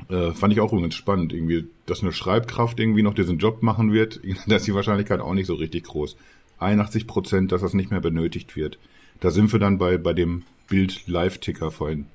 äh, 0.09 0.33
fand 0.33 0.53
ich 0.53 0.61
auch 0.61 0.73
übrigens 0.73 0.95
spannend, 0.95 1.33
irgendwie, 1.33 1.67
dass 1.87 2.03
eine 2.03 2.13
Schreibkraft 2.13 2.81
irgendwie 2.81 3.03
noch 3.03 3.15
diesen 3.15 3.39
Job 3.39 3.63
machen 3.63 3.93
wird, 3.93 4.21
da 4.47 4.57
ist 4.57 4.67
die 4.67 4.75
Wahrscheinlichkeit 4.75 5.21
auch 5.21 5.35
nicht 5.35 5.47
so 5.47 5.55
richtig 5.55 5.85
groß. 5.85 6.17
81 6.59 7.07
Prozent, 7.07 7.53
dass 7.53 7.63
das 7.63 7.75
nicht 7.75 7.91
mehr 7.91 8.01
benötigt 8.01 8.57
wird. 8.57 8.79
Da 9.21 9.31
sind 9.31 9.53
wir 9.53 9.61
dann 9.61 9.79
bei, 9.79 9.99
bei 9.99 10.13
dem 10.13 10.43
Bild 10.69 11.07
Live-Ticker 11.07 11.71
vorhin. 11.71 12.07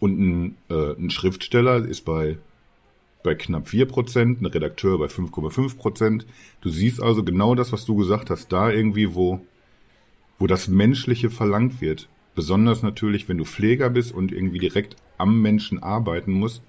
Und 0.00 0.18
ein, 0.18 0.56
äh, 0.70 0.94
ein 0.94 1.10
Schriftsteller 1.10 1.84
ist 1.84 2.04
bei, 2.04 2.38
bei 3.22 3.34
knapp 3.34 3.68
4 3.68 3.86
Prozent, 3.86 4.40
ein 4.40 4.46
Redakteur 4.46 4.98
bei 4.98 5.06
5,5 5.06 5.76
Prozent. 5.76 6.26
Du 6.60 6.68
siehst 6.68 7.02
also 7.02 7.24
genau 7.24 7.54
das, 7.54 7.72
was 7.72 7.84
du 7.84 7.96
gesagt 7.96 8.30
hast, 8.30 8.52
da 8.52 8.70
irgendwie, 8.70 9.14
wo, 9.14 9.40
wo 10.38 10.46
das 10.46 10.68
Menschliche 10.68 11.30
verlangt 11.30 11.80
wird. 11.80 12.08
Besonders 12.34 12.82
natürlich, 12.82 13.28
wenn 13.28 13.38
du 13.38 13.44
Pfleger 13.44 13.90
bist 13.90 14.12
und 14.12 14.30
irgendwie 14.30 14.60
direkt 14.60 14.96
am 15.16 15.42
Menschen 15.42 15.82
arbeiten 15.82 16.32
musst, 16.32 16.62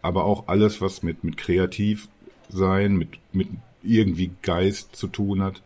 aber 0.00 0.24
auch 0.24 0.48
alles, 0.48 0.80
was 0.80 1.02
mit, 1.02 1.24
mit 1.24 1.36
kreativ 1.36 2.08
sein, 2.48 2.96
mit, 2.96 3.18
mit 3.32 3.48
irgendwie 3.82 4.30
Geist 4.42 4.96
zu 4.96 5.08
tun 5.08 5.42
hat, 5.42 5.62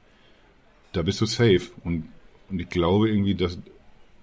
da 0.92 1.02
bist 1.02 1.20
du 1.20 1.26
safe. 1.26 1.70
Und, 1.84 2.08
und 2.48 2.60
ich 2.60 2.68
glaube 2.68 3.08
irgendwie, 3.08 3.34
dass 3.34 3.58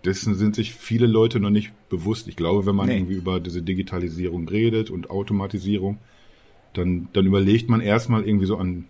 dessen 0.05 0.35
sind 0.35 0.55
sich 0.55 0.73
viele 0.73 1.07
Leute 1.07 1.39
noch 1.39 1.49
nicht 1.49 1.71
bewusst. 1.89 2.27
Ich 2.27 2.35
glaube, 2.35 2.65
wenn 2.65 2.75
man 2.75 2.87
nee. 2.87 2.97
irgendwie 2.97 3.15
über 3.15 3.39
diese 3.39 3.61
Digitalisierung 3.61 4.47
redet 4.47 4.89
und 4.89 5.09
Automatisierung, 5.09 5.97
dann, 6.73 7.09
dann 7.13 7.25
überlegt 7.25 7.69
man 7.69 7.81
erstmal 7.81 8.23
irgendwie 8.23 8.45
so 8.45 8.57
an 8.57 8.85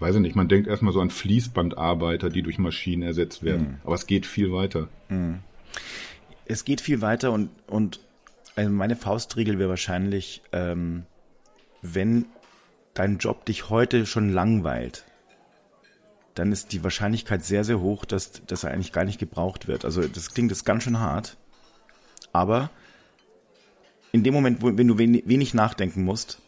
weiß 0.00 0.14
ich 0.16 0.20
nicht, 0.20 0.36
man 0.36 0.48
denkt 0.48 0.68
erstmal 0.68 0.92
so 0.92 1.00
an 1.00 1.10
Fließbandarbeiter, 1.10 2.30
die 2.30 2.42
durch 2.42 2.58
Maschinen 2.58 3.02
ersetzt 3.02 3.42
werden. 3.42 3.68
Mhm. 3.68 3.76
Aber 3.84 3.94
es 3.94 4.06
geht 4.06 4.26
viel 4.26 4.52
weiter. 4.52 4.88
Mhm. 5.08 5.40
Es 6.44 6.64
geht 6.64 6.80
viel 6.80 7.00
weiter 7.00 7.32
und, 7.32 7.50
und 7.66 8.00
also 8.56 8.70
meine 8.70 8.96
Faustregel 8.96 9.58
wäre 9.58 9.68
wahrscheinlich, 9.68 10.42
ähm, 10.52 11.04
wenn 11.82 12.26
dein 12.94 13.18
Job 13.18 13.44
dich 13.44 13.70
heute 13.70 14.06
schon 14.06 14.32
langweilt, 14.32 15.04
dann 16.38 16.52
ist 16.52 16.72
die 16.72 16.84
Wahrscheinlichkeit 16.84 17.44
sehr, 17.44 17.64
sehr 17.64 17.80
hoch, 17.80 18.04
dass, 18.04 18.44
dass 18.46 18.62
er 18.62 18.70
eigentlich 18.70 18.92
gar 18.92 19.04
nicht 19.04 19.18
gebraucht 19.18 19.66
wird. 19.66 19.84
Also 19.84 20.06
das 20.06 20.32
klingt 20.32 20.50
jetzt 20.52 20.64
ganz 20.64 20.84
schön 20.84 21.00
hart, 21.00 21.36
aber 22.32 22.70
in 24.12 24.22
dem 24.22 24.34
Moment, 24.34 24.62
wo, 24.62 24.76
wenn 24.76 24.86
du 24.86 24.98
wenig 24.98 25.54
nachdenken 25.54 26.04
musst, 26.04 26.40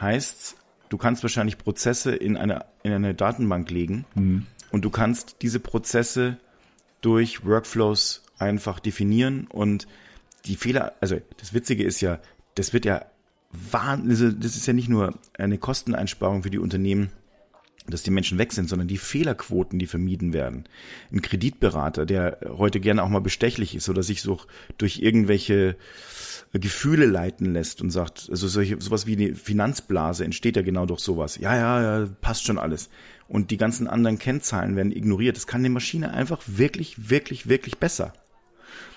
heißt's, 0.00 0.56
du 0.88 0.96
kannst 0.96 1.22
wahrscheinlich 1.22 1.58
Prozesse 1.58 2.14
in 2.14 2.36
eine, 2.36 2.64
in 2.82 2.92
eine 2.92 3.14
Datenbank 3.14 3.70
legen 3.70 4.06
mhm. 4.14 4.46
und 4.72 4.84
du 4.84 4.90
kannst 4.90 5.36
diese 5.42 5.60
Prozesse 5.60 6.38
durch 7.02 7.44
Workflows 7.44 8.22
einfach 8.38 8.80
definieren 8.80 9.46
und 9.48 9.86
die 10.46 10.56
Fehler, 10.56 10.94
also 11.00 11.20
das 11.36 11.52
Witzige 11.52 11.84
ist 11.84 12.00
ja, 12.00 12.18
das 12.54 12.72
wird 12.72 12.86
ja 12.86 13.04
wahnsinnig, 13.52 14.22
also 14.22 14.32
das 14.36 14.56
ist 14.56 14.66
ja 14.66 14.72
nicht 14.72 14.88
nur 14.88 15.18
eine 15.36 15.58
Kosteneinsparung 15.58 16.42
für 16.42 16.50
die 16.50 16.58
Unternehmen, 16.58 17.12
dass 17.86 18.02
die 18.02 18.10
Menschen 18.10 18.38
weg 18.38 18.52
sind, 18.52 18.68
sondern 18.68 18.88
die 18.88 18.98
Fehlerquoten, 18.98 19.78
die 19.78 19.86
vermieden 19.86 20.32
werden. 20.32 20.64
Ein 21.12 21.22
Kreditberater, 21.22 22.06
der 22.06 22.38
heute 22.46 22.80
gerne 22.80 23.02
auch 23.02 23.08
mal 23.08 23.20
bestechlich 23.20 23.74
ist 23.74 23.88
oder 23.88 24.02
sich 24.02 24.22
so 24.22 24.40
durch 24.78 24.98
irgendwelche 24.98 25.76
Gefühle 26.52 27.06
leiten 27.06 27.52
lässt 27.52 27.80
und 27.80 27.90
sagt, 27.90 28.28
also 28.30 28.48
solche, 28.48 28.80
sowas 28.80 29.06
wie 29.06 29.16
eine 29.16 29.36
Finanzblase 29.36 30.24
entsteht 30.24 30.56
ja 30.56 30.62
genau 30.62 30.84
durch 30.84 31.00
sowas. 31.00 31.36
Ja, 31.36 31.56
ja, 31.56 32.00
ja, 32.00 32.08
passt 32.20 32.44
schon 32.44 32.58
alles. 32.58 32.90
Und 33.28 33.52
die 33.52 33.56
ganzen 33.56 33.86
anderen 33.86 34.18
Kennzahlen 34.18 34.74
werden 34.74 34.90
ignoriert. 34.90 35.36
Das 35.36 35.46
kann 35.46 35.62
die 35.62 35.68
Maschine 35.68 36.12
einfach 36.12 36.42
wirklich, 36.46 37.10
wirklich, 37.10 37.48
wirklich 37.48 37.78
besser. 37.78 38.12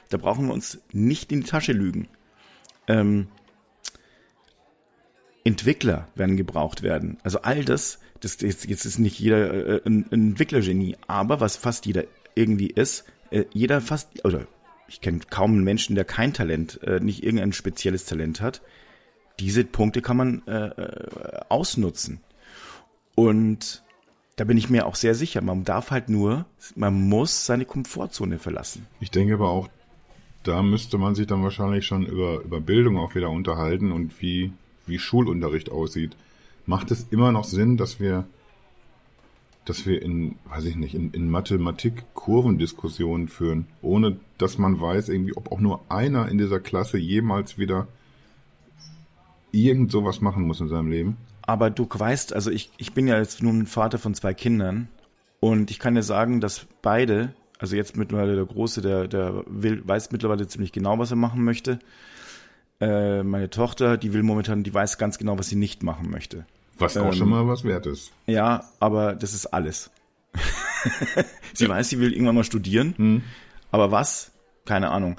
Da 0.10 0.18
brauchen 0.18 0.48
wir 0.48 0.54
uns 0.54 0.80
nicht 0.92 1.32
in 1.32 1.42
die 1.42 1.48
Tasche 1.48 1.74
lügen. 1.74 2.08
Ähm, 2.88 3.28
Entwickler 5.44 6.08
werden 6.16 6.38
gebraucht 6.38 6.82
werden. 6.82 7.18
Also 7.24 7.42
all 7.42 7.64
das, 7.64 8.00
das 8.24 8.40
jetzt, 8.42 8.66
jetzt 8.66 8.86
ist 8.86 9.00
nicht 9.00 9.20
jeder 9.20 9.54
äh, 9.54 9.82
ein, 9.86 10.06
ein 10.12 10.30
Entwicklergenie, 10.30 10.96
aber 11.08 11.40
was 11.40 11.58
fast 11.58 11.86
jeder 11.86 12.06
irgendwie 12.36 12.68
ist, 12.68 13.06
äh, 13.32 13.46
jeder 13.54 13.82
fast, 13.82 14.26
oder 14.26 14.48
ich 14.88 15.02
kenne 15.02 15.20
kaum 15.30 15.54
einen 15.54 15.64
Menschen, 15.64 15.96
der 15.96 16.06
kein 16.06 16.34
Talent, 16.34 16.82
äh, 16.84 17.00
nicht 17.00 17.24
irgendein 17.24 17.54
spezielles 17.54 18.06
Talent 18.06 18.42
hat. 18.42 18.62
Diese 19.40 19.64
Punkte 19.64 20.02
kann 20.02 20.18
man 20.18 20.44
äh, 20.48 20.68
äh, 20.68 21.42
ausnutzen. 21.50 22.22
Und 23.16 23.84
da 24.36 24.44
bin 24.44 24.58
ich 24.58 24.70
mir 24.70 24.86
auch 24.86 24.96
sehr 24.96 25.16
sicher, 25.16 25.42
man 25.42 25.64
darf 25.64 25.92
halt 25.92 26.10
nur, 26.10 26.46
man 26.76 26.94
muss 27.10 27.46
seine 27.46 27.66
Komfortzone 27.66 28.40
verlassen. 28.40 28.88
Ich 29.00 29.12
denke 29.12 29.36
aber 29.36 29.50
auch, 29.50 29.70
da 30.44 30.62
müsste 30.62 30.98
man 30.98 31.16
sich 31.16 31.28
dann 31.28 31.44
wahrscheinlich 31.44 31.86
schon 31.86 32.06
über, 32.06 32.42
über 32.42 32.60
Bildung 32.60 32.98
auch 32.98 33.16
wieder 33.16 33.30
unterhalten 33.30 33.92
und 33.92 34.22
wie, 34.22 34.52
wie 34.86 35.00
Schulunterricht 35.00 35.72
aussieht. 35.72 36.16
Macht 36.66 36.92
es 36.92 37.08
immer 37.12 37.32
noch 37.32 37.44
Sinn, 37.44 37.78
dass 37.78 38.00
wir 38.00 38.26
dass 39.66 39.86
wir 39.86 40.02
in, 40.02 40.36
weiß 40.46 40.66
ich 40.66 40.76
nicht, 40.76 40.94
in, 40.94 41.12
in 41.12 41.30
Mathematik 41.30 42.04
Kurvendiskussionen 42.14 43.30
führen, 43.30 43.68
ohne 43.82 44.18
dass 44.38 44.58
man 44.58 44.80
weiß, 44.80 45.10
irgendwie, 45.10 45.36
ob 45.38 45.52
auch 45.52 45.60
nur 45.60 45.82
einer 45.90 46.28
in 46.28 46.38
dieser 46.38 46.60
Klasse 46.60 46.98
jemals 46.98 47.58
wieder 47.58 47.88
irgend 49.52 49.92
sowas 49.92 50.20
machen 50.20 50.46
muss 50.46 50.60
in 50.60 50.68
seinem 50.68 50.90
Leben. 50.90 51.18
Aber 51.44 51.70
du 51.70 51.88
weißt, 51.90 52.34
also 52.34 52.52
ich, 52.52 52.72
ich 52.78 52.94
bin 52.94 53.08
ja 53.08 53.18
jetzt 53.18 53.44
nun 53.44 53.66
Vater 53.66 54.00
von 54.00 54.16
zwei 54.16 54.34
Kindern 54.34 54.88
und 55.40 55.72
ich 55.72 55.80
kann 55.80 55.96
dir 55.96 56.04
sagen, 56.04 56.42
dass 56.42 56.66
beide, 56.82 57.34
also 57.60 57.76
jetzt 57.76 57.96
mittlerweile 57.96 58.36
der 58.36 58.46
Große, 58.46 58.82
der, 58.82 59.08
der 59.08 59.44
will, 59.48 59.82
weiß 59.86 60.12
mittlerweile 60.12 60.48
ziemlich 60.48 60.72
genau, 60.72 61.00
was 61.00 61.12
er 61.12 61.18
machen 61.18 61.44
möchte. 61.44 61.80
Äh, 62.80 63.24
meine 63.24 63.50
Tochter, 63.50 63.98
die 63.98 64.14
will 64.14 64.24
momentan, 64.24 64.64
die 64.64 64.74
weiß 64.74 64.98
ganz 64.98 65.18
genau, 65.18 65.38
was 65.38 65.50
sie 65.50 65.56
nicht 65.56 65.84
machen 65.84 66.10
möchte. 66.10 66.46
Was 66.78 66.98
auch 66.98 67.08
ähm, 67.08 67.14
schon 67.14 67.30
mal 67.30 67.48
was 67.48 67.64
wert 67.64 67.86
ist. 67.86 68.12
Ja, 68.26 68.66
aber 68.80 69.14
das 69.14 69.34
ist 69.34 69.48
alles. 69.48 69.92
sie 71.54 71.70
weiß, 71.70 71.90
sie 71.90 72.00
will 72.00 72.12
irgendwann 72.12 72.36
mal 72.36 72.44
studieren, 72.44 72.94
hm. 72.98 73.22
aber 73.72 73.92
was? 73.92 74.32
Keine 74.66 74.90
Ahnung. 74.90 75.18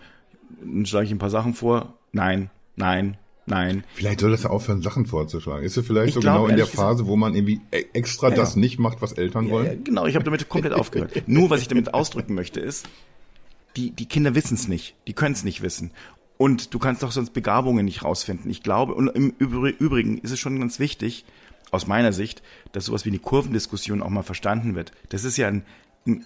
Dann 0.60 0.86
schlage 0.86 1.06
ich 1.06 1.12
ein 1.12 1.18
paar 1.18 1.30
Sachen 1.30 1.54
vor. 1.54 1.94
Nein, 2.12 2.50
nein, 2.76 3.16
nein. 3.46 3.84
Vielleicht 3.94 4.20
soll 4.20 4.30
das 4.30 4.42
ja 4.42 4.50
aufhören, 4.50 4.82
Sachen 4.82 5.06
vorzuschlagen. 5.06 5.64
Ist 5.64 5.76
es 5.76 5.86
vielleicht 5.86 6.08
ich 6.08 6.14
so 6.14 6.20
glaub, 6.20 6.36
genau 6.36 6.48
in 6.48 6.56
der 6.56 6.66
Phase, 6.66 7.06
wo 7.06 7.16
man 7.16 7.34
irgendwie 7.34 7.60
e- 7.70 7.84
extra 7.92 8.30
ja, 8.30 8.34
das 8.34 8.56
nicht 8.56 8.78
macht, 8.78 9.02
was 9.02 9.12
Eltern 9.12 9.50
wollen? 9.50 9.66
Ja, 9.66 9.74
genau, 9.82 10.06
ich 10.06 10.16
habe 10.16 10.24
damit 10.24 10.48
komplett 10.48 10.72
aufgehört. 10.72 11.22
Nur, 11.26 11.50
was 11.50 11.60
ich 11.60 11.68
damit 11.68 11.94
ausdrücken 11.94 12.34
möchte, 12.34 12.60
ist, 12.60 12.86
die, 13.76 13.90
die 13.90 14.06
Kinder 14.06 14.34
wissen 14.34 14.54
es 14.54 14.68
nicht. 14.68 14.94
Die 15.06 15.12
können 15.12 15.34
es 15.34 15.44
nicht 15.44 15.62
wissen. 15.62 15.90
Und 16.36 16.74
du 16.74 16.78
kannst 16.78 17.02
doch 17.02 17.12
sonst 17.12 17.32
Begabungen 17.32 17.84
nicht 17.84 18.02
rausfinden. 18.02 18.50
Ich 18.50 18.62
glaube, 18.62 18.94
und 18.94 19.08
im 19.08 19.30
Übrigen 19.38 20.18
ist 20.18 20.32
es 20.32 20.40
schon 20.40 20.58
ganz 20.58 20.78
wichtig, 20.78 21.24
aus 21.70 21.86
meiner 21.86 22.12
Sicht, 22.12 22.42
dass 22.72 22.86
sowas 22.86 23.04
wie 23.04 23.10
eine 23.10 23.18
Kurvendiskussion 23.18 24.02
auch 24.02 24.10
mal 24.10 24.22
verstanden 24.22 24.74
wird. 24.74 24.92
Das 25.08 25.24
ist 25.24 25.36
ja 25.36 25.48
ein, 25.48 25.64
ein 26.06 26.24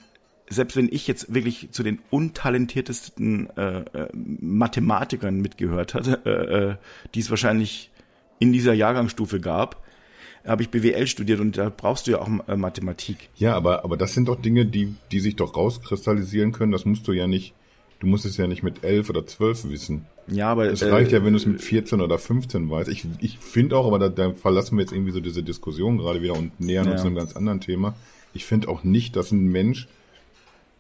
selbst 0.51 0.77
wenn 0.77 0.89
ich 0.91 1.07
jetzt 1.07 1.33
wirklich 1.35 1.71
zu 1.73 1.83
den 1.83 2.01
untalentiertesten 2.11 3.51
äh, 3.57 3.81
äh, 3.81 4.09
Mathematikern 4.15 5.41
mitgehört 5.41 5.95
hatte, 5.95 6.23
äh, 6.25 6.31
äh, 6.71 6.77
die 7.15 7.21
es 7.21 7.31
wahrscheinlich 7.31 7.91
in 8.39 8.53
dieser 8.53 8.73
Jahrgangsstufe 8.73 9.41
gab, 9.41 9.83
habe 10.47 10.63
ich 10.63 10.71
BWL 10.71 11.07
studiert 11.07 11.41
und 11.41 11.59
da 11.59 11.71
brauchst 11.75 12.07
du 12.07 12.13
ja 12.13 12.21
auch 12.21 12.29
äh, 12.47 12.57
Mathematik. 12.57 13.29
Ja, 13.37 13.55
aber, 13.55 13.85
aber 13.85 13.97
das 13.97 14.15
sind 14.15 14.29
doch 14.29 14.41
Dinge, 14.41 14.65
die, 14.65 14.95
die 15.13 15.21
sich 15.21 15.37
doch 15.37 15.57
rauskristallisieren 15.57 16.53
können. 16.53 16.73
Das 16.73 16.85
musst 16.85 17.07
du 17.07 17.13
ja 17.13 17.27
nicht 17.27 17.55
Du 18.01 18.07
musst 18.07 18.25
es 18.25 18.37
ja 18.37 18.47
nicht 18.47 18.63
mit 18.63 18.85
elf 18.85 19.11
oder 19.11 19.27
zwölf 19.27 19.69
wissen. 19.69 20.07
Ja, 20.29 20.51
aber 20.51 20.67
es 20.71 20.83
reicht 20.83 21.11
äh, 21.11 21.17
ja, 21.17 21.25
wenn 21.25 21.33
du 21.33 21.39
es 21.39 21.47
mit 21.47 21.61
14 21.61 22.01
oder 22.01 22.19
15 22.19 22.71
weißt. 22.71 22.89
Ich, 22.91 23.07
ich 23.19 23.39
finde 23.39 23.77
auch, 23.77 23.87
aber 23.87 23.99
da, 23.99 24.09
da 24.09 24.33
verlassen 24.33 24.77
wir 24.77 24.83
jetzt 24.83 24.93
irgendwie 24.93 25.13
so 25.13 25.21
diese 25.21 25.43
Diskussion 25.43 25.99
gerade 25.99 26.23
wieder 26.23 26.35
und 26.35 26.61
nähern 26.61 26.87
ja. 26.87 26.93
uns 26.93 27.03
einem 27.03 27.17
ganz 27.17 27.35
anderen 27.35 27.61
Thema. 27.61 27.97
Ich 28.35 28.45
finde 28.45 28.69
auch 28.69 28.85
nicht, 28.85 29.17
dass 29.17 29.33
ein 29.33 29.49
Mensch, 29.49 29.89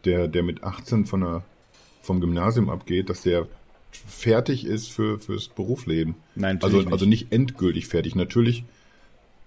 der, 0.04 0.28
der 0.28 0.42
mit 0.42 0.62
18 0.62 1.06
von 1.06 1.20
der, 1.22 1.44
vom 2.02 2.20
Gymnasium 2.20 2.70
abgeht, 2.70 3.10
dass 3.10 3.22
der 3.22 3.48
fertig 3.90 4.64
ist 4.64 4.88
für, 4.88 5.18
fürs 5.18 5.48
Berufsleben. 5.48 6.14
Nein, 6.34 6.60
also, 6.62 6.78
nicht. 6.78 6.92
also 6.92 7.06
nicht 7.06 7.32
endgültig 7.32 7.88
fertig. 7.88 8.14
Natürlich 8.14 8.64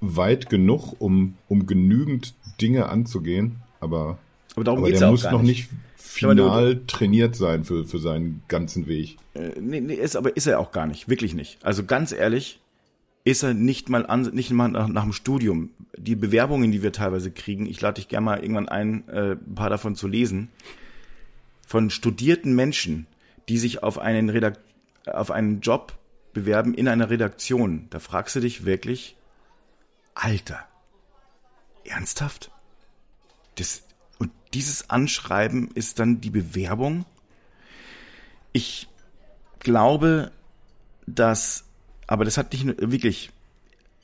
weit 0.01 0.49
genug, 0.49 0.95
um, 0.99 1.35
um 1.47 1.67
genügend 1.67 2.33
Dinge 2.59 2.89
anzugehen, 2.89 3.57
aber, 3.79 4.17
aber, 4.55 4.63
darum 4.63 4.79
aber 4.79 4.87
geht's 4.87 4.99
der 4.99 5.11
muss 5.11 5.23
noch 5.23 5.41
nicht, 5.43 5.71
nicht 5.71 5.81
final 6.11 6.75
du, 6.75 6.85
trainiert 6.87 7.35
sein 7.35 7.63
für, 7.63 7.85
für 7.85 7.99
seinen 7.99 8.43
ganzen 8.47 8.87
Weg. 8.87 9.17
Äh, 9.33 9.59
nee, 9.59 9.79
nee, 9.79 9.93
ist, 9.93 10.15
aber 10.15 10.35
ist 10.35 10.47
er 10.47 10.59
auch 10.59 10.71
gar 10.71 10.85
nicht, 10.85 11.09
wirklich 11.09 11.33
nicht. 11.33 11.63
Also 11.63 11.85
ganz 11.85 12.11
ehrlich, 12.11 12.59
ist 13.23 13.43
er 13.43 13.53
nicht 13.53 13.89
mal 13.89 14.05
an, 14.05 14.23
nicht 14.33 14.51
mal 14.51 14.67
nach, 14.67 14.87
nach 14.87 15.03
dem 15.03 15.13
Studium. 15.13 15.69
Die 15.97 16.15
Bewerbungen, 16.15 16.71
die 16.71 16.83
wir 16.83 16.91
teilweise 16.91 17.31
kriegen, 17.31 17.65
ich 17.65 17.79
lade 17.81 17.95
dich 17.95 18.07
gerne 18.07 18.25
mal 18.25 18.39
irgendwann 18.41 18.69
ein, 18.69 19.07
äh, 19.07 19.31
ein 19.31 19.55
paar 19.55 19.69
davon 19.69 19.95
zu 19.95 20.07
lesen, 20.07 20.49
von 21.65 21.89
studierten 21.89 22.55
Menschen, 22.55 23.07
die 23.47 23.57
sich 23.57 23.83
auf 23.83 23.97
einen 23.97 24.29
Redakt 24.29 24.59
auf 25.05 25.31
einen 25.31 25.61
Job 25.61 25.97
bewerben 26.33 26.73
in 26.73 26.87
einer 26.87 27.09
Redaktion. 27.09 27.87
Da 27.89 27.99
fragst 27.99 28.35
du 28.35 28.39
dich 28.39 28.65
wirklich, 28.65 29.15
Alter, 30.13 30.59
ernsthaft? 31.85 32.51
Das, 33.55 33.83
dieses 34.53 34.89
Anschreiben 34.89 35.69
ist 35.73 35.99
dann 35.99 36.21
die 36.21 36.29
Bewerbung. 36.29 37.05
Ich 38.51 38.87
glaube, 39.59 40.31
dass, 41.07 41.65
aber 42.07 42.25
das 42.25 42.37
hat 42.37 42.51
nicht 42.51 42.65
nur, 42.65 42.75
wirklich 42.79 43.31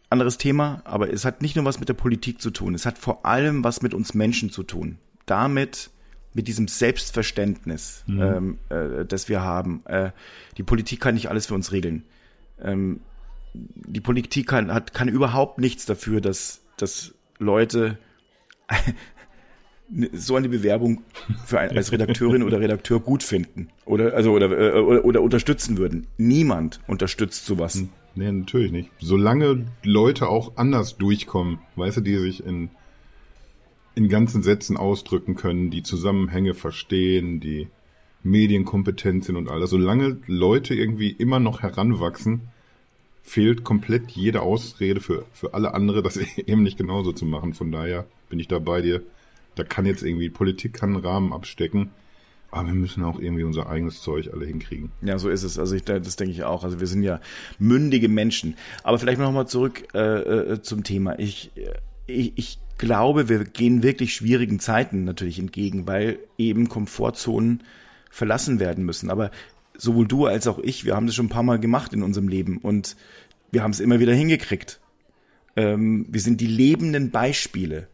anderes 0.09 0.37
Thema, 0.37 0.81
aber 0.85 1.11
es 1.11 1.25
hat 1.25 1.41
nicht 1.41 1.55
nur 1.55 1.65
was 1.65 1.79
mit 1.79 1.89
der 1.89 1.93
Politik 1.93 2.41
zu 2.41 2.51
tun. 2.51 2.75
Es 2.75 2.85
hat 2.85 2.97
vor 2.97 3.25
allem 3.25 3.63
was 3.63 3.81
mit 3.81 3.93
uns 3.93 4.13
Menschen 4.13 4.49
zu 4.49 4.63
tun. 4.63 4.97
Damit, 5.25 5.89
mit 6.33 6.47
diesem 6.47 6.67
Selbstverständnis, 6.67 8.03
mhm. 8.07 8.21
ähm, 8.21 8.57
äh, 8.69 9.05
das 9.05 9.27
wir 9.27 9.41
haben. 9.41 9.85
Äh, 9.85 10.11
die 10.57 10.63
Politik 10.63 11.01
kann 11.01 11.15
nicht 11.15 11.29
alles 11.29 11.47
für 11.47 11.55
uns 11.55 11.71
regeln. 11.71 12.03
Ähm, 12.61 13.01
die 13.53 14.01
Politik 14.01 14.47
kann, 14.47 14.73
hat, 14.73 14.93
kann 14.93 15.09
überhaupt 15.09 15.59
nichts 15.59 15.85
dafür, 15.85 16.21
dass, 16.21 16.61
dass 16.77 17.13
Leute 17.39 17.97
so 20.13 20.35
eine 20.35 20.49
Bewerbung 20.49 21.01
für 21.45 21.59
ein, 21.59 21.75
als 21.75 21.91
Redakteurin 21.91 22.43
oder 22.43 22.59
Redakteur 22.59 22.99
gut 22.99 23.23
finden 23.23 23.69
oder 23.85 24.13
also 24.13 24.31
oder, 24.31 24.51
äh, 24.51 24.79
oder, 24.79 25.05
oder 25.05 25.21
unterstützen 25.21 25.77
würden. 25.77 26.07
Niemand 26.17 26.81
unterstützt 26.87 27.45
sowas. 27.45 27.75
Hm, 27.75 27.89
nee, 28.15 28.31
natürlich 28.31 28.71
nicht. 28.71 28.91
Solange 28.99 29.65
Leute 29.83 30.27
auch 30.27 30.57
anders 30.57 30.97
durchkommen, 30.97 31.59
weißt 31.75 31.97
du, 31.97 32.01
die 32.01 32.17
sich 32.17 32.45
in 32.45 32.69
in 33.95 34.09
ganzen 34.09 34.43
Sätzen 34.43 34.77
ausdrücken 34.77 35.35
können, 35.35 35.71
die 35.71 35.81
Zusammenhänge 35.81 36.53
verstehen, 36.53 37.39
die 37.39 37.67
medienkompetent 38.21 39.23
sind 39.23 39.37
und 39.37 39.49
alles. 39.49 39.71
Solange 39.71 40.17
Leute 40.27 40.75
irgendwie 40.75 41.09
immer 41.09 41.39
noch 41.39 41.63
heranwachsen, 41.63 42.41
fehlt 43.23 43.63
komplett 43.63 44.11
jede 44.11 44.41
Ausrede 44.41 45.01
für, 45.01 45.25
für 45.33 45.55
alle 45.55 45.73
andere, 45.73 46.03
das 46.03 46.17
eben 46.37 46.61
nicht 46.61 46.77
genauso 46.77 47.11
zu 47.11 47.25
machen. 47.25 47.55
Von 47.55 47.71
daher 47.71 48.05
bin 48.29 48.39
ich 48.39 48.47
da 48.47 48.59
bei 48.59 48.81
dir 48.81 49.01
da 49.57 49.63
kann 49.63 49.85
jetzt 49.85 50.03
irgendwie 50.03 50.29
Politik 50.29 50.73
kann 50.73 50.95
einen 50.95 51.05
Rahmen 51.05 51.33
abstecken. 51.33 51.91
Aber 52.49 52.67
wir 52.67 52.75
müssen 52.75 53.03
auch 53.03 53.19
irgendwie 53.19 53.43
unser 53.43 53.67
eigenes 53.67 54.01
Zeug 54.01 54.29
alle 54.31 54.45
hinkriegen. 54.45 54.91
Ja, 55.01 55.19
so 55.19 55.29
ist 55.29 55.43
es. 55.43 55.59
Also 55.59 55.75
ich, 55.75 55.83
das 55.83 56.15
denke 56.15 56.31
ich 56.31 56.43
auch. 56.43 56.63
Also 56.63 56.79
wir 56.79 56.87
sind 56.87 57.03
ja 57.03 57.19
mündige 57.59 58.07
Menschen. 58.07 58.55
Aber 58.83 58.99
vielleicht 58.99 59.19
noch 59.19 59.31
mal 59.31 59.47
zurück 59.47 59.83
äh, 59.93 59.99
äh, 59.99 60.61
zum 60.61 60.83
Thema. 60.85 61.19
Ich, 61.19 61.51
ich, 62.05 62.33
ich 62.37 62.59
glaube, 62.77 63.27
wir 63.27 63.43
gehen 63.43 63.83
wirklich 63.83 64.13
schwierigen 64.13 64.59
Zeiten 64.59 65.03
natürlich 65.03 65.39
entgegen, 65.39 65.87
weil 65.87 66.19
eben 66.37 66.69
Komfortzonen 66.69 67.63
verlassen 68.09 68.61
werden 68.61 68.85
müssen. 68.85 69.09
Aber 69.09 69.31
sowohl 69.77 70.07
du 70.07 70.25
als 70.25 70.47
auch 70.47 70.59
ich, 70.59 70.85
wir 70.85 70.95
haben 70.95 71.05
das 71.05 71.15
schon 71.15 71.25
ein 71.25 71.29
paar 71.29 71.43
Mal 71.43 71.59
gemacht 71.59 71.93
in 71.93 72.01
unserem 72.01 72.29
Leben 72.29 72.57
und 72.59 72.95
wir 73.51 73.61
haben 73.61 73.71
es 73.71 73.79
immer 73.79 73.99
wieder 73.99 74.13
hingekriegt. 74.13 74.79
Ähm, 75.55 76.05
wir 76.09 76.21
sind 76.21 76.39
die 76.39 76.47
lebenden 76.47 77.11
Beispiele 77.11 77.87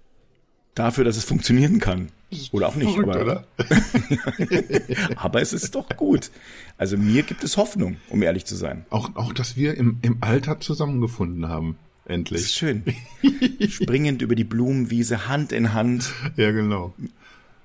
dafür, 0.75 1.03
dass 1.03 1.17
es 1.17 1.23
funktionieren 1.23 1.79
kann. 1.79 2.09
Oder 2.51 2.67
auch 2.69 2.75
nicht. 2.75 2.89
Verrückt, 2.91 3.15
aber, 3.15 3.45
aber 5.17 5.41
es 5.41 5.53
ist 5.53 5.75
doch 5.75 5.87
gut. 5.95 6.31
Also 6.77 6.97
mir 6.97 7.23
gibt 7.23 7.43
es 7.43 7.57
Hoffnung, 7.57 7.97
um 8.09 8.23
ehrlich 8.23 8.45
zu 8.45 8.55
sein. 8.55 8.85
Auch, 8.89 9.15
auch 9.15 9.33
dass 9.33 9.55
wir 9.55 9.77
im, 9.77 9.99
im 10.01 10.17
Alter 10.21 10.59
zusammengefunden 10.59 11.47
haben. 11.47 11.77
Das 12.05 12.11
ist 12.11 12.15
Endlich. 12.15 12.47
schön. 12.47 12.83
Springend 13.69 14.21
über 14.21 14.35
die 14.35 14.43
Blumenwiese, 14.43 15.27
Hand 15.27 15.51
in 15.51 15.73
Hand, 15.73 16.11
Ja, 16.35 16.51
genau. 16.51 16.93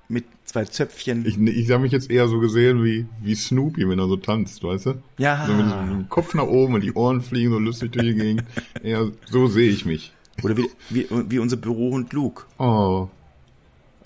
mit 0.07 0.23
zwei 0.45 0.63
Zöpfchen. 0.65 1.25
Ich, 1.25 1.37
ich 1.37 1.71
habe 1.71 1.81
mich 1.81 1.91
jetzt 1.91 2.09
eher 2.09 2.27
so 2.27 2.39
gesehen 2.39 2.83
wie, 2.83 3.05
wie 3.21 3.35
Snoopy, 3.35 3.89
wenn 3.89 3.99
er 3.99 4.07
so 4.07 4.15
tanzt, 4.17 4.63
weißt 4.63 4.85
du? 4.85 4.93
Ja. 5.17 5.45
So 5.45 5.53
mit 5.53 5.65
dem 5.65 6.07
Kopf 6.09 6.33
nach 6.35 6.45
oben 6.45 6.75
und 6.75 6.81
die 6.81 6.93
Ohren 6.93 7.21
fliegen 7.21 7.51
so 7.51 7.59
lustig 7.59 7.91
durch 7.91 8.05
die 8.05 8.13
Gegend. 8.15 8.43
Eher 8.81 9.11
so 9.25 9.47
sehe 9.47 9.69
ich 9.69 9.85
mich. 9.85 10.13
Oder 10.43 10.57
wie, 10.57 10.69
wie, 10.89 11.07
wie 11.09 11.39
unser 11.39 11.57
Bürohund 11.57 12.13
Luke. 12.13 12.43
Oh. 12.57 13.07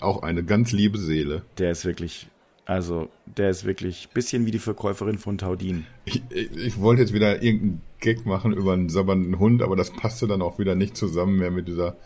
Auch 0.00 0.22
eine 0.22 0.44
ganz 0.44 0.72
liebe 0.72 0.98
Seele. 0.98 1.42
Der 1.58 1.70
ist 1.70 1.84
wirklich, 1.84 2.28
also, 2.66 3.08
der 3.26 3.50
ist 3.50 3.64
wirklich 3.64 4.08
bisschen 4.10 4.46
wie 4.46 4.50
die 4.50 4.58
Verkäuferin 4.58 5.18
von 5.18 5.38
Taudin. 5.38 5.86
Ich, 6.04 6.22
ich, 6.30 6.56
ich 6.56 6.80
wollte 6.80 7.02
jetzt 7.02 7.12
wieder 7.12 7.42
irgendeinen 7.42 7.82
Gag 8.00 8.26
machen 8.26 8.52
über 8.52 8.72
einen 8.72 8.88
sabbernden 8.88 9.38
Hund, 9.38 9.62
aber 9.62 9.76
das 9.76 9.90
passte 9.90 10.26
dann 10.26 10.42
auch 10.42 10.58
wieder 10.58 10.74
nicht 10.74 10.96
zusammen 10.96 11.38
mehr 11.38 11.50
mit 11.50 11.68
dieser 11.68 11.96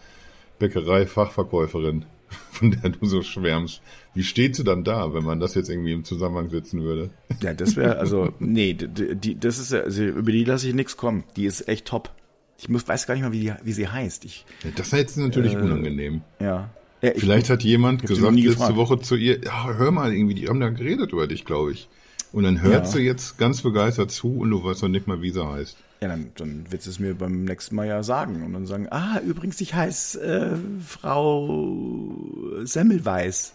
Bäckerei-Fachverkäuferin, 0.59 2.05
von 2.51 2.71
der 2.73 2.91
du 2.91 3.07
so 3.07 3.23
schwärmst. 3.23 3.83
Wie 4.15 4.25
steht 4.25 4.57
sie 4.57 4.65
dann 4.65 4.85
da, 4.85 5.15
wenn 5.15 5.25
man 5.25 5.39
das 5.39 5.55
jetzt 5.55 5.71
irgendwie 5.71 5.93
im 5.93 6.05
Zusammenhang 6.05 6.51
setzen 6.51 6.83
würde? 6.83 7.11
Ja, 7.41 7.55
das 7.55 7.77
wäre, 7.77 7.99
also, 7.99 8.33
nee, 8.41 8.75
die, 8.75 9.15
die, 9.15 9.39
das 9.39 9.59
ist 9.59 9.73
ja, 9.73 9.81
also, 9.81 10.03
über 10.05 10.33
die 10.33 10.45
lasse 10.45 10.69
ich 10.69 10.75
nichts 10.75 10.97
kommen. 10.97 11.25
Die 11.37 11.47
ist 11.47 11.69
echt 11.69 11.87
top. 11.87 12.13
Ich 12.61 12.69
muss, 12.69 12.87
weiß 12.89 13.07
gar 13.07 13.15
nicht 13.15 13.23
mal, 13.23 13.33
wie, 13.33 13.41
die, 13.41 13.53
wie 13.63 13.73
sie 13.73 13.87
heißt. 13.89 14.25
Ich, 14.25 14.45
Ja, 14.65 14.71
Das 14.77 14.89
ist 14.89 14.93
jetzt 14.93 15.17
natürlich 15.17 15.57
unangenehm. 15.57 16.23
ja. 16.41 16.69
ja 17.01 17.13
ich, 17.15 17.21
Vielleicht 17.21 17.51
hat 17.51 17.63
jemand 17.63 18.03
gesagt 18.03 18.21
letzte 18.35 18.49
gefragt. 18.49 18.77
Woche 18.77 19.01
zu 19.01 19.15
ihr, 19.17 19.41
ja, 19.45 19.73
hör 19.75 19.91
mal, 19.93 20.13
irgendwie, 20.13 20.35
die 20.35 20.49
haben 20.49 20.61
da 20.61 20.69
geredet 20.71 21.13
über 21.13 21.27
dich, 21.29 21.45
glaube 21.45 21.73
ich. 21.73 21.89
Und 22.33 22.43
dann 22.45 22.61
hört 22.61 22.85
Ja. 22.85 22.91
sie 22.91 23.01
jetzt 23.01 23.39
ganz 23.39 23.63
begeistert 23.63 24.11
zu 24.11 24.39
und 24.39 24.51
du 24.51 24.63
weißt 24.63 24.83
noch 24.83 24.89
nicht 24.91 25.07
mal, 25.07 25.23
wie 25.23 25.31
sie 25.31 25.47
heißt. 25.47 25.77
Ja, 26.01 26.09
dann, 26.09 26.31
dann 26.37 26.71
wird 26.71 26.87
es 26.87 26.99
mir 26.99 27.15
beim 27.15 27.45
nächsten 27.45 27.75
Mal 27.75 27.87
ja 27.87 28.03
sagen 28.03 28.45
und 28.45 28.53
dann 28.53 28.67
sagen, 28.67 28.87
ah, 28.91 29.19
übrigens, 29.21 29.61
ich 29.61 29.75
heiße 29.75 30.21
äh, 30.21 30.57
Frau 30.87 32.61
Semmelweis. 32.65 33.55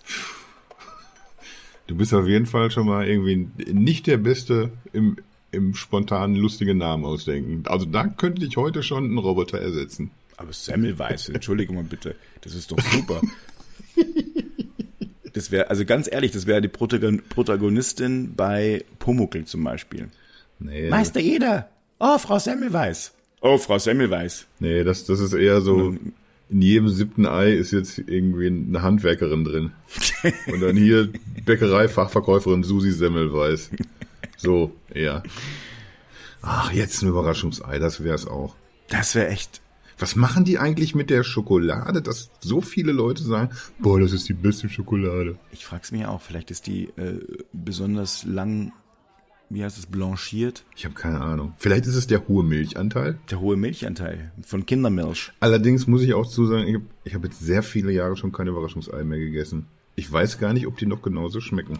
Du 1.88 1.96
bist 1.96 2.13
auf 2.13 2.28
jeden 2.28 2.46
Fall 2.46 2.72
schon 2.72 2.88
mal 2.88 3.08
irgendwie 3.08 3.48
nicht 3.72 4.08
der 4.08 4.18
Beste 4.18 4.72
im, 4.94 5.18
im 5.54 5.74
spontanen 5.76 6.36
lustigen 6.36 6.78
Namen 6.78 7.06
ausdenken. 7.06 7.63
Also 7.68 7.86
da 7.86 8.08
könnte 8.08 8.46
ich 8.46 8.58
heute 8.58 8.84
schon 8.84 9.06
einen 9.06 9.18
Roboter 9.18 9.60
ersetzen. 9.60 10.12
Aber 10.38 10.52
Semmelweis, 10.52 11.30
Entschuldigung 11.30 11.76
mal 11.76 11.84
bitte, 11.84 12.16
das 12.42 12.56
ist 12.56 12.72
doch 12.72 12.80
super. 12.80 13.22
Das 15.34 15.50
wäre, 15.50 15.72
also 15.72 15.84
ganz 15.84 16.08
ehrlich, 16.12 16.32
das 16.32 16.46
wäre 16.46 16.62
die 16.62 16.68
Protagon 16.68 17.24
Protagonistin 17.28 18.36
bei 18.36 18.86
Pumuckl 19.00 19.46
zum 19.46 19.63
Beispiel. 19.63 20.10
Nee, 20.60 20.89
Meister 20.89 21.20
Eder, 21.20 21.70
oh, 22.00 22.20
Frau 22.20 22.38
Semmelweis. 22.38 23.13
Oh, 23.42 23.58
Frau 23.58 23.80
Semmelweis. 23.80 24.46
nee 24.60 24.84
das, 24.84 25.06
das 25.06 25.20
ist 25.20 25.34
eher 25.34 25.62
so, 25.62 25.98
in 26.50 26.62
jedem 26.62 26.88
siebten 26.88 27.26
Ei 27.26 27.52
ist 27.52 27.72
jetzt 27.72 27.98
irgendwie 27.98 28.46
eine 28.46 28.84
Handwerkerin 28.84 29.44
drin. 29.44 29.72
Und 30.54 30.62
dann 30.62 30.78
hier 30.78 31.10
Bäckerei-Fachverkäuferin 31.46 32.63
Susi 32.63 32.92
Semmelweis. 32.92 33.72
So, 34.43 34.73
eher. 34.93 35.23
Ach, 36.41 36.71
jetzt 36.73 37.01
ein 37.01 37.08
Überraschungsei, 37.08 37.79
das 37.79 38.03
wär's 38.03 38.27
auch. 38.27 38.56
Das 38.89 39.15
wäre 39.15 39.29
echt, 39.29 39.62
Was 39.97 40.17
machen 40.17 40.43
die 40.43 40.60
eigentlich 40.60 40.95
mit 40.95 41.10
der 41.10 41.23
Schokolade, 41.23 42.01
dass 42.01 42.29
so 42.41 42.60
viele 42.60 42.91
Leute 42.91 43.23
sagen, 43.23 43.51
boah, 43.79 44.01
das 44.01 44.12
ist 44.12 44.27
die 44.27 44.34
beste 44.34 44.67
Schokolade. 44.67 45.38
ich 45.51 45.65
frag's 45.65 45.93
mich 45.93 46.06
auch, 46.06 46.19
vielleicht 46.21 46.51
ist 46.51 46.67
die 46.67 46.89
äh, 46.97 47.21
besonders 47.53 48.25
lang, 48.25 48.73
wie 49.49 49.63
heißt 49.63 49.77
es, 49.77 49.86
blanchiert. 49.86 50.65
Ich 50.75 50.84
habe 50.84 50.95
keine 50.95 51.21
Ahnung. 51.21 51.53
Vielleicht 51.58 51.86
ist 51.86 51.95
es 51.95 52.08
der 52.08 52.27
hohe 52.27 52.43
Milchanteil. 52.43 53.17
Der 53.29 53.39
hohe 53.39 53.56
Milchanteil 53.56 54.34
von 54.41 54.65
Kindermilch. 54.65 55.32
Allerdings 55.39 55.88
muss 55.88 56.01
ich 56.01 56.13
auch 56.13 56.27
zusagen, 56.27 56.67
ich 56.67 57.13
habe 57.13 57.23
hab 57.23 57.23
jetzt 57.23 57.39
sehr 57.39 57.63
viele 57.63 57.93
Jahre 57.93 58.17
schon 58.17 58.34
kein 58.34 58.47
Überraschungsei 58.47 59.06
mehr 59.06 59.19
gegessen. 59.19 59.67
Ich 59.95 60.12
weiß 60.12 60.39
gar 60.39 60.53
nicht, 60.53 60.65
ob 60.67 60.77
die 60.77 60.86
noch 60.88 61.01
genauso 61.01 61.39
schmecken. 61.41 61.77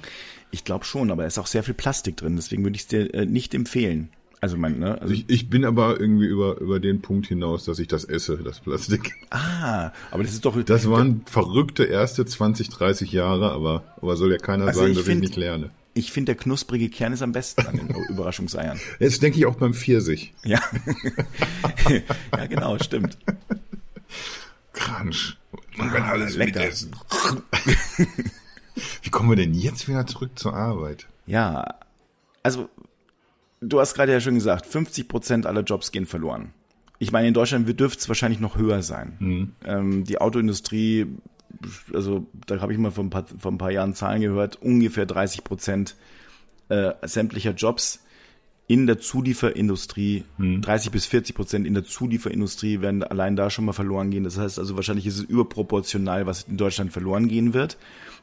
Ich 0.52 0.64
glaube 0.64 0.86
schon, 0.86 1.10
aber 1.12 1.24
da 1.24 1.28
ist 1.28 1.40
auch 1.40 1.48
sehr 1.48 1.64
viel 1.64 1.74
Plastik 1.74 2.18
drin, 2.18 2.36
deswegen 2.36 2.64
würde 2.64 2.76
ich 2.76 2.84
es 2.84 2.88
dir 2.88 3.14
äh, 3.14 3.26
nicht 3.26 3.54
empfehlen. 3.56 4.10
Also 4.40 4.58
mein, 4.58 4.78
ne? 4.78 5.00
Also, 5.02 5.14
Ich, 5.14 5.24
ich 5.30 5.50
bin 5.50 5.64
aber 5.64 6.00
irgendwie 6.02 6.26
über, 6.26 6.60
über 6.60 6.80
den 6.82 7.02
Punkt 7.02 7.28
hinaus, 7.28 7.64
dass 7.64 7.80
ich 7.80 7.88
das 7.88 8.04
esse, 8.04 8.38
das 8.38 8.60
Plastik. 8.60 9.14
ah, 9.30 9.92
aber 10.12 10.24
das 10.24 10.34
ist 10.34 10.44
doch. 10.46 10.62
Das 10.64 10.90
waren 10.90 11.22
verrückte 11.26 11.86
erste 11.86 12.26
20, 12.26 12.68
30 12.70 13.12
Jahre, 13.14 13.52
aber, 13.52 13.84
aber 14.02 14.18
soll 14.18 14.32
ja 14.34 14.38
keiner 14.38 14.66
Also 14.68 14.82
sagen, 14.82 14.92
ich 14.92 14.98
dass 14.98 15.06
find- 15.06 15.24
ich 15.24 15.30
nicht 15.30 15.38
lerne. 15.38 15.70
Ich 15.96 16.12
finde, 16.12 16.32
der 16.34 16.42
knusprige 16.42 16.90
Kern 16.90 17.14
ist 17.14 17.22
am 17.22 17.32
besten 17.34 17.66
an 17.68 17.78
den 17.78 17.88
Überraschungseiern. 18.10 18.80
Jetzt 19.00 19.22
denke 19.22 19.38
ich 19.38 19.46
auch 19.46 19.56
beim 19.56 19.74
Pfirsich. 19.76 20.34
Ja. 20.44 20.60
ja, 22.36 22.46
genau, 22.48 22.78
stimmt. 22.80 23.18
Crunch. 24.74 25.38
Man 25.78 25.92
kann 25.92 26.04
alles 26.04 26.36
lecker. 26.36 26.60
mitessen. 26.60 26.96
Wie 29.04 29.10
kommen 29.10 29.30
wir 29.30 29.36
denn 29.36 29.54
jetzt 29.54 29.88
wieder 29.88 30.06
zurück 30.06 30.32
zur 30.36 30.54
Arbeit? 30.54 31.08
Ja, 31.26 31.76
also 32.42 32.70
du 33.62 33.80
hast 33.80 33.94
gerade 33.94 34.12
ja 34.12 34.20
schon 34.20 34.36
gesagt, 34.36 34.66
50 34.66 35.08
Prozent 35.08 35.46
aller 35.46 35.62
Jobs 35.62 35.92
gehen 35.92 36.06
verloren. 36.06 36.54
Ich 37.00 37.12
meine, 37.12 37.28
in 37.28 37.34
Deutschland 37.34 37.68
dürfte 37.80 38.00
es 38.00 38.08
wahrscheinlich 38.08 38.40
noch 38.40 38.58
höher 38.58 38.82
sein. 38.82 39.54
Ähm, 39.66 40.04
die 40.06 40.20
Autoindustrie, 40.20 41.08
also 41.94 42.28
da 42.46 42.62
habe 42.62 42.74
ich 42.74 42.80
mal 42.80 42.92
vor 42.92 43.04
ein, 43.04 43.10
paar, 43.10 43.26
vor 43.26 43.52
ein 43.52 43.58
paar 43.58 43.72
Jahren 43.72 43.94
Zahlen 43.94 44.22
gehört, 44.22 44.62
ungefähr 44.62 45.06
30 45.06 45.44
Prozent 45.44 45.96
äh, 46.70 46.94
sämtlicher 47.04 47.52
Jobs 47.52 48.03
in 48.74 48.88
der 48.88 48.98
Zulieferindustrie, 48.98 50.24
30 50.40 50.92
bis 50.92 51.06
40 51.06 51.36
Prozent 51.36 51.68
in 51.68 51.76
der 51.76 51.84
Zulieferindustrie 51.84 52.82
werden 52.82 53.04
allein 53.04 53.36
da 53.36 53.52
schon 53.52 53.66
mal 53.66 53.74
verloren 53.74 54.10
gehen. 54.10 54.24
Das 54.24 54.40
heißt 54.40 54.58
also, 54.58 54.76
wahrscheinlich 54.76 55.06
ist 55.06 55.20
es 55.20 55.24
überproportional, 55.24 56.26
was 56.26 56.48
in 56.50 56.58
Deutschland 56.58 56.92
verloren 56.92 57.28
gehen 57.28 57.54
wird 57.54 57.78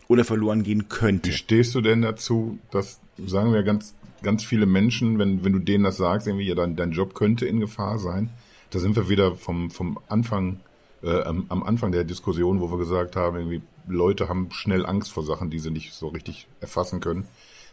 oder 0.09 0.25
verloren 0.25 0.65
gehen 0.65 0.89
könnte. 0.89 1.29
Wie 1.29 1.35
stehst 1.35 1.73
du 1.77 1.81
denn 1.81 2.03
dazu, 2.03 2.59
dass, 2.73 2.99
sagen 3.25 3.53
wir 3.53 3.63
ganz, 3.63 3.95
ganz 4.25 4.43
viele 4.43 4.67
Menschen, 4.67 5.21
wenn, 5.21 5.45
wenn 5.45 5.53
du 5.53 5.61
denen 5.61 5.85
das 5.85 5.99
sagst, 5.99 6.27
irgendwie, 6.27 6.49
ja, 6.49 6.57
dein, 6.57 6.75
dein 6.75 6.91
Job 6.91 7.15
könnte 7.15 7.47
in 7.47 7.61
Gefahr 7.61 8.01
sein, 8.01 8.29
da 8.71 8.81
sind 8.81 8.97
wir 8.97 9.09
wieder 9.09 9.37
vom, 9.37 9.71
vom 9.71 10.01
Anfang, 10.09 10.59
äh, 11.05 11.23
am, 11.23 11.45
am 11.49 11.63
Anfang 11.63 11.93
der 11.93 12.03
Diskussion, 12.03 12.61
wo 12.61 12.73
wir 12.73 12.79
gesagt 12.79 13.15
haben, 13.15 13.37
irgendwie, 13.37 13.63
Leute 13.87 14.29
haben 14.29 14.49
schnell 14.51 14.85
Angst 14.85 15.13
vor 15.13 15.23
Sachen, 15.23 15.49
die 15.49 15.61
sie 15.61 15.71
nicht 15.71 15.93
so 15.93 16.09
richtig 16.09 16.49
erfassen 16.61 16.99
können. 16.99 17.29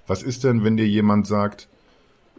Was 0.05 0.21
ist 0.21 0.43
denn, 0.43 0.63
wenn 0.63 0.77
dir 0.77 0.87
jemand 0.87 1.25
sagt, 1.25 1.67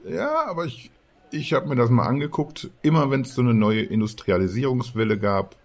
ja, 0.07 0.47
aber 0.47 0.67
ich, 0.67 0.91
ich 1.31 1.53
habe 1.53 1.69
mir 1.69 1.77
das 1.77 1.91
mal 1.91 2.07
angeguckt, 2.07 2.71
immer 2.83 3.11
wenn 3.11 3.23
es 3.23 3.35
so 3.35 3.43
eine 3.43 3.55
neue 3.55 3.83
Industrialisierungswelle 3.83 5.19
gab, 5.19 5.57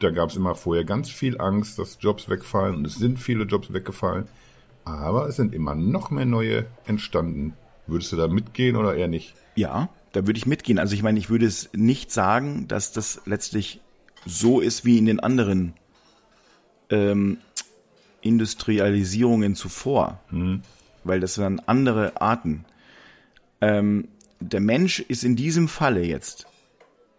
da 0.00 0.10
gab 0.10 0.30
es 0.30 0.36
immer 0.36 0.54
vorher 0.54 0.84
ganz 0.84 1.10
viel 1.10 1.40
Angst, 1.40 1.78
dass 1.78 1.98
Jobs 2.00 2.28
wegfallen 2.28 2.74
und 2.76 2.86
es 2.86 2.94
sind 2.94 3.18
viele 3.18 3.44
Jobs 3.44 3.72
weggefallen. 3.72 4.28
Aber 4.84 5.28
es 5.28 5.36
sind 5.36 5.54
immer 5.54 5.74
noch 5.74 6.10
mehr 6.10 6.24
neue 6.24 6.66
entstanden. 6.86 7.54
Würdest 7.86 8.12
du 8.12 8.16
da 8.16 8.28
mitgehen 8.28 8.76
oder 8.76 8.94
eher 8.94 9.08
nicht? 9.08 9.34
Ja, 9.56 9.90
da 10.12 10.26
würde 10.26 10.38
ich 10.38 10.46
mitgehen. 10.46 10.78
Also 10.78 10.94
ich 10.94 11.02
meine, 11.02 11.18
ich 11.18 11.28
würde 11.28 11.46
es 11.46 11.68
nicht 11.74 12.10
sagen, 12.10 12.66
dass 12.66 12.92
das 12.92 13.20
letztlich 13.26 13.80
so 14.24 14.60
ist 14.60 14.84
wie 14.84 14.98
in 14.98 15.06
den 15.06 15.20
anderen 15.20 15.74
ähm, 16.88 17.38
Industrialisierungen 18.22 19.54
zuvor, 19.54 20.20
weil 21.04 21.20
das 21.20 21.38
waren 21.38 21.60
andere 21.66 22.20
Arten. 22.20 22.64
Ähm, 23.60 24.08
der 24.40 24.60
Mensch 24.60 25.00
ist 25.00 25.24
in 25.24 25.36
diesem 25.36 25.68
Falle 25.68 26.04
jetzt 26.04 26.46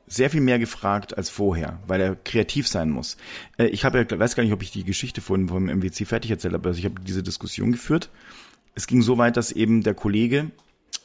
sehr 0.08 0.30
viel 0.30 0.42
mehr 0.42 0.60
gefragt 0.60 1.18
als 1.18 1.30
vorher, 1.30 1.80
weil 1.88 2.02
er 2.02 2.16
kreativ 2.16 2.68
sein 2.68 2.90
muss. 2.90 3.18
Äh, 3.58 3.68
ich 3.68 3.86
habe 3.86 4.00
ja, 4.00 4.20
weiß 4.20 4.36
gar 4.36 4.44
nicht, 4.44 4.52
ob 4.54 4.62
ich 4.62 4.72
die 4.72 4.84
Geschichte 4.84 5.22
von 5.22 5.48
vom 5.48 5.66
MWC 5.66 6.06
fertig 6.06 6.32
erzählt 6.32 6.54
habe, 6.54 6.68
also 6.68 6.80
ich 6.80 6.86
habe 6.86 7.00
diese 7.02 7.24
Diskussion 7.24 7.72
geführt. 7.72 8.10
Es 8.76 8.88
ging 8.88 9.02
so 9.02 9.18
weit, 9.18 9.38
dass 9.38 9.52
eben 9.52 9.84
der 9.84 9.94
Kollege, 9.94 10.52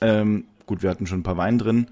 ähm, 0.01 0.44
gut, 0.66 0.83
wir 0.83 0.90
hatten 0.90 1.07
schon 1.07 1.20
ein 1.20 1.25
paar 1.25 1.37
Wein 1.37 1.59
drin, 1.59 1.88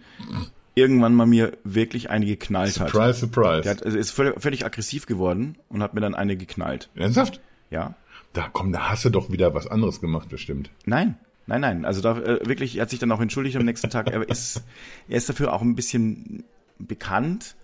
irgendwann 0.74 1.14
mal 1.14 1.26
mir 1.26 1.56
wirklich 1.62 2.10
eine 2.10 2.26
geknallt 2.26 2.80
hat. 2.80 2.90
Surprise, 2.90 3.20
surprise. 3.20 3.68
Also 3.84 3.96
ist 3.96 4.10
völlig, 4.10 4.40
völlig 4.40 4.64
aggressiv 4.64 5.06
geworden 5.06 5.56
und 5.68 5.82
hat 5.82 5.94
mir 5.94 6.00
dann 6.00 6.14
eine 6.14 6.36
geknallt. 6.36 6.90
Ernsthaft? 6.94 7.40
Ja. 7.70 7.94
Da 8.32 8.48
komm, 8.52 8.72
da 8.72 8.90
hast 8.90 9.04
du 9.04 9.10
doch 9.10 9.30
wieder 9.30 9.54
was 9.54 9.68
anderes 9.68 10.00
gemacht, 10.00 10.28
bestimmt. 10.28 10.70
Nein, 10.84 11.16
nein, 11.46 11.60
nein. 11.60 11.84
Also 11.84 12.00
da 12.00 12.18
äh, 12.18 12.46
wirklich, 12.46 12.76
er 12.76 12.82
hat 12.82 12.90
sich 12.90 12.98
dann 12.98 13.12
auch 13.12 13.20
entschuldigt 13.20 13.56
am 13.56 13.64
nächsten 13.64 13.90
Tag. 13.90 14.10
Er 14.10 14.22
ist, 14.28 14.62
er 15.08 15.16
ist 15.16 15.28
dafür 15.28 15.52
auch 15.52 15.62
ein 15.62 15.74
bisschen 15.74 16.44
bekannt, 16.78 17.56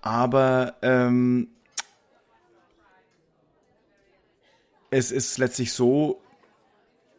aber 0.00 0.76
ähm, 0.82 1.48
es 4.90 5.10
ist 5.10 5.38
letztlich 5.38 5.72
so, 5.72 6.20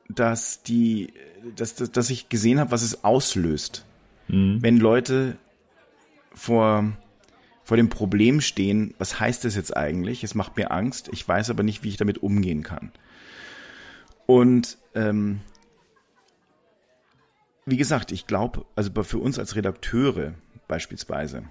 dass 0.10 0.64
die, 0.64 1.14
dass, 1.56 1.76
dass, 1.76 1.92
dass 1.92 2.10
ich 2.10 2.30
gesehen 2.30 2.60
habe, 2.60 2.72
was 2.72 2.84
es 2.84 3.04
auslöst, 3.04 3.86
wenn 4.28 4.78
Leute 4.78 5.38
vor 6.34 6.94
vor 7.64 7.78
dem 7.78 7.90
Problem 7.90 8.42
stehen, 8.42 8.94
was 8.98 9.20
heißt 9.20 9.46
das 9.46 9.56
jetzt 9.56 9.76
eigentlich? 9.76 10.24
Es 10.24 10.36
macht 10.36 10.58
mir 10.58 10.72
Angst, 10.72 11.10
ich 11.12 11.26
weiß 11.28 11.50
aber 11.50 11.64
nicht, 11.64 11.84
wie 11.84 11.90
ich 11.90 11.98
damit 11.98 12.22
umgehen 12.22 12.62
kann. 12.62 12.92
Und 14.26 14.78
ähm, 14.96 15.40
wie 17.66 17.78
gesagt, 17.78 18.12
ich 18.12 18.28
glaube, 18.28 18.66
also 18.76 18.92
für 19.04 19.20
uns 19.20 19.40
als 19.40 19.56
Redakteure 19.56 20.34
beispielsweise, 20.68 21.44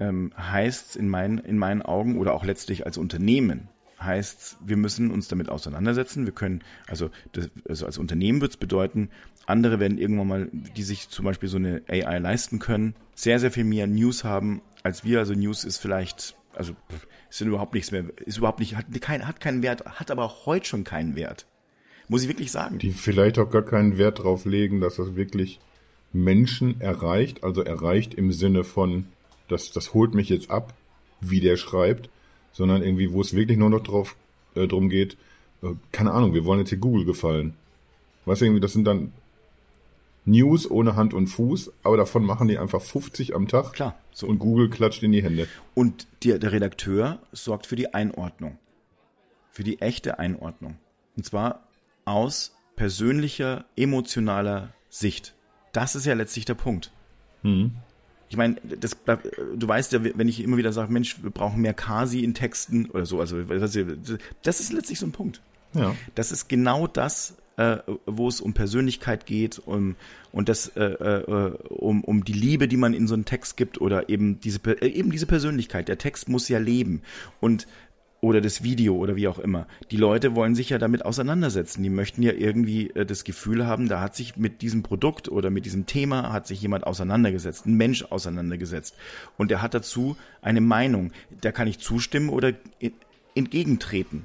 ähm, 0.00 0.32
heißt 0.36 0.96
in 0.96 1.08
meinen, 1.08 1.38
in 1.38 1.58
meinen 1.58 1.82
Augen 1.82 2.18
oder 2.18 2.34
auch 2.34 2.44
letztlich 2.44 2.86
als 2.86 2.98
Unternehmen 2.98 3.68
heißt, 4.04 4.58
wir 4.64 4.76
müssen 4.76 5.10
uns 5.10 5.28
damit 5.28 5.48
auseinandersetzen. 5.48 6.26
Wir 6.26 6.32
können, 6.32 6.62
also, 6.86 7.10
das, 7.32 7.50
also 7.68 7.86
als 7.86 7.98
Unternehmen 7.98 8.40
wird 8.40 8.52
es 8.52 8.56
bedeuten, 8.56 9.10
andere 9.46 9.80
werden 9.80 9.98
irgendwann 9.98 10.28
mal, 10.28 10.48
die 10.52 10.82
sich 10.82 11.08
zum 11.08 11.24
Beispiel 11.24 11.48
so 11.48 11.56
eine 11.56 11.82
AI 11.88 12.18
leisten 12.18 12.58
können, 12.58 12.94
sehr, 13.14 13.40
sehr 13.40 13.50
viel 13.50 13.64
mehr 13.64 13.86
News 13.86 14.24
haben 14.24 14.62
als 14.82 15.04
wir. 15.04 15.18
Also 15.18 15.34
News 15.34 15.64
ist 15.64 15.78
vielleicht, 15.78 16.36
also 16.54 16.74
ist 17.30 17.40
überhaupt 17.40 17.74
nichts 17.74 17.90
mehr, 17.90 18.04
ist 18.24 18.38
überhaupt 18.38 18.60
nicht, 18.60 18.76
hat, 18.76 18.86
kein, 19.00 19.26
hat 19.26 19.40
keinen 19.40 19.62
Wert, 19.62 19.84
hat 19.84 20.10
aber 20.10 20.24
auch 20.24 20.46
heute 20.46 20.66
schon 20.66 20.84
keinen 20.84 21.16
Wert. 21.16 21.46
Muss 22.08 22.22
ich 22.22 22.28
wirklich 22.28 22.52
sagen. 22.52 22.78
Die 22.78 22.92
vielleicht 22.92 23.38
auch 23.38 23.50
gar 23.50 23.62
keinen 23.62 23.98
Wert 23.98 24.22
drauf 24.22 24.44
legen, 24.44 24.80
dass 24.80 24.96
das 24.96 25.16
wirklich 25.16 25.60
Menschen 26.12 26.80
erreicht, 26.80 27.42
also 27.42 27.62
erreicht 27.62 28.14
im 28.14 28.32
Sinne 28.32 28.64
von, 28.64 29.06
das, 29.48 29.72
das 29.72 29.94
holt 29.94 30.14
mich 30.14 30.28
jetzt 30.28 30.50
ab, 30.50 30.74
wie 31.20 31.40
der 31.40 31.56
schreibt, 31.56 32.08
sondern 32.52 32.82
irgendwie, 32.82 33.12
wo 33.12 33.20
es 33.20 33.34
wirklich 33.34 33.58
nur 33.58 33.70
noch 33.70 33.82
drauf 33.82 34.16
äh, 34.54 34.66
drum 34.66 34.88
geht, 34.88 35.16
äh, 35.62 35.68
keine 35.92 36.12
Ahnung, 36.12 36.34
wir 36.34 36.44
wollen 36.44 36.60
jetzt 36.60 36.68
hier 36.68 36.78
Google 36.78 37.04
gefallen. 37.04 37.54
Weißt 38.26 38.40
du, 38.40 38.46
irgendwie, 38.46 38.60
das 38.60 38.72
sind 38.72 38.84
dann 38.84 39.12
News 40.24 40.70
ohne 40.70 40.96
Hand 40.96 41.12
und 41.12 41.26
Fuß, 41.26 41.72
aber 41.82 41.96
davon 41.96 42.24
machen 42.24 42.48
die 42.48 42.58
einfach 42.58 42.80
50 42.80 43.34
am 43.34 43.48
Tag. 43.48 43.72
Klar. 43.72 43.98
So. 44.12 44.26
Und 44.26 44.38
Google 44.38 44.70
klatscht 44.70 45.02
in 45.02 45.12
die 45.12 45.22
Hände. 45.22 45.48
Und 45.74 46.06
der, 46.22 46.38
der 46.38 46.52
Redakteur 46.52 47.18
sorgt 47.32 47.66
für 47.66 47.76
die 47.76 47.92
Einordnung. 47.92 48.58
Für 49.50 49.64
die 49.64 49.80
echte 49.80 50.18
Einordnung. 50.18 50.76
Und 51.16 51.24
zwar 51.24 51.66
aus 52.04 52.56
persönlicher, 52.76 53.64
emotionaler 53.76 54.72
Sicht. 54.88 55.34
Das 55.72 55.94
ist 55.94 56.06
ja 56.06 56.14
letztlich 56.14 56.44
der 56.44 56.54
Punkt. 56.54 56.92
Mhm. 57.42 57.72
Ich 58.28 58.36
meine, 58.36 58.56
das, 58.80 58.96
du 59.54 59.68
weißt 59.68 59.92
ja, 59.92 60.00
wenn 60.02 60.28
ich 60.28 60.42
immer 60.42 60.56
wieder 60.56 60.72
sage, 60.72 60.92
Mensch, 60.92 61.22
wir 61.22 61.30
brauchen 61.30 61.60
mehr 61.60 61.74
Kasi 61.74 62.20
in 62.20 62.34
Texten 62.34 62.90
oder 62.90 63.06
so, 63.06 63.20
also 63.20 63.42
das 64.42 64.60
ist 64.60 64.72
letztlich 64.72 64.98
so 64.98 65.06
ein 65.06 65.12
Punkt. 65.12 65.40
Ja. 65.74 65.94
Das 66.14 66.32
ist 66.32 66.48
genau 66.48 66.86
das, 66.86 67.36
äh, 67.56 67.78
wo 68.06 68.28
es 68.28 68.40
um 68.40 68.54
Persönlichkeit 68.54 69.26
geht 69.26 69.60
um, 69.60 69.96
und 70.32 70.48
das 70.48 70.68
äh, 70.76 70.84
äh, 70.84 71.56
um, 71.68 72.02
um 72.02 72.24
die 72.24 72.32
Liebe, 72.32 72.66
die 72.66 72.76
man 72.76 72.94
in 72.94 73.06
so 73.06 73.14
einen 73.14 73.24
Text 73.24 73.56
gibt 73.56 73.80
oder 73.80 74.08
eben 74.08 74.40
diese 74.40 74.58
äh, 74.80 74.88
eben 74.88 75.10
diese 75.10 75.26
Persönlichkeit. 75.26 75.88
Der 75.88 75.98
Text 75.98 76.28
muss 76.28 76.48
ja 76.48 76.58
leben 76.58 77.02
und 77.40 77.66
oder 78.24 78.40
das 78.40 78.62
Video 78.62 78.96
oder 78.96 79.16
wie 79.16 79.28
auch 79.28 79.38
immer. 79.38 79.66
Die 79.90 79.96
Leute 79.96 80.34
wollen 80.34 80.54
sich 80.54 80.70
ja 80.70 80.78
damit 80.78 81.04
auseinandersetzen. 81.04 81.82
Die 81.82 81.90
möchten 81.90 82.22
ja 82.22 82.32
irgendwie 82.32 82.90
äh, 82.90 83.04
das 83.04 83.24
Gefühl 83.24 83.66
haben, 83.66 83.88
da 83.88 84.00
hat 84.00 84.16
sich 84.16 84.36
mit 84.36 84.62
diesem 84.62 84.82
Produkt 84.82 85.28
oder 85.28 85.50
mit 85.50 85.66
diesem 85.66 85.84
Thema 85.84 86.32
hat 86.32 86.46
sich 86.46 86.62
jemand 86.62 86.86
auseinandergesetzt, 86.86 87.66
ein 87.66 87.74
Mensch 87.74 88.04
auseinandergesetzt. 88.04 88.96
Und 89.36 89.50
der 89.50 89.60
hat 89.60 89.74
dazu 89.74 90.16
eine 90.40 90.62
Meinung. 90.62 91.12
Da 91.42 91.52
kann 91.52 91.68
ich 91.68 91.78
zustimmen 91.78 92.30
oder 92.30 92.52
entgegentreten 93.34 94.24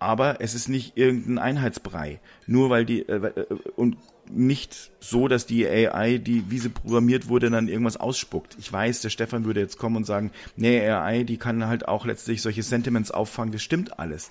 aber 0.00 0.40
es 0.40 0.54
ist 0.54 0.68
nicht 0.68 0.96
irgendein 0.96 1.38
Einheitsbrei. 1.38 2.20
Nur 2.46 2.70
weil 2.70 2.84
die 2.84 3.00
äh, 3.08 3.16
äh, 3.16 3.46
und 3.74 3.96
nicht 4.30 4.90
so, 5.00 5.28
dass 5.28 5.46
die 5.46 5.66
AI, 5.66 6.18
die 6.18 6.50
wie 6.50 6.58
sie 6.58 6.68
programmiert 6.68 7.28
wurde, 7.28 7.50
dann 7.50 7.68
irgendwas 7.68 7.96
ausspuckt. 7.96 8.56
Ich 8.58 8.72
weiß, 8.72 9.00
der 9.02 9.10
Stefan 9.10 9.44
würde 9.44 9.60
jetzt 9.60 9.78
kommen 9.78 9.96
und 9.96 10.04
sagen, 10.04 10.30
nee, 10.56 10.80
AI, 10.88 11.24
die 11.24 11.36
kann 11.36 11.66
halt 11.66 11.88
auch 11.88 12.06
letztlich 12.06 12.42
solche 12.42 12.62
Sentiments 12.62 13.10
auffangen, 13.10 13.52
das 13.52 13.62
stimmt 13.62 13.98
alles. 13.98 14.30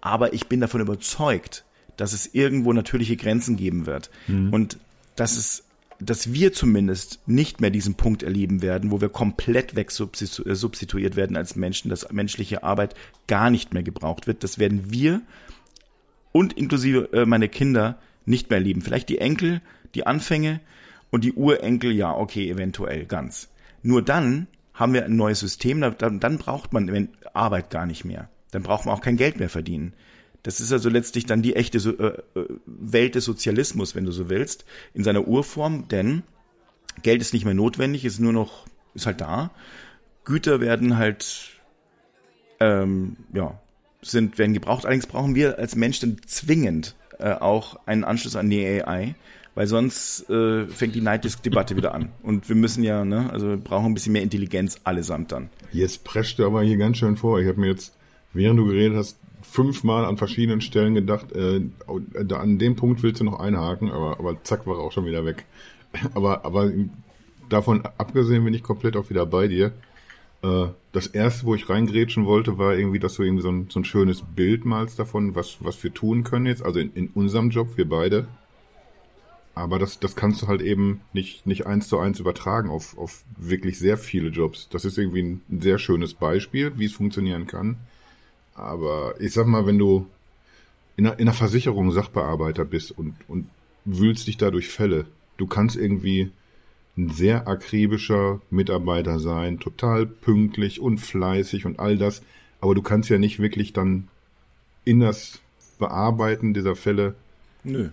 Aber 0.00 0.32
ich 0.32 0.46
bin 0.46 0.60
davon 0.60 0.80
überzeugt, 0.80 1.64
dass 1.96 2.12
es 2.12 2.34
irgendwo 2.34 2.72
natürliche 2.72 3.16
Grenzen 3.16 3.56
geben 3.56 3.86
wird. 3.86 4.10
Mhm. 4.26 4.52
Und 4.52 4.78
dass 5.16 5.36
es 5.36 5.64
dass 6.02 6.32
wir 6.32 6.52
zumindest 6.54 7.20
nicht 7.26 7.60
mehr 7.60 7.68
diesen 7.70 7.94
Punkt 7.94 8.22
erleben 8.22 8.62
werden, 8.62 8.90
wo 8.90 9.02
wir 9.02 9.10
komplett 9.10 9.76
wegsubstituiert 9.76 11.12
äh, 11.12 11.16
werden 11.16 11.36
als 11.36 11.56
Menschen, 11.56 11.90
dass 11.90 12.10
menschliche 12.10 12.62
Arbeit 12.62 12.94
gar 13.26 13.50
nicht 13.50 13.74
mehr 13.74 13.82
gebraucht 13.82 14.26
wird. 14.26 14.42
Das 14.42 14.58
werden 14.58 14.90
wir 14.90 15.20
und 16.32 16.54
inklusive 16.54 17.12
äh, 17.12 17.26
meine 17.26 17.48
Kinder 17.48 17.98
nicht 18.24 18.50
mehr 18.50 18.58
erleben. 18.58 18.82
Vielleicht 18.82 19.08
die 19.08 19.18
Enkel, 19.18 19.60
die 19.94 20.06
Anfänge 20.06 20.60
und 21.10 21.24
die 21.24 21.32
Urenkel, 21.32 21.92
ja, 21.92 22.14
okay, 22.14 22.48
eventuell 22.50 23.06
ganz. 23.06 23.48
Nur 23.82 24.02
dann 24.02 24.46
haben 24.74 24.94
wir 24.94 25.04
ein 25.04 25.16
neues 25.16 25.40
System, 25.40 25.80
dann, 25.80 26.20
dann 26.20 26.38
braucht 26.38 26.72
man 26.72 27.08
Arbeit 27.32 27.70
gar 27.70 27.86
nicht 27.86 28.04
mehr. 28.04 28.28
Dann 28.50 28.62
braucht 28.62 28.86
man 28.86 28.94
auch 28.94 29.00
kein 29.00 29.16
Geld 29.16 29.38
mehr 29.38 29.50
verdienen. 29.50 29.94
Das 30.42 30.60
ist 30.60 30.72
also 30.72 30.88
letztlich 30.88 31.26
dann 31.26 31.42
die 31.42 31.54
echte 31.54 31.78
äh, 31.78 32.38
äh, 32.38 32.46
Welt 32.66 33.14
des 33.14 33.24
Sozialismus, 33.24 33.94
wenn 33.94 34.04
du 34.04 34.12
so 34.12 34.30
willst, 34.30 34.64
in 34.94 35.04
seiner 35.04 35.28
Urform, 35.28 35.88
denn 35.88 36.22
Geld 37.02 37.20
ist 37.20 37.34
nicht 37.34 37.44
mehr 37.44 37.54
notwendig, 37.54 38.04
ist 38.04 38.20
nur 38.20 38.32
noch, 38.32 38.66
ist 38.94 39.06
halt 39.06 39.20
da. 39.20 39.50
Güter 40.24 40.60
werden 40.60 40.96
halt, 40.96 41.60
ähm, 42.58 43.16
ja, 43.32 43.60
sind, 44.02 44.38
werden 44.38 44.54
gebraucht. 44.54 44.84
Allerdings 44.84 45.06
brauchen 45.06 45.34
wir 45.34 45.58
als 45.58 45.76
Menschen 45.76 46.20
zwingend 46.26 46.96
äh, 47.20 47.36
auch 47.40 47.78
einen 47.86 48.04
Anschluss 48.04 48.36
an 48.36 48.50
die 48.50 48.64
AI, 48.64 49.14
weil 49.54 49.66
sonst 49.66 50.28
äh, 50.30 50.66
fängt 50.66 50.94
die 50.94 51.00
Nightdisk-Debatte 51.00 51.76
wieder 51.76 51.94
an. 51.94 52.10
Und 52.22 52.48
wir 52.48 52.56
müssen 52.56 52.82
ja, 52.82 53.04
ne, 53.04 53.30
also 53.32 53.48
wir 53.48 53.56
brauchen 53.56 53.86
ein 53.86 53.94
bisschen 53.94 54.12
mehr 54.12 54.22
Intelligenz 54.22 54.80
allesamt 54.84 55.32
dann. 55.32 55.50
Jetzt 55.72 56.04
prescht 56.04 56.38
du 56.38 56.46
aber 56.46 56.62
hier 56.62 56.76
ganz 56.76 56.98
schön 56.98 57.16
vor. 57.16 57.40
Ich 57.40 57.48
habe 57.48 57.60
mir 57.60 57.68
jetzt, 57.68 57.94
während 58.32 58.58
du 58.58 58.66
geredet 58.66 58.96
hast, 58.96 59.18
fünfmal 59.42 60.04
an 60.04 60.16
verschiedenen 60.16 60.60
Stellen 60.60 60.94
gedacht, 60.94 61.32
äh, 61.32 61.62
an 62.32 62.58
dem 62.58 62.76
Punkt 62.76 63.02
willst 63.02 63.20
du 63.20 63.24
noch 63.24 63.40
einhaken, 63.40 63.90
aber, 63.90 64.18
aber 64.18 64.42
zack, 64.44 64.66
war 64.66 64.76
er 64.76 64.82
auch 64.82 64.92
schon 64.92 65.06
wieder 65.06 65.24
weg. 65.24 65.44
Aber, 66.14 66.44
aber 66.44 66.70
davon 67.48 67.82
abgesehen 67.98 68.44
bin 68.44 68.54
ich 68.54 68.62
komplett 68.62 68.96
auch 68.96 69.10
wieder 69.10 69.26
bei 69.26 69.48
dir. 69.48 69.72
Äh, 70.42 70.68
das 70.92 71.06
erste, 71.06 71.46
wo 71.46 71.54
ich 71.54 71.68
reingrätschen 71.68 72.26
wollte, 72.26 72.58
war 72.58 72.76
irgendwie, 72.76 72.98
dass 72.98 73.14
du 73.14 73.22
irgendwie 73.22 73.42
so 73.42 73.50
ein, 73.50 73.66
so 73.70 73.80
ein 73.80 73.84
schönes 73.84 74.22
Bild 74.22 74.64
malst 74.64 74.98
davon, 74.98 75.34
was, 75.34 75.58
was 75.60 75.82
wir 75.84 75.94
tun 75.94 76.24
können 76.24 76.46
jetzt, 76.46 76.64
also 76.64 76.80
in, 76.80 76.92
in 76.94 77.08
unserem 77.08 77.50
Job, 77.50 77.76
wir 77.76 77.88
beide. 77.88 78.26
Aber 79.54 79.78
das, 79.78 79.98
das 79.98 80.16
kannst 80.16 80.42
du 80.42 80.48
halt 80.48 80.62
eben 80.62 81.00
nicht, 81.12 81.46
nicht 81.46 81.66
eins 81.66 81.88
zu 81.88 81.98
eins 81.98 82.20
übertragen 82.20 82.70
auf, 82.70 82.96
auf 82.96 83.24
wirklich 83.36 83.78
sehr 83.78 83.98
viele 83.98 84.28
Jobs. 84.28 84.68
Das 84.70 84.84
ist 84.84 84.96
irgendwie 84.96 85.22
ein, 85.22 85.42
ein 85.50 85.60
sehr 85.60 85.78
schönes 85.78 86.14
Beispiel, 86.14 86.72
wie 86.78 86.86
es 86.86 86.92
funktionieren 86.92 87.46
kann. 87.46 87.76
Aber 88.54 89.14
ich 89.20 89.32
sag 89.32 89.46
mal, 89.46 89.66
wenn 89.66 89.78
du 89.78 90.06
in 90.96 91.06
einer, 91.06 91.18
in 91.18 91.28
einer 91.28 91.34
Versicherung 91.34 91.92
Sachbearbeiter 91.92 92.64
bist 92.64 92.96
und, 92.96 93.14
und 93.28 93.48
wühlst 93.84 94.26
dich 94.26 94.36
da 94.36 94.50
durch 94.50 94.68
Fälle, 94.68 95.06
du 95.36 95.46
kannst 95.46 95.76
irgendwie 95.76 96.30
ein 97.00 97.10
sehr 97.10 97.48
akribischer 97.48 98.40
Mitarbeiter 98.50 99.18
sein, 99.18 99.58
total 99.58 100.06
pünktlich 100.06 100.80
und 100.80 100.98
fleißig 100.98 101.66
und 101.66 101.78
all 101.78 101.96
das, 101.96 102.22
aber 102.60 102.74
du 102.74 102.82
kannst 102.82 103.08
ja 103.10 103.18
nicht 103.18 103.38
wirklich 103.38 103.72
dann 103.72 104.08
in 104.84 105.00
das 105.00 105.40
Bearbeiten 105.78 106.52
dieser 106.52 106.76
Fälle 106.76 107.14
Nö. 107.64 107.88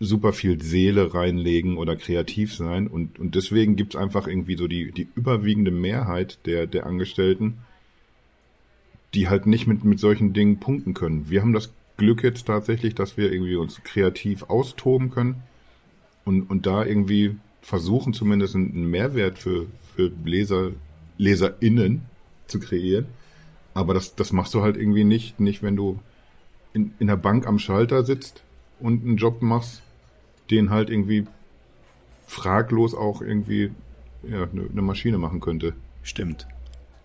super 0.00 0.32
viel 0.32 0.60
Seele 0.60 1.14
reinlegen 1.14 1.76
oder 1.76 1.96
kreativ 1.96 2.54
sein 2.54 2.88
und, 2.88 3.18
und 3.18 3.34
deswegen 3.34 3.76
gibt's 3.76 3.96
einfach 3.96 4.26
irgendwie 4.26 4.56
so 4.56 4.66
die, 4.66 4.90
die 4.92 5.08
überwiegende 5.14 5.70
Mehrheit 5.70 6.38
der, 6.46 6.66
der 6.66 6.86
Angestellten, 6.86 7.58
die 9.14 9.28
halt 9.28 9.46
nicht 9.46 9.66
mit, 9.66 9.84
mit 9.84 10.00
solchen 10.00 10.32
Dingen 10.32 10.58
punkten 10.58 10.94
können. 10.94 11.30
Wir 11.30 11.40
haben 11.40 11.52
das 11.52 11.72
Glück 11.96 12.24
jetzt 12.24 12.46
tatsächlich, 12.46 12.96
dass 12.96 13.16
wir 13.16 13.32
irgendwie 13.32 13.54
uns 13.54 13.80
kreativ 13.84 14.44
austoben 14.44 15.10
können 15.10 15.42
und, 16.24 16.42
und 16.50 16.66
da 16.66 16.84
irgendwie 16.84 17.36
versuchen 17.64 18.12
zumindest 18.12 18.54
einen 18.54 18.90
Mehrwert 18.90 19.38
für, 19.38 19.66
für 19.96 20.12
Leser, 20.24 20.72
LeserInnen 21.16 22.02
zu 22.46 22.60
kreieren. 22.60 23.06
Aber 23.72 23.94
das, 23.94 24.14
das 24.14 24.32
machst 24.32 24.52
du 24.52 24.62
halt 24.62 24.76
irgendwie 24.76 25.04
nicht, 25.04 25.40
nicht 25.40 25.62
wenn 25.62 25.74
du 25.74 25.98
in, 26.74 26.92
in 26.98 27.06
der 27.06 27.16
Bank 27.16 27.46
am 27.46 27.58
Schalter 27.58 28.04
sitzt 28.04 28.44
und 28.80 29.02
einen 29.02 29.16
Job 29.16 29.40
machst, 29.40 29.82
den 30.50 30.68
halt 30.68 30.90
irgendwie 30.90 31.26
fraglos 32.26 32.94
auch 32.94 33.22
irgendwie 33.22 33.72
ja, 34.22 34.42
eine, 34.42 34.82
Maschine 34.82 35.16
machen 35.16 35.40
könnte. 35.40 35.72
Stimmt. 36.02 36.46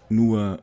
Nur 0.10 0.60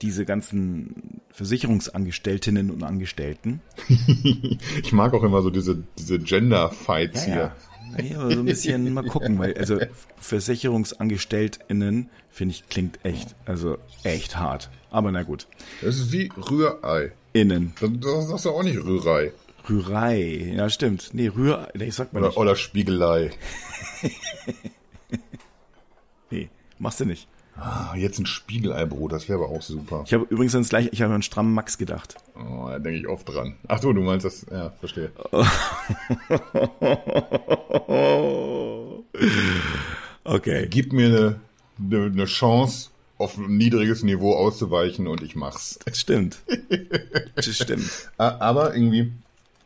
diese 0.00 0.24
ganzen 0.24 1.20
Versicherungsangestelltinnen 1.32 2.70
und 2.70 2.82
Angestellten. 2.82 3.60
ich 4.82 4.92
mag 4.92 5.12
auch 5.12 5.22
immer 5.22 5.42
so 5.42 5.50
diese, 5.50 5.82
diese 5.98 6.18
Gender-Fights 6.18 7.26
ja, 7.26 7.32
hier. 7.32 7.42
Ja. 7.42 7.56
Ja, 8.02 8.30
so 8.30 8.40
ein 8.40 8.44
bisschen 8.44 8.92
mal 8.92 9.04
gucken, 9.04 9.38
weil 9.38 9.56
also 9.56 9.78
Versicherungsangestelltinnen 10.18 12.10
finde 12.30 12.54
ich 12.54 12.68
klingt 12.68 12.98
echt, 13.04 13.34
also 13.46 13.78
echt 14.04 14.36
hart. 14.36 14.70
Aber 14.90 15.10
na 15.12 15.22
gut. 15.22 15.46
Das 15.82 15.96
ist 15.96 16.12
wie 16.12 16.30
Rührei. 16.36 17.12
Innen. 17.32 17.74
Das, 17.80 18.28
sagst 18.28 18.44
du 18.44 18.50
auch 18.50 18.62
nicht 18.62 18.78
Rührei. 18.78 19.32
Rührei, 19.68 20.52
ja 20.56 20.70
stimmt. 20.70 21.10
Nee, 21.12 21.28
Rührei, 21.28 21.68
nee, 21.74 21.90
sagt 21.90 22.12
man 22.12 22.22
oder, 22.22 22.28
nicht. 22.28 22.38
Oder 22.38 22.56
Spiegelei. 22.56 23.30
nee, 26.30 26.48
machst 26.78 27.00
du 27.00 27.04
nicht. 27.04 27.28
Ah, 27.60 27.94
jetzt 27.96 28.18
ein 28.18 28.26
Spiegeleibrot, 28.26 29.12
das 29.12 29.28
wäre 29.28 29.42
aber 29.42 29.50
auch 29.50 29.62
super. 29.62 30.04
Ich 30.06 30.14
habe 30.14 30.26
übrigens 30.30 30.54
ans 30.54 30.68
gleiche, 30.68 30.90
ich 30.90 31.02
habe 31.02 31.14
an 31.14 31.22
strammen 31.22 31.52
Max 31.52 31.78
gedacht. 31.78 32.14
Oh, 32.36 32.68
da 32.68 32.78
denke 32.78 33.00
ich 33.00 33.08
oft 33.08 33.28
dran. 33.28 33.56
Ach 33.66 33.82
so, 33.82 33.92
du 33.92 34.00
meinst 34.00 34.24
das, 34.24 34.46
ja, 34.50 34.70
verstehe. 34.78 35.10
okay. 40.24 40.68
Gib 40.70 40.92
mir 40.92 41.06
eine 41.06 41.40
eine, 41.78 42.06
eine 42.06 42.24
Chance, 42.26 42.90
auf 43.16 43.36
ein 43.36 43.56
niedriges 43.56 44.02
Niveau 44.02 44.34
auszuweichen 44.34 45.06
und 45.06 45.22
ich 45.22 45.34
mach's. 45.34 45.78
Das 45.84 45.98
stimmt. 45.98 46.38
Das 47.34 47.46
stimmt. 47.46 48.10
Aber 48.16 48.74
irgendwie, 48.74 49.12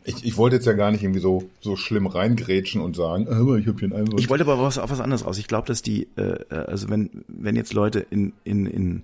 ich, 0.05 0.25
ich 0.25 0.37
wollte 0.37 0.57
jetzt 0.57 0.67
ja 0.67 0.73
gar 0.73 0.91
nicht 0.91 1.03
irgendwie 1.03 1.21
so, 1.21 1.49
so 1.61 1.77
schlimm 1.77 2.07
reingrätschen 2.07 2.81
und 2.81 2.97
sagen, 2.97 3.29
aber 3.29 3.57
ich 3.57 3.67
habe 3.67 3.79
hier 3.79 3.91
einen 3.93 4.07
Einwurf. 4.07 4.21
Ich 4.21 4.29
wollte 4.29 4.45
aber 4.45 4.61
was, 4.61 4.79
auf 4.79 4.91
was 4.91 5.01
anderes 5.01 5.25
raus. 5.25 5.39
Ich 5.39 5.47
glaube, 5.47 5.67
dass 5.67 5.83
die, 5.83 6.09
äh, 6.17 6.45
also 6.51 6.89
wenn, 6.89 7.25
wenn 7.29 7.57
jetzt 7.57 7.73
Leute 7.73 8.01
in, 8.01 8.33
in, 8.45 8.67
in 8.67 9.03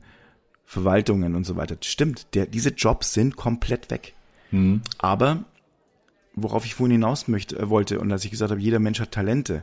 Verwaltungen 0.64 1.34
und 1.34 1.44
so 1.44 1.56
weiter, 1.56 1.76
stimmt, 1.80 2.34
der, 2.34 2.46
diese 2.46 2.70
Jobs 2.70 3.12
sind 3.12 3.36
komplett 3.36 3.90
weg. 3.90 4.14
Mhm. 4.50 4.82
Aber 4.98 5.44
worauf 6.34 6.64
ich 6.64 6.74
vorhin 6.74 6.92
hinaus 6.92 7.28
möchte, 7.28 7.58
äh, 7.58 7.68
wollte 7.68 8.00
und 8.00 8.10
als 8.10 8.24
ich 8.24 8.30
gesagt 8.30 8.50
habe, 8.50 8.60
jeder 8.60 8.80
Mensch 8.80 9.00
hat 9.00 9.12
Talente, 9.12 9.62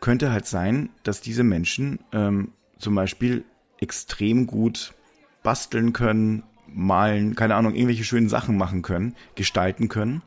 könnte 0.00 0.32
halt 0.32 0.46
sein, 0.46 0.90
dass 1.02 1.20
diese 1.20 1.42
Menschen 1.42 2.00
ähm, 2.12 2.52
zum 2.78 2.94
Beispiel 2.94 3.44
extrem 3.78 4.46
gut 4.46 4.94
basteln 5.42 5.92
können, 5.92 6.42
malen, 6.66 7.34
keine 7.34 7.54
Ahnung, 7.54 7.74
irgendwelche 7.74 8.04
schönen 8.04 8.28
Sachen 8.28 8.56
machen 8.56 8.82
können, 8.82 9.14
gestalten 9.34 9.88
können 9.88 10.22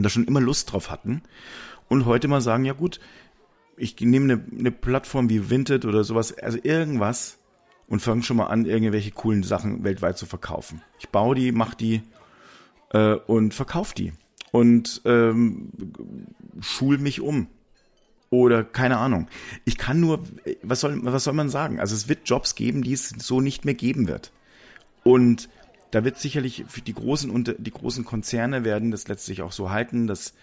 und 0.00 0.04
da 0.04 0.08
schon 0.08 0.24
immer 0.24 0.40
Lust 0.40 0.72
drauf 0.72 0.90
hatten 0.90 1.20
und 1.90 2.06
heute 2.06 2.26
mal 2.26 2.40
sagen, 2.40 2.64
ja 2.64 2.72
gut, 2.72 3.00
ich 3.76 4.00
nehme 4.00 4.32
eine, 4.32 4.44
eine 4.58 4.70
Plattform 4.70 5.28
wie 5.28 5.50
Vinted 5.50 5.84
oder 5.84 6.04
sowas, 6.04 6.32
also 6.38 6.56
irgendwas 6.62 7.36
und 7.86 8.00
fange 8.00 8.22
schon 8.22 8.38
mal 8.38 8.46
an, 8.46 8.64
irgendwelche 8.64 9.10
coolen 9.10 9.42
Sachen 9.42 9.84
weltweit 9.84 10.16
zu 10.16 10.24
verkaufen. 10.24 10.80
Ich 10.98 11.10
baue 11.10 11.34
die, 11.34 11.52
mache 11.52 11.76
die 11.76 12.00
äh, 12.94 13.12
und 13.12 13.52
verkaufe 13.52 13.94
die 13.94 14.14
und 14.52 15.02
ähm, 15.04 15.68
schul 16.60 16.96
mich 16.96 17.20
um 17.20 17.48
oder 18.30 18.64
keine 18.64 18.96
Ahnung. 18.96 19.28
Ich 19.66 19.76
kann 19.76 20.00
nur, 20.00 20.24
was 20.62 20.80
soll, 20.80 20.98
was 21.02 21.24
soll 21.24 21.34
man 21.34 21.50
sagen? 21.50 21.78
Also 21.78 21.94
es 21.94 22.08
wird 22.08 22.20
Jobs 22.24 22.54
geben, 22.54 22.82
die 22.82 22.94
es 22.94 23.10
so 23.10 23.42
nicht 23.42 23.66
mehr 23.66 23.74
geben 23.74 24.08
wird. 24.08 24.32
Und 25.04 25.50
da 25.90 26.04
wird 26.04 26.18
sicherlich 26.18 26.64
für 26.68 26.80
die 26.80 26.94
großen 26.94 27.30
und 27.30 27.54
die 27.58 27.70
großen 27.70 28.04
Konzerne 28.04 28.64
werden 28.64 28.90
das 28.90 29.08
letztlich 29.08 29.42
auch 29.42 29.52
so 29.52 29.70
halten, 29.70 30.06
dass 30.06 30.34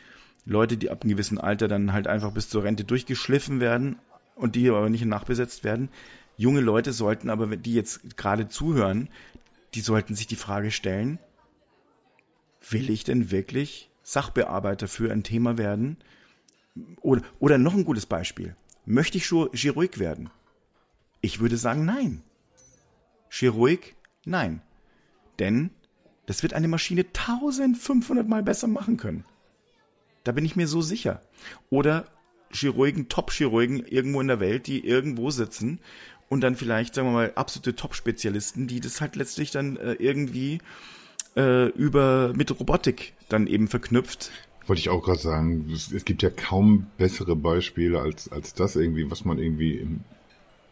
Leute, 0.46 0.78
die 0.78 0.90
ab 0.90 1.04
einem 1.04 1.12
gewissen 1.12 1.38
Alter 1.38 1.68
dann 1.68 1.94
halt 1.94 2.08
einfach 2.08 2.32
bis 2.32 2.50
zur 2.50 2.64
Rente 2.64 2.84
durchgeschliffen 2.84 3.60
werden 3.60 3.98
und 4.36 4.56
die 4.56 4.70
aber 4.70 4.90
nicht 4.90 5.06
nachbesetzt 5.06 5.64
werden. 5.64 5.90
Junge 6.38 6.62
Leute 6.62 6.94
sollten 6.94 7.30
aber, 7.30 7.48
die 7.58 7.74
jetzt 7.74 8.18
gerade 8.18 8.48
zuhören, 8.48 9.10
die 9.74 9.82
sollten 9.82 10.16
sich 10.16 10.28
die 10.28 10.36
Frage 10.36 10.72
stellen, 10.72 11.20
will 12.70 12.90
ich 12.90 13.04
denn 13.04 13.32
wirklich 13.32 13.90
Sachbearbeiter 14.04 14.88
für 14.88 15.12
ein 15.12 15.24
Thema 15.24 15.58
werden, 15.58 15.98
oder, 17.02 17.22
oder 17.40 17.58
noch 17.58 17.74
ein 17.74 17.86
gutes 17.86 18.06
Beispiel. 18.06 18.56
Möchte 18.86 19.18
ich 19.18 19.26
Chirurg 19.26 20.00
werden? 20.00 20.30
Ich 21.22 21.40
würde 21.40 21.58
sagen, 21.58 21.86
nein. 21.86 22.22
Chirurg, 23.30 23.96
nein. 24.26 24.62
Denn 25.40 25.72
das 26.26 26.44
wird 26.44 26.54
eine 26.54 26.68
Maschine 26.68 27.02
1500 27.02 28.28
Mal 28.28 28.44
besser 28.44 28.68
machen 28.68 28.98
können. 28.98 29.26
Da 30.24 30.32
bin 30.32 30.46
ich 30.46 30.56
mir 30.56 30.68
so 30.68 30.82
sicher. 30.82 31.22
Oder 31.70 32.06
Chirurgen, 32.52 33.10
Top-Chirurgen 33.10 33.86
irgendwo 33.86 34.22
in 34.22 34.28
der 34.28 34.40
Welt, 34.40 34.68
die 34.68 34.86
irgendwo 34.86 35.30
sitzen 35.30 35.80
und 36.30 36.42
dann 36.42 36.56
vielleicht, 36.56 36.96
sagen 36.96 37.08
wir 37.08 37.14
mal, 37.14 37.34
absolute 37.36 37.76
Top-Spezialisten, 37.76 38.68
die 38.68 38.80
das 38.80 39.00
halt 39.00 39.16
letztlich 39.16 39.52
dann 39.52 39.78
äh, 39.78 39.94
irgendwie 39.94 40.60
äh, 41.36 41.68
über 41.70 42.34
mit 42.36 42.58
Robotik 42.60 43.14
dann 43.30 43.48
eben 43.48 43.68
verknüpft 43.68 44.32
wollte 44.68 44.82
ich 44.82 44.90
auch 44.90 45.02
gerade 45.02 45.20
sagen, 45.20 45.70
es, 45.74 45.92
es, 45.92 46.06
gibt 46.06 46.22
ja 46.22 46.30
kaum 46.30 46.88
bessere 46.98 47.36
Beispiele 47.36 48.00
als, 48.00 48.32
als 48.32 48.54
das 48.54 48.76
irgendwie, 48.76 49.10
was 49.10 49.26
man 49.26 49.40
irgendwie 49.40 49.76
im, 49.76 50.02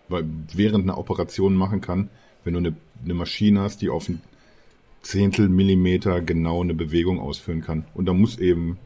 während 0.09 0.83
einer 0.83 0.97
Operation 0.97 1.55
machen 1.55 1.81
kann, 1.81 2.09
wenn 2.43 2.53
du 2.53 2.59
eine, 2.59 2.75
eine 3.03 3.13
Maschine 3.13 3.61
hast, 3.61 3.81
die 3.81 3.89
auf 3.89 4.07
ein 4.09 4.21
Zehntel 5.05 5.49
Millimeter 5.49 6.19
genau 6.19 6.63
eine 6.63 6.73
Bewegung 6.73 7.19
ausführen 7.19 7.61
kann. 7.61 7.85
Und 7.93 8.07
da 8.07 8.13
muss 8.13 8.39
eben 8.39 8.79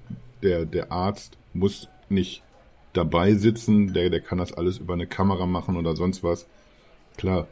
der, 0.43 0.65
der 0.65 0.91
Arzt 0.91 1.37
muss 1.53 1.87
nicht 2.09 2.43
dabei 2.91 3.35
sitzen, 3.35 3.93
der, 3.93 4.09
der 4.09 4.19
kann 4.19 4.37
das 4.37 4.51
alles 4.51 4.79
über 4.79 4.95
eine 4.95 5.07
Kamera 5.07 5.45
machen 5.45 5.77
oder 5.77 5.95
sonst 5.95 6.21
was. 6.21 6.45
Klar, 7.15 7.47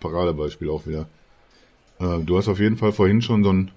Paradebeispiel 0.00 0.68
auch 0.68 0.86
wieder. 0.86 1.08
Äh, 1.98 2.20
du 2.20 2.36
hast 2.36 2.48
auf 2.48 2.60
jeden 2.60 2.76
Fall 2.76 2.92
vorhin 2.92 3.22
schon 3.22 3.42
so 3.42 3.54
ein, 3.54 3.70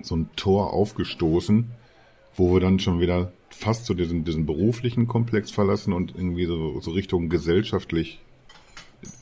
so 0.00 0.16
ein 0.16 0.30
Tor 0.36 0.72
aufgestoßen, 0.72 1.70
wo 2.36 2.54
wir 2.54 2.60
dann 2.60 2.78
schon 2.78 3.00
wieder 3.00 3.32
fast 3.50 3.84
so 3.84 3.92
diesen, 3.92 4.24
diesen 4.24 4.46
beruflichen 4.46 5.06
Komplex 5.06 5.50
verlassen 5.50 5.92
und 5.92 6.14
irgendwie 6.14 6.46
so, 6.46 6.80
so 6.80 6.90
Richtung 6.90 7.28
gesellschaftlich 7.28 8.18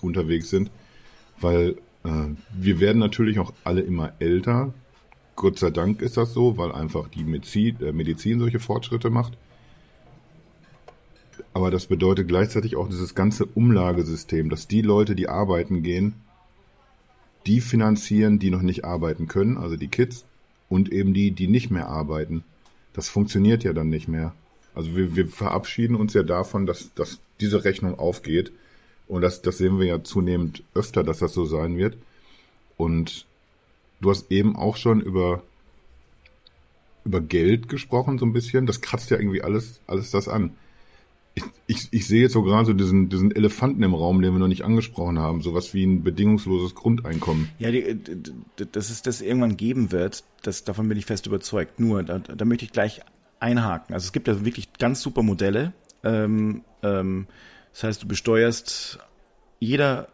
unterwegs 0.02 0.50
sind, 0.50 0.70
weil 1.40 1.76
wir 2.52 2.80
werden 2.80 2.98
natürlich 2.98 3.38
auch 3.38 3.52
alle 3.64 3.80
immer 3.80 4.12
älter. 4.18 4.72
Gott 5.36 5.58
sei 5.58 5.70
Dank 5.70 6.02
ist 6.02 6.16
das 6.16 6.32
so, 6.32 6.56
weil 6.58 6.70
einfach 6.72 7.08
die 7.08 7.24
Medizin, 7.24 7.80
äh, 7.80 7.92
Medizin 7.92 8.38
solche 8.38 8.60
Fortschritte 8.60 9.10
macht. 9.10 9.36
Aber 11.52 11.70
das 11.70 11.86
bedeutet 11.86 12.28
gleichzeitig 12.28 12.76
auch 12.76 12.88
dieses 12.88 13.14
ganze 13.14 13.46
Umlagesystem, 13.46 14.50
dass 14.50 14.68
die 14.68 14.82
Leute, 14.82 15.14
die 15.14 15.28
arbeiten 15.28 15.82
gehen, 15.82 16.14
die 17.46 17.60
finanzieren, 17.60 18.38
die 18.38 18.50
noch 18.50 18.62
nicht 18.62 18.84
arbeiten 18.84 19.26
können, 19.26 19.56
also 19.56 19.76
die 19.76 19.88
Kids, 19.88 20.24
und 20.68 20.92
eben 20.92 21.14
die, 21.14 21.30
die 21.32 21.48
nicht 21.48 21.70
mehr 21.70 21.88
arbeiten 21.88 22.44
das 22.94 23.08
funktioniert 23.08 23.64
ja 23.64 23.74
dann 23.74 23.90
nicht 23.90 24.08
mehr. 24.08 24.34
Also 24.74 24.96
wir, 24.96 25.14
wir 25.14 25.28
verabschieden 25.28 25.96
uns 25.96 26.14
ja 26.14 26.22
davon, 26.22 26.64
dass, 26.64 26.94
dass 26.94 27.20
diese 27.40 27.64
Rechnung 27.64 27.98
aufgeht. 27.98 28.52
Und 29.08 29.22
das, 29.22 29.42
das 29.42 29.58
sehen 29.58 29.78
wir 29.78 29.86
ja 29.86 30.02
zunehmend 30.02 30.62
öfter, 30.74 31.04
dass 31.04 31.18
das 31.18 31.34
so 31.34 31.44
sein 31.44 31.76
wird. 31.76 31.96
Und 32.76 33.26
du 34.00 34.10
hast 34.10 34.30
eben 34.30 34.56
auch 34.56 34.76
schon 34.76 35.00
über, 35.00 35.42
über 37.04 37.20
Geld 37.20 37.68
gesprochen, 37.68 38.18
so 38.18 38.26
ein 38.26 38.32
bisschen. 38.32 38.66
Das 38.66 38.80
kratzt 38.80 39.10
ja 39.10 39.18
irgendwie 39.18 39.42
alles, 39.42 39.80
alles 39.86 40.10
das 40.10 40.28
an 40.28 40.52
ich, 41.34 41.44
ich, 41.66 41.88
ich 41.90 42.06
sehe 42.06 42.22
jetzt 42.22 42.32
so 42.32 42.42
gerade 42.42 42.66
so 42.66 42.72
diesen, 42.72 43.08
diesen 43.08 43.34
Elefanten 43.34 43.82
im 43.82 43.94
Raum, 43.94 44.22
den 44.22 44.32
wir 44.32 44.38
noch 44.38 44.48
nicht 44.48 44.64
angesprochen 44.64 45.18
haben, 45.18 45.42
sowas 45.42 45.74
wie 45.74 45.84
ein 45.84 46.02
bedingungsloses 46.02 46.74
Grundeinkommen. 46.74 47.48
Ja, 47.58 47.70
die, 47.70 47.98
dass 48.72 48.90
es 48.90 49.02
das 49.02 49.20
irgendwann 49.20 49.56
geben 49.56 49.90
wird, 49.90 50.24
das, 50.42 50.64
davon 50.64 50.88
bin 50.88 50.96
ich 50.96 51.06
fest 51.06 51.26
überzeugt. 51.26 51.80
Nur, 51.80 52.02
da, 52.02 52.18
da 52.18 52.44
möchte 52.44 52.64
ich 52.64 52.72
gleich 52.72 53.00
einhaken. 53.40 53.94
Also 53.94 54.06
es 54.06 54.12
gibt 54.12 54.28
ja 54.28 54.44
wirklich 54.44 54.72
ganz 54.74 55.02
super 55.02 55.22
Modelle. 55.22 55.72
Ähm, 56.04 56.62
ähm, 56.82 57.26
das 57.74 57.84
heißt, 57.84 58.02
du 58.02 58.08
besteuerst, 58.08 58.98
jeder 59.60 60.08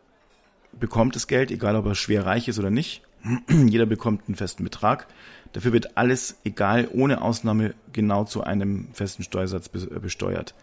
bekommt 0.72 1.14
das 1.14 1.28
Geld, 1.28 1.52
egal 1.52 1.76
ob 1.76 1.86
er 1.86 1.94
schwer 1.94 2.26
reich 2.26 2.48
ist 2.48 2.58
oder 2.58 2.70
nicht. 2.70 3.02
jeder 3.48 3.86
bekommt 3.86 4.22
einen 4.26 4.34
festen 4.34 4.64
Betrag. 4.64 5.06
Dafür 5.52 5.72
wird 5.72 5.96
alles, 5.96 6.38
egal, 6.44 6.88
ohne 6.92 7.22
Ausnahme, 7.22 7.74
genau 7.92 8.24
zu 8.24 8.42
einem 8.42 8.88
festen 8.92 9.22
Steuersatz 9.22 9.68
besteuert 9.68 10.54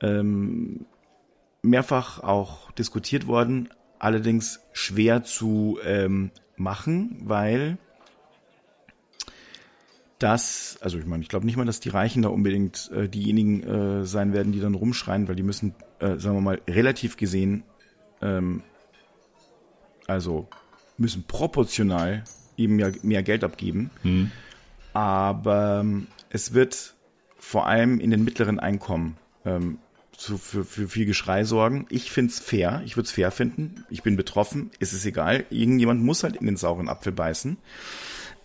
ähm, 0.00 0.86
mehrfach 1.62 2.22
auch 2.22 2.70
diskutiert 2.72 3.26
worden, 3.26 3.68
allerdings 3.98 4.60
schwer 4.72 5.24
zu 5.24 5.78
ähm, 5.84 6.30
machen, 6.56 7.22
weil 7.24 7.78
das, 10.18 10.78
also 10.80 10.98
ich 10.98 11.06
meine, 11.06 11.22
ich 11.22 11.28
glaube 11.28 11.46
nicht 11.46 11.56
mal, 11.56 11.64
dass 11.64 11.80
die 11.80 11.90
Reichen 11.90 12.22
da 12.22 12.28
unbedingt 12.28 12.90
äh, 12.92 13.08
diejenigen 13.08 13.62
äh, 13.62 14.04
sein 14.04 14.32
werden, 14.32 14.52
die 14.52 14.60
dann 14.60 14.74
rumschreien, 14.74 15.28
weil 15.28 15.36
die 15.36 15.44
müssen, 15.44 15.74
äh, 16.00 16.18
sagen 16.18 16.36
wir 16.36 16.40
mal, 16.40 16.60
relativ 16.68 17.16
gesehen, 17.16 17.62
ähm, 18.22 18.62
also 20.06 20.48
müssen 20.96 21.24
proportional 21.24 22.24
eben 22.56 22.78
ja 22.78 22.90
mehr 23.02 23.22
Geld 23.22 23.44
abgeben. 23.44 23.90
Mhm. 24.02 24.30
Aber 24.92 25.80
ähm, 25.80 26.08
es 26.30 26.54
wird 26.54 26.94
vor 27.38 27.66
allem 27.66 28.00
in 28.00 28.10
den 28.10 28.24
mittleren 28.24 28.58
Einkommen 28.58 29.16
ähm, 29.44 29.78
zu, 30.16 30.36
für, 30.36 30.64
für 30.64 30.88
viel 30.88 31.06
Geschrei 31.06 31.44
sorgen. 31.44 31.86
Ich 31.88 32.10
find's 32.10 32.40
fair, 32.40 32.82
ich 32.84 32.96
würde 32.96 33.06
es 33.06 33.12
fair 33.12 33.30
finden. 33.30 33.84
Ich 33.88 34.02
bin 34.02 34.16
betroffen, 34.16 34.70
ist 34.80 34.92
es 34.92 35.06
egal. 35.06 35.44
Irgendjemand 35.50 36.02
muss 36.02 36.24
halt 36.24 36.36
in 36.36 36.46
den 36.46 36.56
sauren 36.56 36.88
Apfel 36.88 37.12
beißen. 37.12 37.56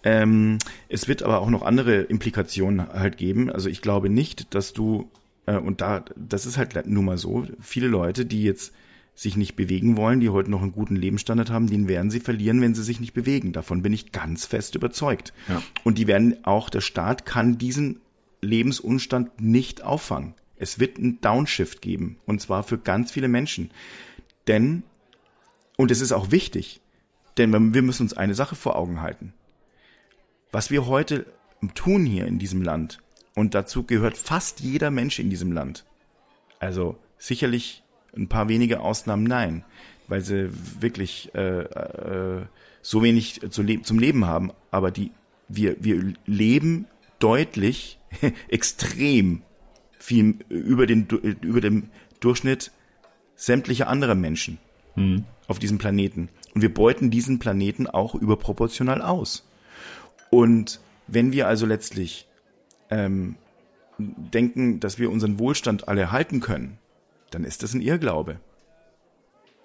Ähm, 0.04 0.60
es 0.90 1.08
wird 1.08 1.24
aber 1.24 1.40
auch 1.40 1.50
noch 1.50 1.64
andere 1.64 2.02
Implikationen 2.02 2.88
halt 2.94 3.18
geben. 3.18 3.50
Also 3.50 3.70
ich 3.70 3.82
glaube 3.82 4.10
nicht, 4.10 4.54
dass 4.54 4.74
du, 4.74 5.10
und 5.46 5.82
da, 5.82 6.06
das 6.16 6.46
ist 6.46 6.58
halt 6.58 6.88
nun 6.88 7.06
mal 7.06 7.18
so, 7.18 7.46
viele 7.60 7.88
Leute, 7.88 8.26
die 8.26 8.44
jetzt 8.44 8.74
sich 9.16 9.38
nicht 9.38 9.56
bewegen 9.56 9.96
wollen, 9.96 10.20
die 10.20 10.30
heute 10.30 10.50
noch 10.50 10.62
einen 10.62 10.72
guten 10.72 10.96
Lebensstandard 10.96 11.52
haben, 11.52 11.68
den 11.68 11.88
werden 11.88 12.10
sie 12.10 12.20
verlieren, 12.20 12.62
wenn 12.62 12.74
sie 12.74 12.84
sich 12.84 13.00
nicht 13.00 13.14
bewegen. 13.14 13.54
Davon 13.54 13.84
bin 13.84 13.94
ich 13.94 14.12
ganz 14.12 14.46
fest 14.46 14.76
überzeugt. 14.76 15.34
Ja. 15.48 15.62
Und 15.84 15.98
die 15.98 16.08
werden 16.08 16.44
auch, 16.44 16.70
der 16.70 16.82
Staat 16.82 17.26
kann 17.26 17.58
diesen 17.58 18.00
Lebensunstand 18.42 19.40
nicht 19.40 19.84
auffangen. 19.84 20.34
Es 20.56 20.80
wird 20.80 20.98
einen 20.98 21.22
Downshift 21.22 21.82
geben. 21.82 22.18
Und 22.26 22.42
zwar 22.42 22.64
für 22.64 22.78
ganz 22.78 23.12
viele 23.12 23.28
Menschen. 23.28 23.70
Denn, 24.48 24.84
und 25.78 25.92
es 25.92 26.02
ist 26.02 26.12
auch 26.12 26.32
wichtig, 26.32 26.82
denn 27.38 27.52
wir 27.74 27.82
müssen 27.82 28.04
uns 28.04 28.14
eine 28.14 28.36
Sache 28.36 28.56
vor 28.56 28.76
Augen 28.76 29.02
halten. 29.02 29.34
Was 30.52 30.72
wir 30.72 30.88
heute 30.88 31.26
tun 31.76 32.06
hier 32.06 32.26
in 32.26 32.40
diesem 32.40 32.62
Land, 32.62 33.03
und 33.36 33.56
dazu 33.56 33.84
gehört 33.84 34.18
fast 34.18 34.60
jeder 34.60 34.92
Mensch 34.92 35.20
in 35.20 35.30
diesem 35.30 35.52
Land, 35.52 35.86
also 36.60 36.98
sicherlich 37.18 37.84
ein 38.16 38.28
paar 38.28 38.48
wenige 38.48 38.80
Ausnahmen 38.82 39.24
nein, 39.24 39.64
weil 40.08 40.22
sie 40.22 40.52
wirklich 40.80 41.34
äh, 41.34 41.62
äh, 41.62 42.46
so 42.82 43.02
wenig 43.02 43.42
zu 43.50 43.64
le 43.64 43.82
zum 43.82 43.98
Leben 43.98 44.26
haben. 44.26 44.52
Aber 44.72 44.92
die, 44.92 45.12
wir, 45.48 45.84
wir 45.84 46.14
leben 46.26 46.86
deutlich, 47.20 47.98
extrem 48.50 49.42
viel 49.98 50.36
über 50.50 50.86
den, 50.86 51.08
über 51.42 51.62
dem 51.62 51.90
Durchschnitt 52.20 52.72
sämtlicher 53.36 53.88
anderer 53.88 54.16
Menschen 54.16 54.60
mhm. 54.96 55.26
auf 55.48 55.60
diesem 55.60 55.78
Planeten. 55.78 56.30
Und 56.54 56.62
wir 56.62 56.74
beuten 56.74 57.10
diesen 57.10 57.40
Planeten 57.40 57.88
auch 57.88 58.14
überproportional 58.14 59.02
aus. 59.02 59.50
Und 60.30 60.80
wenn 61.08 61.32
wir 61.32 61.48
also 61.48 61.66
letztlich 61.66 62.28
ähm, 62.94 63.36
denken, 63.98 64.80
dass 64.80 65.00
wir 65.00 65.12
unseren 65.12 65.40
Wohlstand 65.40 65.88
alle 65.88 66.12
halten 66.12 66.40
können, 66.40 66.78
dann 67.32 67.44
ist 67.44 67.64
das 67.64 67.74
ein 67.74 67.82
Irrglaube. 67.82 68.40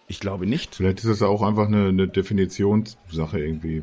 Ich 0.06 0.20
glaube 0.20 0.46
nicht. 0.46 0.76
Vielleicht 0.76 1.00
ist 1.00 1.04
es 1.04 1.22
auch 1.22 1.42
einfach 1.42 1.66
eine, 1.66 1.88
eine 1.88 2.08
Definitionssache 2.08 3.38
irgendwie. 3.38 3.82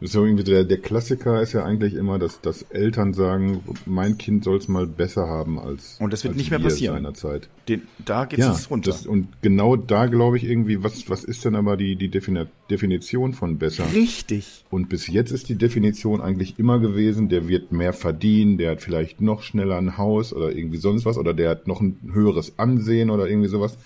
Das 0.00 0.10
ist 0.10 0.14
ja 0.14 0.22
irgendwie 0.22 0.44
der, 0.44 0.64
der 0.64 0.78
Klassiker 0.78 1.42
ist 1.42 1.54
ja 1.54 1.64
eigentlich 1.64 1.94
immer, 1.94 2.18
dass, 2.18 2.40
dass 2.40 2.62
Eltern 2.62 3.14
sagen, 3.14 3.62
mein 3.84 4.16
Kind 4.16 4.44
soll 4.44 4.58
es 4.58 4.68
mal 4.68 4.86
besser 4.86 5.26
haben 5.26 5.58
als 5.58 5.96
und 5.98 6.12
das 6.12 6.22
wird 6.22 6.32
als 6.32 6.38
nicht 6.38 6.50
mehr 6.50 6.60
passieren. 6.60 6.94
Seinerzeit. 6.96 7.48
Den, 7.68 7.82
da 8.04 8.24
geht 8.24 8.38
es 8.38 8.44
ja, 8.44 8.68
runter. 8.70 8.92
Das, 8.92 9.06
und 9.06 9.28
genau 9.42 9.74
da 9.74 10.06
glaube 10.06 10.36
ich 10.36 10.44
irgendwie, 10.44 10.84
was 10.84 11.10
was 11.10 11.24
ist 11.24 11.44
denn 11.44 11.56
aber 11.56 11.76
die 11.76 11.96
die 11.96 12.10
Definition 12.10 13.32
von 13.32 13.58
besser? 13.58 13.92
Richtig. 13.92 14.64
Und 14.70 14.88
bis 14.88 15.08
jetzt 15.08 15.32
ist 15.32 15.48
die 15.48 15.56
Definition 15.56 16.20
eigentlich 16.20 16.58
immer 16.58 16.78
gewesen, 16.78 17.28
der 17.28 17.48
wird 17.48 17.72
mehr 17.72 17.92
verdienen, 17.92 18.56
der 18.56 18.72
hat 18.72 18.82
vielleicht 18.82 19.20
noch 19.20 19.42
schneller 19.42 19.78
ein 19.78 19.98
Haus 19.98 20.32
oder 20.32 20.54
irgendwie 20.54 20.78
sonst 20.78 21.06
was 21.06 21.18
oder 21.18 21.34
der 21.34 21.50
hat 21.50 21.66
noch 21.66 21.80
ein 21.80 21.98
höheres 22.12 22.58
Ansehen 22.58 23.10
oder 23.10 23.28
irgendwie 23.28 23.48
sowas. 23.48 23.76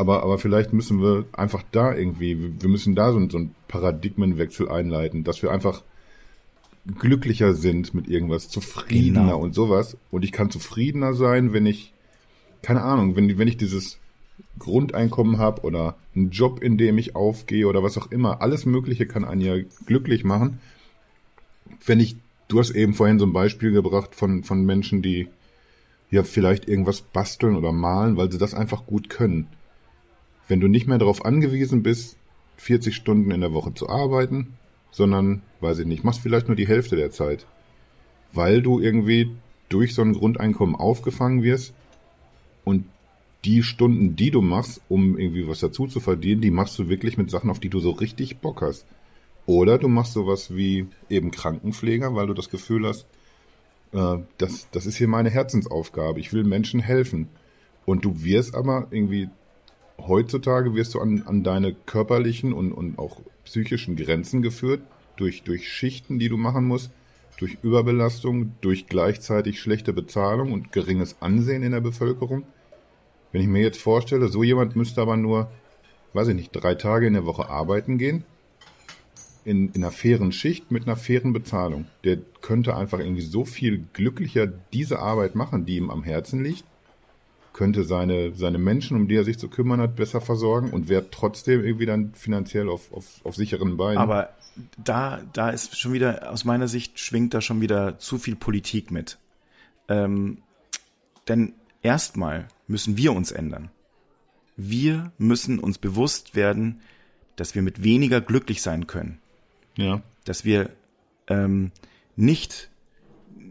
Aber, 0.00 0.22
aber 0.22 0.38
vielleicht 0.38 0.72
müssen 0.72 1.02
wir 1.02 1.26
einfach 1.30 1.62
da 1.72 1.94
irgendwie, 1.94 2.54
wir 2.58 2.70
müssen 2.70 2.94
da 2.94 3.12
so, 3.12 3.28
so 3.28 3.36
einen 3.36 3.54
Paradigmenwechsel 3.68 4.66
einleiten, 4.66 5.24
dass 5.24 5.42
wir 5.42 5.50
einfach 5.50 5.82
glücklicher 6.98 7.52
sind 7.52 7.92
mit 7.92 8.08
irgendwas, 8.08 8.48
zufriedener 8.48 9.24
genau. 9.24 9.40
und 9.40 9.54
sowas. 9.54 9.98
Und 10.10 10.24
ich 10.24 10.32
kann 10.32 10.50
zufriedener 10.50 11.12
sein, 11.12 11.52
wenn 11.52 11.66
ich, 11.66 11.92
keine 12.62 12.80
Ahnung, 12.80 13.14
wenn, 13.14 13.36
wenn 13.36 13.46
ich 13.46 13.58
dieses 13.58 13.98
Grundeinkommen 14.58 15.36
habe 15.36 15.64
oder 15.64 15.96
einen 16.16 16.30
Job, 16.30 16.62
in 16.62 16.78
dem 16.78 16.96
ich 16.96 17.14
aufgehe 17.14 17.66
oder 17.66 17.82
was 17.82 17.98
auch 17.98 18.10
immer. 18.10 18.40
Alles 18.40 18.64
Mögliche 18.64 19.04
kann 19.04 19.26
einen 19.26 19.42
ja 19.42 19.56
glücklich 19.84 20.24
machen. 20.24 20.60
Wenn 21.84 22.00
ich, 22.00 22.16
du 22.48 22.58
hast 22.58 22.70
eben 22.70 22.94
vorhin 22.94 23.18
so 23.18 23.26
ein 23.26 23.34
Beispiel 23.34 23.70
gebracht 23.70 24.14
von, 24.14 24.44
von 24.44 24.64
Menschen, 24.64 25.02
die 25.02 25.28
ja 26.10 26.22
vielleicht 26.22 26.70
irgendwas 26.70 27.02
basteln 27.02 27.54
oder 27.54 27.70
malen, 27.70 28.16
weil 28.16 28.32
sie 28.32 28.38
das 28.38 28.54
einfach 28.54 28.86
gut 28.86 29.10
können 29.10 29.46
wenn 30.50 30.60
du 30.60 30.68
nicht 30.68 30.86
mehr 30.86 30.98
darauf 30.98 31.24
angewiesen 31.24 31.82
bist, 31.82 32.16
40 32.56 32.94
Stunden 32.94 33.30
in 33.30 33.40
der 33.40 33.52
Woche 33.52 33.72
zu 33.72 33.88
arbeiten, 33.88 34.54
sondern, 34.90 35.42
weiß 35.60 35.78
ich 35.78 35.86
nicht, 35.86 36.04
machst 36.04 36.20
vielleicht 36.20 36.48
nur 36.48 36.56
die 36.56 36.68
Hälfte 36.68 36.96
der 36.96 37.10
Zeit, 37.10 37.46
weil 38.32 38.60
du 38.60 38.80
irgendwie 38.80 39.30
durch 39.68 39.94
so 39.94 40.02
ein 40.02 40.12
Grundeinkommen 40.12 40.74
aufgefangen 40.74 41.42
wirst 41.42 41.72
und 42.64 42.84
die 43.44 43.62
Stunden, 43.62 44.16
die 44.16 44.30
du 44.30 44.42
machst, 44.42 44.82
um 44.88 45.16
irgendwie 45.16 45.48
was 45.48 45.60
dazu 45.60 45.86
zu 45.86 46.00
verdienen, 46.00 46.42
die 46.42 46.50
machst 46.50 46.78
du 46.78 46.88
wirklich 46.88 47.16
mit 47.16 47.30
Sachen, 47.30 47.48
auf 47.48 47.60
die 47.60 47.70
du 47.70 47.80
so 47.80 47.90
richtig 47.92 48.38
Bock 48.38 48.60
hast. 48.60 48.84
Oder 49.46 49.78
du 49.78 49.88
machst 49.88 50.12
sowas 50.12 50.54
wie 50.54 50.86
eben 51.08 51.30
Krankenpfleger, 51.30 52.14
weil 52.14 52.26
du 52.26 52.34
das 52.34 52.50
Gefühl 52.50 52.86
hast, 52.86 53.06
äh, 53.92 54.18
das, 54.36 54.68
das 54.70 54.84
ist 54.84 54.96
hier 54.96 55.08
meine 55.08 55.30
Herzensaufgabe. 55.30 56.20
Ich 56.20 56.32
will 56.32 56.44
Menschen 56.44 56.80
helfen. 56.80 57.28
Und 57.86 58.04
du 58.04 58.22
wirst 58.22 58.54
aber 58.54 58.88
irgendwie 58.90 59.30
heutzutage 60.08 60.74
wirst 60.74 60.94
du 60.94 61.00
an, 61.00 61.22
an 61.26 61.42
deine 61.42 61.74
körperlichen 61.74 62.52
und, 62.52 62.72
und 62.72 62.98
auch 62.98 63.20
psychischen 63.44 63.96
Grenzen 63.96 64.42
geführt 64.42 64.82
durch, 65.16 65.42
durch 65.42 65.68
Schichten, 65.68 66.18
die 66.18 66.28
du 66.28 66.36
machen 66.36 66.64
musst, 66.64 66.90
durch 67.38 67.58
Überbelastung, 67.62 68.52
durch 68.60 68.86
gleichzeitig 68.86 69.60
schlechte 69.60 69.92
Bezahlung 69.92 70.52
und 70.52 70.72
geringes 70.72 71.16
Ansehen 71.20 71.62
in 71.62 71.72
der 71.72 71.80
Bevölkerung. 71.80 72.44
Wenn 73.32 73.42
ich 73.42 73.48
mir 73.48 73.62
jetzt 73.62 73.80
vorstelle, 73.80 74.28
so 74.28 74.42
jemand 74.42 74.76
müsste 74.76 75.00
aber 75.00 75.16
nur, 75.16 75.50
weiß 76.12 76.28
ich 76.28 76.34
nicht, 76.34 76.52
drei 76.52 76.74
Tage 76.74 77.06
in 77.06 77.14
der 77.14 77.26
Woche 77.26 77.48
arbeiten 77.48 77.96
gehen, 77.98 78.24
in, 79.44 79.70
in 79.72 79.82
einer 79.82 79.92
fairen 79.92 80.32
Schicht 80.32 80.70
mit 80.70 80.86
einer 80.86 80.96
fairen 80.96 81.32
Bezahlung. 81.32 81.86
Der 82.04 82.18
könnte 82.42 82.76
einfach 82.76 82.98
irgendwie 82.98 83.22
so 83.22 83.44
viel 83.44 83.86
glücklicher 83.92 84.46
diese 84.46 84.98
Arbeit 84.98 85.34
machen, 85.34 85.64
die 85.64 85.76
ihm 85.76 85.90
am 85.90 86.02
Herzen 86.02 86.44
liegt 86.44 86.64
könnte 87.52 87.84
seine, 87.84 88.34
seine 88.34 88.58
Menschen, 88.58 88.96
um 88.96 89.08
die 89.08 89.16
er 89.16 89.24
sich 89.24 89.38
zu 89.38 89.48
kümmern 89.48 89.80
hat, 89.80 89.96
besser 89.96 90.20
versorgen 90.20 90.70
und 90.70 90.88
wäre 90.88 91.10
trotzdem 91.10 91.64
irgendwie 91.64 91.86
dann 91.86 92.14
finanziell 92.14 92.68
auf, 92.68 92.92
auf, 92.92 93.06
auf 93.24 93.36
sicheren 93.36 93.76
Beinen. 93.76 93.98
Aber 93.98 94.30
da, 94.76 95.20
da 95.32 95.50
ist 95.50 95.78
schon 95.78 95.92
wieder, 95.92 96.30
aus 96.30 96.44
meiner 96.44 96.68
Sicht 96.68 96.98
schwingt 96.98 97.34
da 97.34 97.40
schon 97.40 97.60
wieder 97.60 97.98
zu 97.98 98.18
viel 98.18 98.36
Politik 98.36 98.90
mit. 98.90 99.18
Ähm, 99.88 100.38
denn 101.28 101.54
erstmal 101.82 102.48
müssen 102.66 102.96
wir 102.96 103.12
uns 103.12 103.32
ändern. 103.32 103.70
Wir 104.56 105.12
müssen 105.18 105.58
uns 105.58 105.78
bewusst 105.78 106.34
werden, 106.34 106.80
dass 107.36 107.54
wir 107.54 107.62
mit 107.62 107.82
weniger 107.82 108.20
glücklich 108.20 108.62
sein 108.62 108.86
können. 108.86 109.18
Ja. 109.76 110.02
Dass 110.24 110.44
wir 110.44 110.70
ähm, 111.28 111.72
nicht 112.16 112.69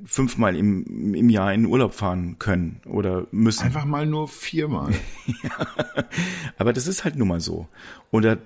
fünfmal 0.06 0.56
im, 0.56 1.14
im 1.14 1.30
Jahr 1.30 1.54
in 1.54 1.66
Urlaub 1.66 1.94
fahren 1.94 2.38
können 2.40 2.82
oder 2.86 3.28
müssen. 3.32 3.64
Einfach 3.64 3.86
mal 3.86 4.06
nur 4.06 4.28
viermal. 4.28 4.94
ja, 5.44 5.68
aber 6.58 6.74
das 6.74 6.88
ist 6.88 7.04
halt 7.04 7.16
nun 7.16 7.28
mal 7.28 7.42
so. 7.42 7.68
Oder 8.12 8.38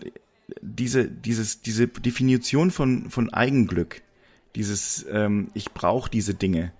diese, 0.61 1.07
dieses, 1.07 1.61
diese 1.61 1.87
Definition 1.87 2.71
von, 2.71 3.09
von 3.09 3.33
Eigenglück, 3.33 4.01
dieses, 4.55 5.05
ähm, 5.09 5.49
ich 5.53 5.71
brauche 5.71 6.09
diese 6.09 6.33
Dinge, 6.33 6.73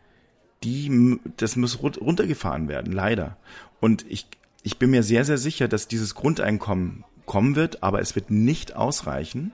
die, 0.63 1.19
das 1.37 1.55
muss 1.55 1.81
runtergefahren 1.81 2.67
werden, 2.67 2.93
leider. 2.93 3.37
Und 3.79 4.05
ich, 4.09 4.27
ich 4.63 4.77
bin 4.77 4.91
mir 4.91 5.03
sehr, 5.03 5.25
sehr 5.25 5.37
sicher, 5.37 5.67
dass 5.67 5.87
dieses 5.87 6.15
Grundeinkommen 6.15 7.03
kommen 7.25 7.55
wird, 7.55 7.83
aber 7.83 7.99
es 7.99 8.15
wird 8.15 8.31
nicht 8.31 8.75
ausreichen, 8.75 9.51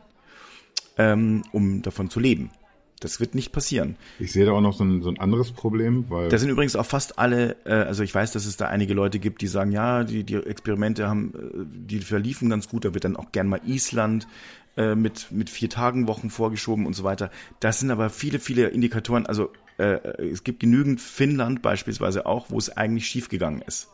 ähm, 0.98 1.44
um 1.52 1.82
davon 1.82 2.10
zu 2.10 2.20
leben. 2.20 2.52
Das 3.00 3.20
wird 3.20 3.36
nicht 3.36 3.52
passieren. 3.52 3.96
Ich 4.20 4.32
sehe 4.32 4.46
da 4.46 4.52
auch 4.52 4.62
noch 4.62 4.74
so 4.74 4.84
ein, 4.84 5.02
so 5.02 5.10
ein 5.10 5.20
anderes 5.20 5.52
Problem, 5.52 6.10
weil. 6.10 6.30
Da 6.30 6.38
sind 6.38 6.50
übrigens 6.50 6.76
auch 6.76 6.86
fast 6.86 7.18
alle, 7.18 7.56
äh, 7.66 7.72
also 7.74 8.04
ich 8.04 8.14
weiß, 8.14 8.32
dass 8.34 8.46
es 8.46 8.58
da 8.58 8.68
einige 8.68 8.94
Leute 8.94 9.20
gibt, 9.20 9.42
die 9.42 9.48
sagen, 9.48 9.72
ja, 9.72 10.04
die, 10.04 10.24
die 10.24 10.36
Experimente 10.36 11.08
haben, 11.08 11.34
äh, 11.34 11.66
die 11.88 12.00
verliefen 12.00 12.50
ganz 12.50 12.68
gut, 12.68 12.86
da 12.86 12.94
wird 12.94 13.06
dann 13.06 13.16
auch 13.16 13.32
gern 13.32 13.48
mal 13.48 13.62
Island 13.66 14.28
äh, 14.78 14.96
mit, 14.96 15.32
mit 15.32 15.50
vier 15.50 15.70
Tagen 15.70 16.08
Wochen 16.08 16.30
vorgeschoben 16.30 16.86
und 16.86 16.94
so 16.94 17.04
weiter. 17.04 17.32
Das 17.60 17.80
sind 17.80 17.92
aber 17.92 18.10
viele, 18.10 18.40
viele 18.40 18.68
Indikatoren, 18.68 19.26
also 19.26 19.50
äh, 19.78 20.00
es 20.22 20.44
gibt 20.44 20.60
genügend 20.60 21.00
Finnland 21.00 21.62
beispielsweise 21.62 22.26
auch, 22.26 22.50
wo 22.50 22.58
es 22.58 22.76
eigentlich 22.76 23.08
schiefgegangen 23.08 23.62
ist. 23.62 23.90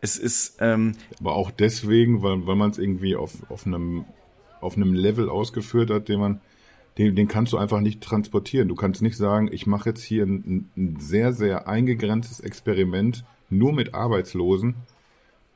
Es 0.00 0.16
ist 0.16 0.56
ähm, 0.60 0.92
aber 1.20 1.34
auch 1.34 1.50
deswegen, 1.50 2.22
weil, 2.22 2.46
weil 2.46 2.56
man 2.56 2.70
es 2.70 2.78
irgendwie 2.78 3.16
auf, 3.16 3.32
auf 3.50 3.66
einem 3.66 4.06
auf 4.60 4.76
einem 4.76 4.92
Level 4.92 5.28
ausgeführt 5.28 5.90
hat, 5.90 6.08
den 6.08 6.20
man 6.20 6.40
den, 6.98 7.14
den 7.16 7.28
kannst 7.28 7.52
du 7.52 7.58
einfach 7.58 7.80
nicht 7.80 8.00
transportieren. 8.00 8.68
Du 8.68 8.74
kannst 8.74 9.02
nicht 9.02 9.16
sagen, 9.16 9.48
ich 9.52 9.66
mache 9.66 9.90
jetzt 9.90 10.02
hier 10.02 10.24
ein, 10.24 10.70
ein 10.76 10.96
sehr, 11.00 11.32
sehr 11.32 11.68
eingegrenztes 11.68 12.40
Experiment 12.40 13.24
nur 13.48 13.72
mit 13.72 13.94
Arbeitslosen 13.94 14.76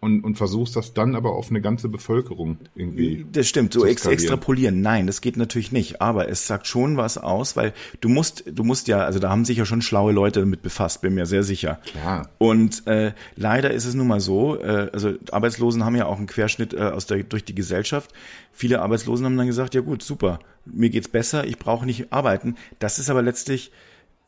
und, 0.05 0.23
und 0.23 0.37
versuchst 0.37 0.77
das 0.77 0.93
dann 0.93 1.15
aber 1.15 1.33
auf 1.33 1.49
eine 1.49 1.63
ganze 1.63 1.89
Bevölkerung 1.89 2.59
irgendwie. 2.75 3.25
Das 3.33 3.49
stimmt, 3.49 3.73
so 3.73 3.87
ex 3.87 4.05
extrapolieren. 4.05 4.83
Nein, 4.83 5.07
das 5.07 5.23
geht 5.23 5.39
natürlich 5.39 5.73
nicht. 5.73 6.03
Aber 6.03 6.29
es 6.29 6.47
sagt 6.47 6.67
schon 6.67 6.99
was 6.99 7.17
aus, 7.17 7.57
weil 7.57 7.73
du 8.03 8.11
musst, 8.11 8.45
du 8.47 8.65
musst 8.65 8.87
ja, 8.87 8.99
also 8.99 9.19
da 9.19 9.31
haben 9.31 9.47
sich 9.47 9.57
ja 9.57 9.65
schon 9.65 9.81
schlaue 9.81 10.13
Leute 10.13 10.41
damit 10.41 10.61
befasst, 10.61 11.01
bin 11.01 11.15
mir 11.15 11.25
sehr 11.25 11.43
sicher. 11.43 11.81
Klar. 11.87 12.29
Und 12.37 12.87
äh, 12.87 13.15
leider 13.35 13.71
ist 13.71 13.87
es 13.87 13.95
nun 13.95 14.07
mal 14.07 14.21
so, 14.21 14.61
äh, 14.61 14.91
also 14.93 15.15
Arbeitslosen 15.33 15.87
haben 15.87 15.97
ja 15.97 16.05
auch 16.05 16.19
einen 16.19 16.27
Querschnitt 16.27 16.75
äh, 16.75 16.81
aus 16.81 17.07
der 17.07 17.23
durch 17.23 17.47
die 17.47 17.55
Gesellschaft. 17.55 18.13
Viele 18.53 18.83
Arbeitslosen 18.83 19.25
haben 19.25 19.39
dann 19.39 19.47
gesagt, 19.47 19.75
ja 19.75 19.81
gut, 19.81 20.03
super, 20.03 20.39
mir 20.67 20.91
geht's 20.91 21.09
besser, 21.09 21.47
ich 21.47 21.59
brauche 21.59 21.87
nicht 21.87 22.13
arbeiten. 22.13 22.57
Das 22.79 22.99
ist 22.99 23.09
aber 23.09 23.23
letztlich 23.23 23.73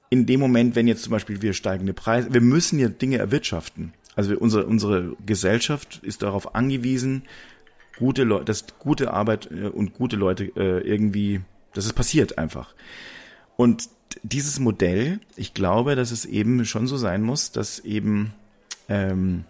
in 0.08 0.24
dem 0.24 0.40
Moment, 0.40 0.74
wenn 0.74 0.88
jetzt 0.88 1.02
zum 1.02 1.10
Beispiel 1.10 1.42
wir 1.42 1.52
steigende 1.52 1.92
Preise, 1.92 2.32
wir 2.32 2.40
müssen 2.40 2.78
ja 2.78 2.88
Dinge 2.88 3.18
erwirtschaften. 3.18 3.92
Also 4.16 4.36
unsere, 4.36 4.66
unsere 4.66 5.14
Gesellschaft 5.24 6.00
ist 6.02 6.22
darauf 6.22 6.54
angewiesen, 6.54 7.22
gute 7.98 8.24
Leute, 8.24 8.46
dass 8.46 8.66
gute 8.78 9.12
Arbeit 9.12 9.50
äh, 9.50 9.68
und 9.68 9.94
gute 9.94 10.16
Leute 10.16 10.44
äh, 10.56 10.80
irgendwie, 10.80 11.42
dass 11.74 11.84
es 11.84 11.92
passiert 11.92 12.38
einfach. 12.38 12.74
Und 13.56 13.88
dieses 14.22 14.58
Modell, 14.58 15.20
ich 15.36 15.54
glaube, 15.54 15.94
dass 15.94 16.10
es 16.10 16.24
eben 16.24 16.64
schon 16.64 16.86
so 16.86 16.96
sein 16.96 17.22
muss, 17.22 17.52
dass 17.52 17.78
eben 17.80 18.32
ähm, 18.88 19.44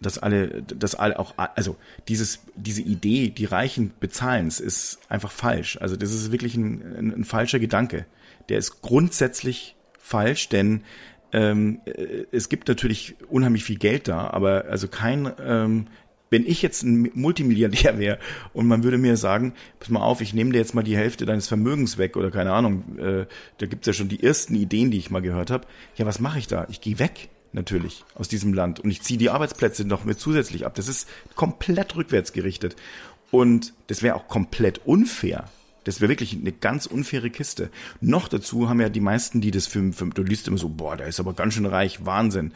dass 0.00 0.18
alle, 0.18 0.62
dass 0.62 0.94
alle 0.94 1.18
auch, 1.18 1.34
also 1.36 1.76
dieses, 2.08 2.40
diese 2.54 2.82
Idee, 2.82 3.30
die 3.30 3.46
Reichen 3.46 3.92
bezahlens, 3.98 4.60
ist 4.60 4.98
einfach 5.08 5.32
falsch. 5.32 5.78
Also 5.80 5.96
das 5.96 6.12
ist 6.12 6.32
wirklich 6.32 6.54
ein, 6.54 6.82
ein, 6.96 7.14
ein 7.14 7.24
falscher 7.24 7.58
Gedanke. 7.58 8.04
Der 8.48 8.58
ist 8.58 8.82
grundsätzlich 8.82 9.74
falsch, 9.98 10.48
denn 10.48 10.82
ähm, 11.36 11.80
äh, 11.84 12.24
es 12.32 12.48
gibt 12.48 12.66
natürlich 12.66 13.14
unheimlich 13.28 13.62
viel 13.62 13.76
Geld 13.76 14.08
da, 14.08 14.30
aber 14.30 14.64
also 14.70 14.88
kein, 14.88 15.30
ähm, 15.38 15.86
wenn 16.30 16.46
ich 16.46 16.62
jetzt 16.62 16.82
ein 16.82 17.10
Multimilliardär 17.12 17.98
wäre 17.98 18.18
und 18.54 18.66
man 18.66 18.82
würde 18.82 18.96
mir 18.96 19.18
sagen, 19.18 19.52
pass 19.78 19.90
mal 19.90 20.00
auf, 20.00 20.22
ich 20.22 20.32
nehme 20.32 20.52
dir 20.52 20.58
jetzt 20.58 20.74
mal 20.74 20.82
die 20.82 20.96
Hälfte 20.96 21.26
deines 21.26 21.46
Vermögens 21.46 21.98
weg 21.98 22.16
oder 22.16 22.30
keine 22.30 22.52
Ahnung, 22.52 22.98
äh, 22.98 23.26
da 23.58 23.66
gibt's 23.66 23.86
ja 23.86 23.92
schon 23.92 24.08
die 24.08 24.22
ersten 24.22 24.54
Ideen, 24.54 24.90
die 24.90 24.96
ich 24.98 25.10
mal 25.10 25.20
gehört 25.20 25.50
habe. 25.50 25.66
Ja, 25.96 26.06
was 26.06 26.20
mache 26.20 26.38
ich 26.38 26.46
da? 26.46 26.66
Ich 26.70 26.80
gehe 26.80 26.98
weg 26.98 27.28
natürlich 27.52 28.04
aus 28.14 28.28
diesem 28.28 28.54
Land 28.54 28.80
und 28.80 28.90
ich 28.90 29.02
ziehe 29.02 29.18
die 29.18 29.30
Arbeitsplätze 29.30 29.84
noch 29.84 30.06
mit 30.06 30.18
zusätzlich 30.18 30.64
ab. 30.64 30.74
Das 30.74 30.88
ist 30.88 31.06
komplett 31.34 31.96
rückwärts 31.96 32.32
gerichtet 32.32 32.76
und 33.30 33.74
das 33.88 34.02
wäre 34.02 34.14
auch 34.14 34.26
komplett 34.26 34.86
unfair. 34.86 35.44
Das 35.86 36.00
wäre 36.00 36.10
wirklich 36.10 36.34
eine 36.34 36.52
ganz 36.52 36.86
unfaire 36.86 37.30
Kiste. 37.30 37.70
Noch 38.00 38.28
dazu 38.28 38.68
haben 38.68 38.80
ja 38.80 38.88
die 38.88 39.00
meisten, 39.00 39.40
die 39.40 39.50
das 39.50 39.66
für 39.66 39.80
du 39.80 40.22
liest 40.22 40.48
immer 40.48 40.58
so, 40.58 40.68
boah, 40.68 40.96
der 40.96 41.06
ist 41.06 41.20
aber 41.20 41.32
ganz 41.32 41.54
schön 41.54 41.66
reich, 41.66 42.04
Wahnsinn 42.04 42.52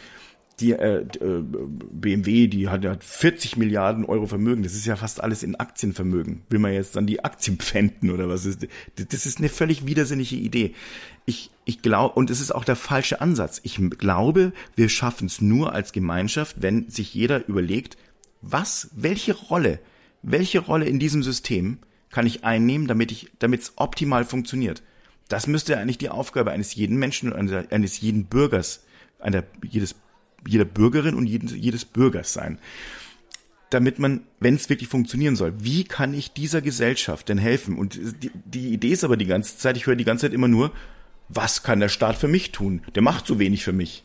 die 0.61 0.73
äh, 0.73 1.07
äh 1.21 1.43
BMW, 1.43 2.47
die 2.47 2.69
hat 2.69 2.85
ja 2.85 2.97
40 2.99 3.57
Milliarden 3.57 4.05
Euro 4.05 4.27
Vermögen. 4.27 4.63
Das 4.63 4.75
ist 4.75 4.87
ja 4.87 4.97
fast 4.97 5.23
alles 5.23 5.43
in 5.43 5.57
Aktienvermögen. 5.57 6.43
Will 6.49 6.59
man 6.59 6.73
jetzt 6.73 6.97
dann 6.97 7.07
die 7.07 7.25
Aktien 7.25 7.59
pfänden 7.59 8.11
oder 8.11 8.29
was 8.29 8.45
ist? 8.45 8.67
Das 8.97 9.27
ist 9.27 9.39
eine 9.39 9.49
völlig 9.49 9.87
widersinnige 9.87 10.37
Idee. 10.37 10.75
Ich, 11.27 11.51
ich 11.65 11.83
glaube, 11.83 12.15
und 12.15 12.31
es 12.31 12.41
ist 12.41 12.55
auch 12.55 12.65
der 12.65 12.77
falsche 12.77 13.21
Ansatz. 13.21 13.61
Ich 13.65 13.81
glaube, 13.99 14.53
wir 14.77 14.89
schaffen 14.89 15.27
es 15.27 15.41
nur 15.41 15.73
als 15.73 15.93
Gemeinschaft, 15.93 16.57
wenn 16.61 16.89
sich 16.91 17.15
jeder 17.15 17.47
überlegt, 17.49 17.97
was, 18.43 18.91
welche 18.95 19.35
Rolle, 19.35 19.81
welche 20.23 20.61
Rolle 20.61 20.87
in 20.87 20.99
diesem 20.99 21.23
System 21.23 21.79
kann 22.11 22.27
ich 22.27 22.45
einnehmen, 22.45 22.87
damit 22.87 23.13
ich, 23.13 23.31
damit 23.39 23.63
es 23.63 23.73
optimal 23.77 24.25
funktioniert. 24.25 24.83
Das 25.29 25.47
müsste 25.47 25.79
eigentlich 25.79 25.99
die 25.99 26.09
Aufgabe 26.09 26.51
eines 26.51 26.75
jeden 26.75 26.97
Menschen 26.97 27.33
und 27.33 27.73
eines 27.73 28.01
jeden 28.01 28.27
Bürgers, 28.27 28.85
einer, 29.21 29.45
jedes 29.63 29.95
jeder 30.47 30.65
Bürgerin 30.65 31.15
und 31.15 31.27
jedes, 31.27 31.53
jedes 31.55 31.85
Bürgers 31.85 32.33
sein. 32.33 32.59
Damit 33.71 33.99
man, 33.99 34.23
wenn 34.41 34.57
es 34.57 34.69
wirklich 34.69 34.89
funktionieren 34.89 35.37
soll, 35.37 35.53
wie 35.59 35.85
kann 35.85 36.13
ich 36.13 36.33
dieser 36.33 36.61
Gesellschaft 36.61 37.29
denn 37.29 37.39
helfen? 37.39 37.77
Und 37.79 37.95
die, 38.23 38.31
die 38.45 38.69
Idee 38.73 38.91
ist 38.91 39.05
aber 39.05 39.17
die 39.17 39.27
ganze 39.27 39.59
Zeit, 39.59 39.77
ich 39.77 39.87
höre 39.87 39.97
die 39.97 40.05
ganze 40.05 40.27
Zeit 40.27 40.35
immer 40.35 40.49
nur, 40.49 40.73
was 41.29 41.63
kann 41.63 41.79
der 41.79 41.89
Staat 41.89 42.17
für 42.17 42.27
mich 42.27 42.51
tun? 42.51 42.83
Der 42.97 43.03
macht 43.03 43.27
so 43.27 43.39
wenig 43.39 43.63
für 43.63 43.73
mich. 43.73 44.05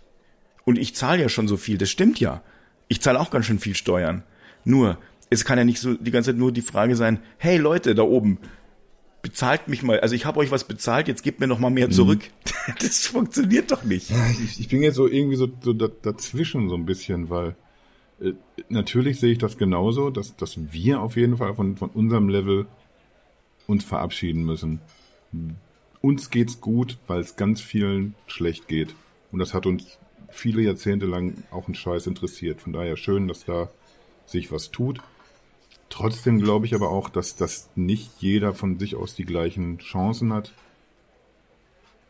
Und 0.64 0.78
ich 0.78 0.96
zahle 0.96 1.24
ja 1.24 1.30
schon 1.30 1.48
so 1.48 1.58
viel, 1.58 1.78
das 1.80 1.90
stimmt 1.90 2.20
ja. 2.20 2.44
Ich 2.88 3.02
zahle 3.02 3.20
auch 3.20 3.32
ganz 3.32 3.48
schön 3.48 3.60
viel 3.60 3.76
Steuern. 3.76 4.24
Nur, 4.64 5.00
es 5.30 5.46
kann 5.46 5.58
ja 5.58 5.64
nicht 5.64 5.80
so 5.80 5.96
die 5.96 6.12
ganze 6.12 6.32
Zeit 6.32 6.38
nur 6.38 6.52
die 6.52 6.62
Frage 6.62 6.96
sein, 6.96 7.20
hey 7.38 7.58
Leute 7.58 7.96
da 7.96 8.04
oben, 8.04 8.40
bezahlt 9.22 9.68
mich 9.68 9.82
mal, 9.82 10.00
also 10.02 10.14
ich 10.14 10.26
habe 10.26 10.40
euch 10.40 10.52
was 10.52 10.66
bezahlt, 10.66 11.08
jetzt 11.08 11.24
gebt 11.24 11.40
mir 11.40 11.48
noch 11.48 11.58
mal 11.58 11.72
mehr 11.72 11.90
zurück. 11.90 12.20
Mhm. 12.22 12.74
Das 12.80 13.06
funktioniert 13.06 13.72
doch 13.72 13.84
nicht. 13.84 14.12
Ich, 14.44 14.60
ich, 14.60 14.68
bin 14.70 14.82
jetzt 14.82 14.96
so 14.96 15.08
irgendwie 15.08 15.36
so, 15.36 15.48
so 15.62 15.74
dazwischen 15.74 16.68
so 16.68 16.76
ein 16.76 16.86
bisschen, 16.86 17.30
weil 17.30 17.56
äh, 18.20 18.34
natürlich 18.70 19.20
sehe 19.20 19.32
ich 19.32 19.38
das 19.38 19.58
genauso, 19.58 20.10
dass, 20.10 20.36
dass 20.36 20.74
wir 20.74 21.02
auf 21.02 21.16
jeden 21.16 21.38
Fall 21.38 21.54
von, 21.54 21.78
von 21.78 21.90
unserem 21.90 22.28
Level 22.28 22.66
uns 23.68 23.84
verabschieden 23.84 24.44
müssen. 24.44 24.80
Uns 26.02 26.30
geht's 26.32 26.60
gut, 26.60 26.98
weil 27.08 27.20
es 27.20 27.36
ganz 27.36 27.62
vielen 27.62 28.16
schlecht 28.26 28.68
geht. 28.68 28.96
Und 29.32 29.40
das 29.40 29.54
hat 29.54 29.66
uns 29.66 30.00
viele 30.30 30.62
Jahrzehnte 30.62 31.06
lang 31.06 31.44
auch 31.52 31.68
einen 31.68 31.76
Scheiß 31.76 32.08
interessiert. 32.08 32.62
Von 32.62 32.74
daher 32.74 32.98
schön, 32.98 33.28
dass 33.28 33.46
da 33.46 33.70
sich 34.26 34.52
was 34.52 34.72
tut. 34.72 35.00
Trotzdem 35.90 36.40
glaube 36.40 36.66
ich 36.66 36.76
aber 36.76 36.90
auch, 36.90 37.10
dass, 37.10 37.36
dass 37.36 37.70
nicht 37.76 38.12
jeder 38.20 38.54
von 38.54 38.80
sich 38.80 38.96
aus 38.96 39.16
die 39.16 39.26
gleichen 39.26 39.78
Chancen 39.78 40.34
hat. 40.34 40.54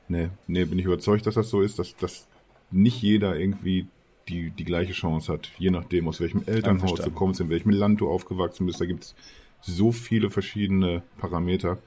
Nee, 0.08 0.30
nee, 0.48 0.66
bin 0.66 0.80
ich 0.80 0.86
überzeugt, 0.86 1.26
dass 1.26 1.36
das 1.36 1.50
so 1.50 1.62
ist, 1.62 1.80
dass, 1.80 1.96
dass 1.98 2.28
nicht 2.72 3.02
jeder 3.02 3.38
irgendwie 3.38 3.88
die, 4.28 4.50
die 4.52 4.66
gleiche 4.66 4.94
Chance 4.94 5.32
hat. 5.32 5.52
Je 5.58 5.72
nachdem, 5.72 6.08
aus 6.08 6.20
welchem 6.20 6.44
Elternhaus 6.46 7.00
du 7.00 7.12
kommst, 7.12 7.40
in 7.42 7.50
welchem 7.50 7.72
Land 7.72 8.02
du 8.02 8.10
aufgewachsen 8.10 8.66
bist. 8.66 8.82
Da 8.82 8.86
gibt 8.86 9.04
es 9.04 9.16
so 9.62 9.92
viele 9.92 10.30
verschiedene 10.30 11.04
Parameter. 11.18 11.78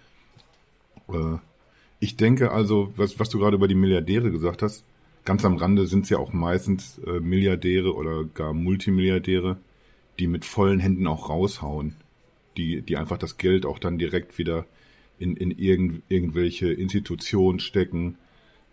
Äh, 1.09 1.39
ich 2.01 2.16
denke 2.16 2.53
also, 2.53 2.93
was, 2.97 3.18
was 3.18 3.28
du 3.28 3.39
gerade 3.39 3.57
über 3.57 3.68
die 3.68 3.74
Milliardäre 3.74 4.30
gesagt 4.30 4.62
hast, 4.62 4.84
ganz 5.24 5.45
am 5.45 5.57
Rande 5.57 5.86
sind 5.86 6.05
es 6.05 6.11
ja 6.11 6.18
auch 6.18 6.32
meistens 6.32 6.99
äh, 6.99 7.20
Milliardäre 7.20 7.95
oder 7.95 8.24
gar 8.24 8.53
Multimilliardäre, 8.53 9.57
die 10.18 10.26
mit 10.26 10.44
vollen 10.44 10.80
Händen 10.80 11.06
auch 11.06 11.28
raushauen, 11.28 11.94
die, 12.56 12.82
die 12.82 12.96
einfach 12.96 13.18
das 13.18 13.38
Geld 13.38 13.66
auch 13.66 13.78
dann 13.78 13.98
direkt 13.98 14.38
wieder 14.38 14.66
in, 15.18 15.36
in 15.36 15.50
irgend, 15.50 16.02
irgendwelche 16.08 16.72
Institutionen 16.72 17.60
stecken. 17.60 18.16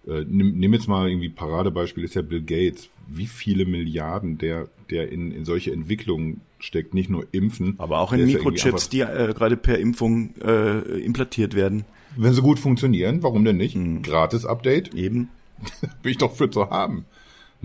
Äh, 0.08 0.26
nimm, 0.28 0.58
nimm 0.58 0.74
jetzt 0.74 0.88
mal 0.88 1.10
irgendwie 1.10 1.30
Paradebeispiel 1.30 2.04
ist 2.04 2.16
ja 2.16 2.22
Bill 2.22 2.42
Gates. 2.42 2.90
Wie 3.08 3.28
viele 3.28 3.66
Milliarden 3.66 4.38
der, 4.38 4.70
der 4.90 5.12
in, 5.12 5.32
in 5.32 5.46
solche 5.46 5.72
Entwicklungen 5.72 6.42
steckt, 6.60 6.94
nicht 6.94 7.10
nur 7.10 7.28
Impfen. 7.32 7.76
Aber 7.78 8.00
auch 8.00 8.14
in 8.14 8.26
Mikrochips, 8.26 8.90
ja 8.92 9.06
die 9.08 9.30
äh, 9.30 9.34
gerade 9.34 9.58
per 9.58 9.78
Impfung 9.78 10.36
äh, 10.42 10.80
implantiert 11.00 11.56
werden. 11.56 11.86
Wenn 12.18 12.34
sie 12.34 12.42
gut 12.42 12.60
funktionieren, 12.60 13.24
warum 13.24 13.44
denn 13.46 13.58
nicht? 13.58 13.76
Mhm. 13.76 14.02
Gratis-Update? 14.02 14.94
Eben. 14.96 15.30
Bin 16.02 16.12
ich 16.12 16.18
doch 16.18 16.36
für 16.36 16.50
zu 16.50 16.70
haben 16.70 17.06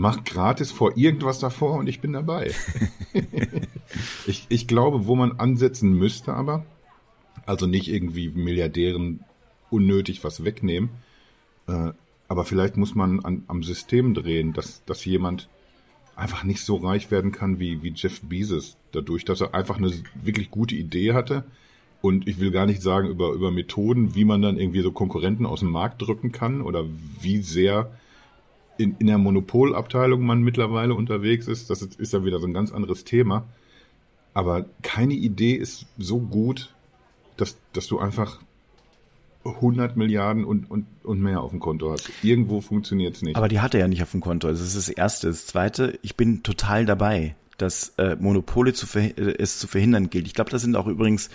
macht 0.00 0.24
gratis 0.24 0.72
vor 0.72 0.96
irgendwas 0.96 1.40
davor 1.40 1.74
und 1.74 1.86
ich 1.86 2.00
bin 2.00 2.14
dabei. 2.14 2.52
ich, 4.26 4.46
ich 4.48 4.66
glaube, 4.66 5.06
wo 5.06 5.14
man 5.14 5.32
ansetzen 5.32 5.92
müsste 5.92 6.32
aber, 6.32 6.64
also 7.44 7.66
nicht 7.66 7.88
irgendwie 7.88 8.30
Milliardären 8.30 9.20
unnötig 9.68 10.24
was 10.24 10.42
wegnehmen, 10.42 10.88
äh, 11.68 11.92
aber 12.28 12.44
vielleicht 12.46 12.78
muss 12.78 12.94
man 12.94 13.20
an, 13.20 13.44
am 13.46 13.62
System 13.62 14.14
drehen, 14.14 14.54
dass, 14.54 14.82
dass 14.86 15.04
jemand 15.04 15.50
einfach 16.16 16.44
nicht 16.44 16.64
so 16.64 16.76
reich 16.76 17.10
werden 17.10 17.30
kann 17.30 17.60
wie, 17.60 17.82
wie 17.82 17.92
Jeff 17.94 18.22
Bezos, 18.22 18.78
dadurch, 18.92 19.26
dass 19.26 19.42
er 19.42 19.54
einfach 19.54 19.76
eine 19.76 19.92
wirklich 20.14 20.50
gute 20.50 20.76
Idee 20.76 21.12
hatte. 21.12 21.44
Und 22.00 22.26
ich 22.26 22.40
will 22.40 22.50
gar 22.50 22.64
nicht 22.64 22.80
sagen 22.80 23.08
über, 23.08 23.32
über 23.32 23.50
Methoden, 23.50 24.14
wie 24.14 24.24
man 24.24 24.40
dann 24.40 24.58
irgendwie 24.58 24.80
so 24.80 24.92
Konkurrenten 24.92 25.44
aus 25.44 25.60
dem 25.60 25.70
Markt 25.70 26.00
drücken 26.00 26.32
kann 26.32 26.62
oder 26.62 26.86
wie 27.20 27.42
sehr 27.42 27.90
in, 28.80 28.96
in 28.98 29.06
der 29.06 29.18
Monopolabteilung 29.18 30.24
man 30.24 30.42
mittlerweile 30.42 30.94
unterwegs 30.94 31.46
ist, 31.46 31.70
das 31.70 31.82
ist, 31.82 32.00
ist 32.00 32.12
ja 32.12 32.24
wieder 32.24 32.40
so 32.40 32.46
ein 32.46 32.54
ganz 32.54 32.72
anderes 32.72 33.04
Thema. 33.04 33.46
Aber 34.32 34.64
keine 34.82 35.14
Idee 35.14 35.54
ist 35.54 35.86
so 35.98 36.18
gut, 36.18 36.72
dass, 37.36 37.58
dass 37.72 37.86
du 37.86 37.98
einfach 37.98 38.40
100 39.44 39.96
Milliarden 39.96 40.44
und, 40.44 40.70
und, 40.70 40.86
und 41.02 41.20
mehr 41.20 41.40
auf 41.40 41.50
dem 41.50 41.60
Konto 41.60 41.90
hast. 41.90 42.10
Irgendwo 42.22 42.60
funktioniert 42.60 43.16
es 43.16 43.22
nicht. 43.22 43.36
Aber 43.36 43.48
die 43.48 43.60
hat 43.60 43.74
er 43.74 43.80
ja 43.80 43.88
nicht 43.88 44.02
auf 44.02 44.10
dem 44.10 44.20
Konto. 44.20 44.48
Also 44.48 44.62
das 44.62 44.74
ist 44.74 44.88
das 44.88 44.94
Erste. 44.94 45.28
Das 45.28 45.46
Zweite, 45.46 45.98
ich 46.02 46.16
bin 46.16 46.42
total 46.42 46.86
dabei, 46.86 47.34
dass 47.58 47.94
äh, 47.98 48.16
Monopole 48.16 48.72
zu 48.72 48.86
äh, 48.98 49.12
es 49.38 49.58
zu 49.58 49.66
verhindern 49.66 50.10
gilt. 50.10 50.26
Ich 50.26 50.34
glaube, 50.34 50.50
das 50.50 50.62
sind 50.62 50.76
auch 50.76 50.86
übrigens 50.86 51.30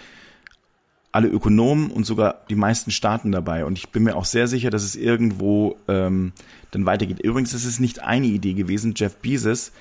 alle 1.16 1.30
Ökonomen 1.30 1.92
und 1.92 2.06
sogar 2.06 2.42
die 2.50 2.56
meisten 2.56 2.92
Staaten 2.92 3.32
dabei. 3.32 3.64
Und 3.64 3.78
ich 3.78 3.88
bin 3.88 4.04
mir 4.04 4.18
auch 4.18 4.26
sehr 4.26 4.50
sicher, 4.50 4.70
dass 4.70 4.84
es 4.84 4.98
irgendwo 4.98 5.78
ähm, 5.88 6.34
dann 6.72 6.86
weitergeht. 6.86 7.22
Übrigens 7.22 7.54
ist 7.54 7.64
es 7.64 7.80
nicht 7.80 8.02
eine 8.02 8.28
Idee 8.28 8.54
gewesen. 8.54 8.96
Jeff 8.98 9.16
Bezos 9.16 9.72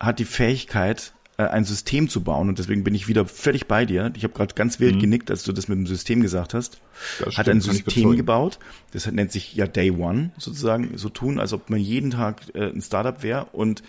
hat 0.00 0.18
die 0.18 0.24
Fähigkeit, 0.24 1.14
äh, 1.36 1.44
ein 1.44 1.64
System 1.64 2.08
zu 2.08 2.24
bauen. 2.24 2.48
Und 2.48 2.58
deswegen 2.58 2.82
bin 2.82 2.96
ich 2.96 3.06
wieder 3.06 3.26
völlig 3.26 3.68
bei 3.68 3.86
dir. 3.86 4.12
Ich 4.16 4.24
habe 4.24 4.34
gerade 4.34 4.54
ganz 4.54 4.80
wild 4.80 4.96
mhm. 4.96 5.00
genickt, 5.02 5.30
als 5.30 5.44
du 5.44 5.52
das 5.52 5.68
mit 5.68 5.78
dem 5.78 5.86
System 5.86 6.20
gesagt 6.20 6.52
hast. 6.52 6.80
Das 7.24 7.38
hat 7.38 7.48
ein 7.48 7.60
System 7.60 8.16
gebaut. 8.16 8.58
Das 8.92 9.06
nennt 9.06 9.30
sich 9.30 9.54
ja 9.54 9.68
Day 9.68 9.92
One 9.92 10.32
sozusagen. 10.36 10.98
So 10.98 11.10
tun, 11.10 11.38
als 11.38 11.52
ob 11.52 11.70
man 11.70 11.78
jeden 11.78 12.10
Tag 12.10 12.40
äh, 12.54 12.70
ein 12.70 12.82
Startup 12.82 13.22
wäre 13.22 13.46
und 13.52 13.84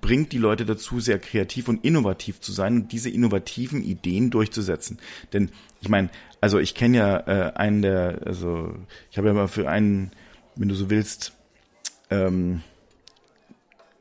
bringt 0.00 0.32
die 0.32 0.38
Leute 0.38 0.64
dazu, 0.64 0.98
sehr 0.98 1.18
kreativ 1.18 1.68
und 1.68 1.84
innovativ 1.84 2.40
zu 2.40 2.50
sein 2.50 2.74
und 2.74 2.92
diese 2.92 3.10
innovativen 3.10 3.84
Ideen 3.84 4.30
durchzusetzen. 4.30 4.98
Denn 5.32 5.50
ich 5.80 5.88
meine, 5.88 6.10
also 6.42 6.58
ich 6.58 6.74
kenne 6.74 6.98
ja 6.98 7.16
äh, 7.20 7.52
einen 7.54 7.82
der, 7.82 8.18
also 8.26 8.74
ich 9.10 9.16
habe 9.16 9.28
ja 9.28 9.34
mal 9.34 9.48
für 9.48 9.70
einen, 9.70 10.10
wenn 10.56 10.68
du 10.68 10.74
so 10.74 10.90
willst, 10.90 11.32
ähm, 12.10 12.62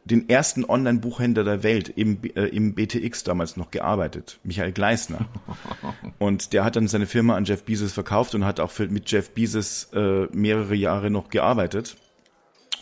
den 0.05 0.27
ersten 0.27 0.65
Online-Buchhändler 0.65 1.43
der 1.43 1.61
Welt 1.61 1.87
im, 1.89 2.19
äh, 2.35 2.47
im 2.47 2.73
BTX 2.73 3.23
damals 3.23 3.57
noch 3.57 3.69
gearbeitet, 3.69 4.39
Michael 4.43 4.71
Gleisner. 4.71 5.27
Und 6.17 6.51
der 6.53 6.65
hat 6.65 6.75
dann 6.75 6.87
seine 6.87 7.05
Firma 7.05 7.35
an 7.35 7.45
Jeff 7.45 7.63
Bezos 7.63 7.93
verkauft 7.93 8.33
und 8.33 8.43
hat 8.43 8.59
auch 8.59 8.71
für, 8.71 8.87
mit 8.87 9.09
Jeff 9.11 9.29
Bezos 9.31 9.89
äh, 9.93 10.25
mehrere 10.33 10.73
Jahre 10.75 11.11
noch 11.11 11.29
gearbeitet. 11.29 11.95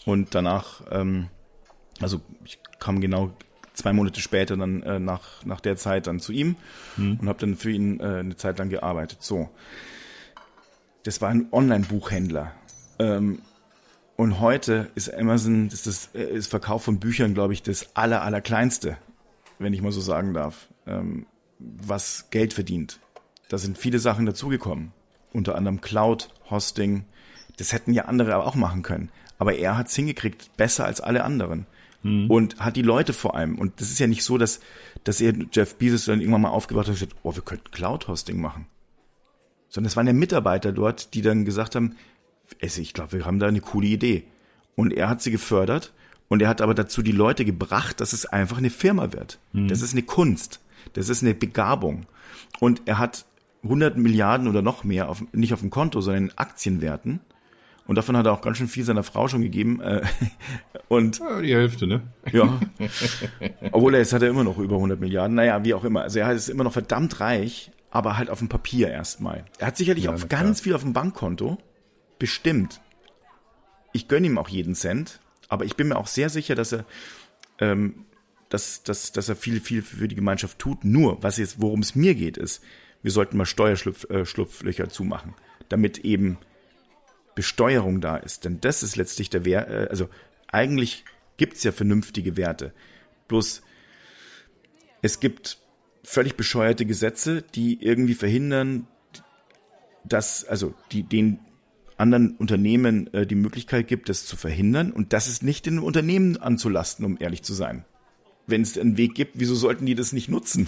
Und 0.06 0.36
danach, 0.36 0.84
ähm, 0.90 1.28
also 2.00 2.22
ich 2.46 2.60
kam 2.80 3.02
genau 3.02 3.34
zwei 3.80 3.94
Monate 3.94 4.22
später 4.22 4.56
dann 4.58 4.84
äh, 4.84 5.00
nach, 5.00 5.44
nach 5.46 5.60
der 5.60 5.78
Zeit 5.78 6.08
dann 6.08 6.20
zu 6.20 6.32
ihm 6.32 6.56
mhm. 6.98 7.18
und 7.22 7.28
habe 7.28 7.40
dann 7.40 7.56
für 7.56 7.72
ihn 7.72 8.00
äh, 8.00 8.20
eine 8.20 8.36
Zeit 8.36 8.60
lang 8.60 8.70
gearbeitet. 8.70 9.20
So. 9.22 9.50
Das 11.04 11.22
war 11.22 11.30
ein 11.30 11.48
Online-Buchhändler. 11.52 12.52
Ähm, 13.00 13.42
und 14.16 14.42
heute 14.42 14.90
ist 14.96 15.14
Amazon, 15.14 15.70
ist 15.70 15.88
das 15.88 16.10
äh, 16.14 16.24
ist 16.24 16.48
Verkauf 16.48 16.84
von 16.84 17.00
Büchern, 17.00 17.34
glaube 17.34 17.54
ich, 17.54 17.64
das 17.64 17.96
aller, 17.96 18.22
allerkleinste, 18.22 18.98
wenn 19.60 19.74
ich 19.74 19.82
mal 19.82 19.94
so 19.94 20.02
sagen 20.02 20.34
darf, 20.34 20.68
ähm, 20.86 21.26
was 21.58 22.30
Geld 22.30 22.54
verdient. 22.54 23.00
Da 23.48 23.58
sind 23.58 23.78
viele 23.78 24.00
Sachen 24.00 24.26
dazugekommen. 24.26 24.92
Unter 25.32 25.56
anderem 25.56 25.82
Cloud, 25.82 26.30
Hosting. 26.50 27.06
Das 27.58 27.74
hätten 27.74 27.94
ja 27.94 28.06
andere 28.06 28.36
auch 28.38 28.56
machen 28.56 28.84
können. 28.84 29.10
Aber 29.38 29.56
er 29.56 29.78
hat's 29.78 29.96
hingekriegt, 29.96 30.56
besser 30.58 30.86
als 30.86 31.02
alle 31.02 31.24
anderen. 31.24 31.66
Und 32.30 32.60
hat 32.60 32.76
die 32.76 32.82
Leute 32.82 33.14
vor 33.14 33.36
allem. 33.36 33.60
Und 33.60 33.82
das 33.82 33.90
ist 33.90 34.00
ja 34.00 34.08
nicht 34.08 34.24
so, 34.24 34.38
dass, 34.38 34.60
dass 35.04 35.20
er 35.20 35.34
Jeff 35.52 35.76
Bezos 35.76 36.06
dann 36.06 36.22
irgendwann 36.22 36.42
mal 36.42 36.50
aufgewacht 36.50 36.88
hat 36.88 36.94
und 36.94 37.00
gesagt, 37.00 37.16
oh, 37.24 37.36
wir 37.36 37.42
könnten 37.42 37.72
Cloud-Hosting 37.72 38.40
machen. 38.40 38.68
Sondern 39.68 39.88
es 39.88 39.98
waren 39.98 40.08
ja 40.08 40.14
Mitarbeiter 40.14 40.72
dort, 40.72 41.14
die 41.14 41.22
dann 41.22 41.46
gesagt 41.46 41.76
haben, 41.76 41.96
ich 42.60 42.94
glaube, 42.94 43.12
wir 43.14 43.26
haben 43.26 43.40
da 43.40 43.48
eine 43.48 43.62
coole 43.62 43.88
Idee. 43.88 44.24
Und 44.76 44.94
er 44.94 45.10
hat 45.10 45.22
sie 45.22 45.32
gefördert 45.32 45.94
und 46.30 46.42
er 46.42 46.48
hat 46.48 46.62
aber 46.62 46.74
dazu 46.74 47.02
die 47.02 47.12
Leute 47.12 47.44
gebracht, 47.44 48.00
dass 48.00 48.14
es 48.14 48.26
einfach 48.26 48.58
eine 48.58 48.70
Firma 48.70 49.12
wird. 49.12 49.40
Das 49.68 49.82
ist 49.82 49.94
eine 49.94 50.04
Kunst. 50.04 50.62
Das 50.94 51.10
ist 51.10 51.22
eine 51.22 51.34
Begabung. 51.34 52.06
Und 52.60 52.84
er 52.86 52.98
hat 52.98 53.26
100 53.64 53.98
Milliarden 53.98 54.48
oder 54.48 54.62
noch 54.62 54.84
mehr, 54.84 55.10
auf, 55.10 55.24
nicht 55.34 55.54
auf 55.54 55.60
dem 55.60 55.70
Konto, 55.70 56.00
sondern 56.02 56.26
in 56.26 56.38
Aktienwerten. 56.38 57.20
Und 57.90 57.96
davon 57.96 58.16
hat 58.16 58.28
er 58.28 58.34
auch 58.34 58.42
ganz 58.42 58.58
schön 58.60 58.68
viel 58.68 58.84
seiner 58.84 59.02
Frau 59.02 59.28
schon 59.28 59.42
gegeben. 59.42 59.82
äh, 59.82 60.04
Und 60.90 61.18
Ja, 61.18 61.42
die 61.42 61.56
Hälfte, 61.56 61.88
ne? 61.88 62.02
ja. 62.32 62.60
Obwohl 63.72 63.96
er 63.96 64.00
jetzt 64.02 64.14
hat 64.14 64.22
er 64.22 64.30
immer 64.30 64.44
noch 64.44 64.60
über 64.60 64.76
100 64.76 65.00
Milliarden. 65.00 65.36
Naja, 65.36 65.64
wie 65.64 65.74
auch 65.74 65.84
immer. 65.84 66.04
Also 66.04 66.20
er 66.20 66.32
ist 66.32 66.50
immer 66.50 66.64
noch 66.64 66.74
verdammt 66.74 67.20
reich, 67.20 67.72
aber 67.90 68.16
halt 68.18 68.30
auf 68.30 68.38
dem 68.40 68.48
Papier 68.48 68.90
erstmal. 68.92 69.44
Er 69.58 69.68
hat 69.68 69.78
sicherlich 69.78 70.04
Ja, 70.04 70.12
auch 70.14 70.28
ganz 70.30 70.60
klar. 70.60 70.64
viel 70.64 70.76
auf 70.76 70.84
dem 70.84 70.94
Bankkonto. 70.94 71.58
Bestimmt. 72.20 72.80
Ich 73.92 74.08
gönne 74.08 74.28
ihm 74.28 74.38
auch 74.38 74.50
jeden 74.50 74.76
Cent, 74.76 75.20
aber 75.48 75.66
ich 75.66 75.76
bin 75.76 75.88
mir 75.88 75.96
auch 75.98 76.06
sehr 76.06 76.30
sicher, 76.30 76.54
dass 76.54 76.72
er, 76.74 76.86
ähm, 77.60 78.06
dass, 78.50 78.84
dass, 78.84 79.12
dass 79.14 79.30
er 79.30 79.36
viel, 79.36 79.60
viel 79.62 79.82
für 79.82 80.08
die 80.08 80.14
Gemeinschaft 80.16 80.60
tut. 80.60 80.84
Nur, 80.86 81.24
was 81.24 81.38
jetzt, 81.38 81.60
worum 81.60 81.80
es 81.80 81.96
mir 81.96 82.14
geht, 82.14 82.38
ist, 82.38 82.64
wir 83.02 83.10
sollten 83.12 83.36
mal 83.36 83.48
Steuerschlupflöcher 83.48 84.84
äh, 84.84 84.90
zumachen, 84.90 85.34
damit 85.70 85.98
eben 86.00 86.38
Besteuerung 87.40 88.02
da 88.02 88.18
ist. 88.18 88.44
Denn 88.44 88.60
das 88.60 88.84
ist 88.84 88.98
letztlich 88.98 89.30
der 89.30 89.46
Wert, 89.46 89.70
äh, 89.70 89.88
also 89.90 90.10
eigentlich 90.50 91.06
gibt's 91.38 91.64
ja 91.64 91.72
vernünftige 91.72 92.36
Werte. 92.36 92.74
Bloß 93.30 93.62
es 95.02 95.22
gibt 95.22 95.58
völlig 96.04 96.36
bescheuerte 96.36 96.86
Gesetze, 96.86 97.42
die 97.56 97.82
irgendwie 97.82 98.14
verhindern, 98.14 98.88
dass, 100.04 100.44
also 100.44 100.74
die 100.92 101.04
den 101.04 101.40
anderen 101.96 102.36
Unternehmen 102.36 103.14
äh, 103.14 103.26
die 103.26 103.36
Möglichkeit 103.36 103.88
gibt, 103.88 104.10
das 104.10 104.26
zu 104.26 104.36
verhindern. 104.36 104.92
Und 104.92 105.14
das 105.14 105.30
ist 105.30 105.42
nicht 105.42 105.66
den 105.66 105.80
Unternehmen 105.80 106.36
anzulasten, 106.36 107.06
um 107.06 107.16
ehrlich 107.22 107.44
zu 107.44 107.54
sein. 107.54 107.86
Wenn 108.48 108.64
es 108.64 108.78
einen 108.78 108.98
Weg 108.98 109.16
gibt, 109.16 109.40
wieso 109.40 109.56
sollten 109.56 109.86
die 109.86 109.96
das 109.96 110.12
nicht 110.12 110.28
nutzen? 110.28 110.68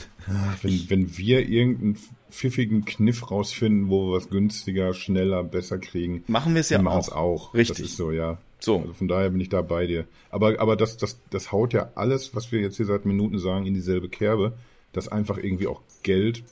Wenn, 0.61 0.89
wenn 0.89 1.17
wir 1.17 1.49
irgendeinen 1.49 1.97
pfiffigen 2.31 2.85
Kniff 2.85 3.29
rausfinden, 3.29 3.89
wo 3.89 4.07
wir 4.07 4.17
was 4.17 4.29
günstiger, 4.29 4.93
schneller, 4.93 5.43
besser 5.43 5.77
kriegen, 5.77 6.23
Machen 6.27 6.53
wir 6.55 6.61
es 6.61 6.69
ja 6.69 6.81
machen 6.81 7.11
auch. 7.13 7.15
auch. 7.15 7.53
Richtig. 7.53 7.77
Das 7.77 7.85
ist 7.85 7.97
so, 7.97 8.11
ja. 8.11 8.37
So. 8.59 8.79
Also 8.79 8.93
von 8.93 9.07
daher 9.07 9.29
bin 9.29 9.41
ich 9.41 9.49
da 9.49 9.61
bei 9.61 9.85
dir. 9.87 10.05
Aber, 10.29 10.59
aber 10.59 10.75
das, 10.75 10.97
das, 10.97 11.19
das 11.29 11.51
haut 11.51 11.73
ja 11.73 11.91
alles, 11.95 12.35
was 12.35 12.51
wir 12.51 12.61
jetzt 12.61 12.77
hier 12.77 12.85
seit 12.85 13.05
Minuten 13.05 13.39
sagen, 13.39 13.65
in 13.65 13.73
dieselbe 13.73 14.09
Kerbe, 14.09 14.53
dass 14.93 15.07
einfach 15.07 15.37
irgendwie 15.37 15.67
auch 15.67 15.81
Geld 16.03 16.43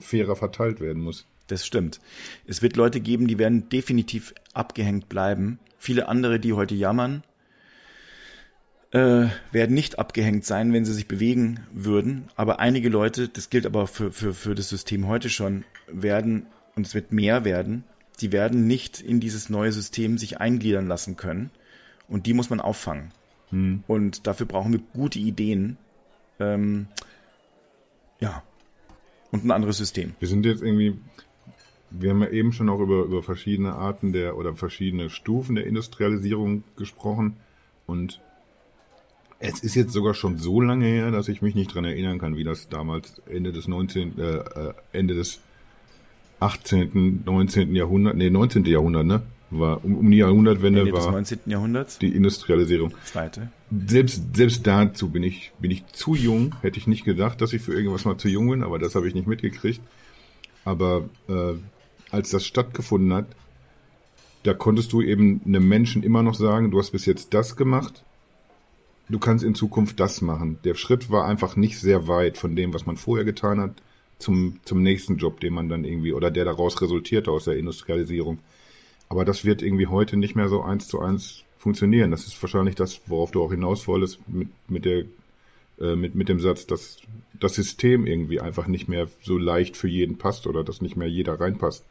fairer 0.00 0.36
verteilt 0.36 0.80
werden 0.80 1.02
muss. 1.02 1.26
Das 1.46 1.66
stimmt. 1.66 2.00
Es 2.46 2.62
wird 2.62 2.76
Leute 2.76 3.00
geben, 3.00 3.26
die 3.26 3.38
werden 3.38 3.68
definitiv 3.68 4.34
abgehängt 4.54 5.08
bleiben. 5.08 5.58
Viele 5.78 6.08
andere, 6.08 6.40
die 6.40 6.52
heute 6.52 6.74
jammern, 6.74 7.22
äh, 8.92 9.26
werden 9.50 9.74
nicht 9.74 9.98
abgehängt 9.98 10.44
sein, 10.44 10.72
wenn 10.72 10.84
sie 10.84 10.92
sich 10.92 11.08
bewegen 11.08 11.60
würden. 11.72 12.28
Aber 12.36 12.60
einige 12.60 12.88
Leute, 12.88 13.28
das 13.28 13.50
gilt 13.50 13.66
aber 13.66 13.86
für, 13.86 14.12
für, 14.12 14.34
für 14.34 14.54
das 14.54 14.68
System 14.68 15.08
heute 15.08 15.28
schon, 15.28 15.64
werden, 15.88 16.46
und 16.76 16.86
es 16.86 16.94
wird 16.94 17.12
mehr 17.12 17.44
werden, 17.44 17.84
die 18.20 18.32
werden 18.32 18.66
nicht 18.66 19.00
in 19.00 19.20
dieses 19.20 19.50
neue 19.50 19.72
System 19.72 20.18
sich 20.18 20.40
eingliedern 20.40 20.86
lassen 20.86 21.16
können. 21.16 21.50
Und 22.08 22.26
die 22.26 22.34
muss 22.34 22.50
man 22.50 22.60
auffangen. 22.60 23.12
Und 23.86 24.26
dafür 24.26 24.46
brauchen 24.46 24.72
wir 24.72 24.80
gute 24.94 25.18
Ideen. 25.18 25.76
Ähm, 26.40 26.86
ja. 28.18 28.42
Und 29.30 29.44
ein 29.44 29.50
anderes 29.50 29.76
System. 29.76 30.14
Wir 30.20 30.28
sind 30.28 30.46
jetzt 30.46 30.62
irgendwie, 30.62 30.98
wir 31.90 32.10
haben 32.10 32.22
ja 32.22 32.28
eben 32.28 32.52
schon 32.52 32.68
auch 32.70 32.80
über, 32.80 33.04
über 33.04 33.22
verschiedene 33.22 33.74
Arten 33.74 34.12
der 34.12 34.36
oder 34.36 34.54
verschiedene 34.54 35.10
Stufen 35.10 35.54
der 35.54 35.66
Industrialisierung 35.66 36.64
gesprochen 36.76 37.36
und 37.86 38.20
es 39.42 39.60
ist 39.60 39.74
jetzt 39.74 39.92
sogar 39.92 40.14
schon 40.14 40.38
so 40.38 40.60
lange 40.60 40.86
her, 40.86 41.10
dass 41.10 41.28
ich 41.28 41.42
mich 41.42 41.56
nicht 41.56 41.74
dran 41.74 41.84
erinnern 41.84 42.18
kann, 42.18 42.36
wie 42.36 42.44
das 42.44 42.68
damals 42.68 43.20
Ende 43.26 43.52
des 43.52 43.66
19., 43.66 44.18
äh, 44.18 44.22
äh, 44.22 44.74
Ende 44.92 45.14
des 45.14 45.40
18., 46.38 47.22
19. 47.24 47.74
Jahrhundert, 47.74 48.16
nee, 48.16 48.30
19. 48.30 48.64
Jahrhundert, 48.64 49.04
ne? 49.04 49.22
War 49.50 49.84
um, 49.84 49.96
um 49.96 50.10
die 50.10 50.18
Jahrhundertwende 50.18 50.80
Ende 50.80 50.92
des 50.92 51.04
war 51.04 51.12
19. 51.12 51.40
Jahrhunderts. 51.46 51.98
die 51.98 52.14
Industrialisierung. 52.14 52.94
Zweite. 53.04 53.50
Selbst, 53.86 54.34
selbst 54.34 54.66
dazu 54.66 55.10
bin 55.10 55.24
ich, 55.24 55.52
bin 55.58 55.72
ich 55.72 55.86
zu 55.88 56.14
jung. 56.14 56.54
Hätte 56.62 56.78
ich 56.78 56.86
nicht 56.86 57.04
gedacht, 57.04 57.40
dass 57.40 57.52
ich 57.52 57.62
für 57.62 57.74
irgendwas 57.74 58.04
mal 58.04 58.16
zu 58.16 58.28
jung 58.28 58.48
bin, 58.48 58.62
aber 58.62 58.78
das 58.78 58.94
habe 58.94 59.08
ich 59.08 59.14
nicht 59.14 59.26
mitgekriegt. 59.26 59.80
Aber 60.64 61.08
äh, 61.28 61.54
als 62.10 62.30
das 62.30 62.46
stattgefunden 62.46 63.12
hat, 63.12 63.26
da 64.44 64.54
konntest 64.54 64.92
du 64.92 65.02
eben 65.02 65.40
einem 65.44 65.68
Menschen 65.68 66.04
immer 66.04 66.22
noch 66.22 66.34
sagen, 66.34 66.70
du 66.70 66.78
hast 66.78 66.92
bis 66.92 67.06
jetzt 67.06 67.34
das 67.34 67.56
gemacht, 67.56 68.04
du 69.08 69.18
kannst 69.18 69.44
in 69.44 69.54
Zukunft 69.54 70.00
das 70.00 70.20
machen. 70.20 70.58
Der 70.64 70.74
Schritt 70.74 71.10
war 71.10 71.26
einfach 71.26 71.56
nicht 71.56 71.78
sehr 71.78 72.08
weit 72.08 72.38
von 72.38 72.56
dem, 72.56 72.72
was 72.74 72.86
man 72.86 72.96
vorher 72.96 73.24
getan 73.24 73.60
hat, 73.60 73.74
zum, 74.18 74.60
zum 74.64 74.82
nächsten 74.82 75.16
Job, 75.16 75.40
den 75.40 75.52
man 75.52 75.68
dann 75.68 75.84
irgendwie, 75.84 76.12
oder 76.12 76.30
der 76.30 76.44
daraus 76.44 76.80
resultierte 76.80 77.30
aus 77.30 77.44
der 77.44 77.56
Industrialisierung. 77.56 78.38
Aber 79.08 79.24
das 79.24 79.44
wird 79.44 79.62
irgendwie 79.62 79.88
heute 79.88 80.16
nicht 80.16 80.36
mehr 80.36 80.48
so 80.48 80.62
eins 80.62 80.88
zu 80.88 81.00
eins 81.00 81.42
funktionieren. 81.58 82.10
Das 82.10 82.26
ist 82.26 82.40
wahrscheinlich 82.42 82.76
das, 82.76 83.00
worauf 83.06 83.30
du 83.30 83.42
auch 83.42 83.50
hinaus 83.50 83.86
wolltest 83.86 84.20
mit, 84.28 84.48
mit 84.68 84.84
der, 84.84 85.04
äh, 85.80 85.96
mit, 85.96 86.14
mit 86.14 86.28
dem 86.28 86.40
Satz, 86.40 86.66
dass 86.66 86.98
das 87.38 87.54
System 87.54 88.06
irgendwie 88.06 88.40
einfach 88.40 88.66
nicht 88.66 88.88
mehr 88.88 89.08
so 89.22 89.36
leicht 89.36 89.76
für 89.76 89.88
jeden 89.88 90.16
passt 90.18 90.46
oder 90.46 90.64
dass 90.64 90.80
nicht 90.80 90.96
mehr 90.96 91.08
jeder 91.08 91.40
reinpasst. 91.40 91.84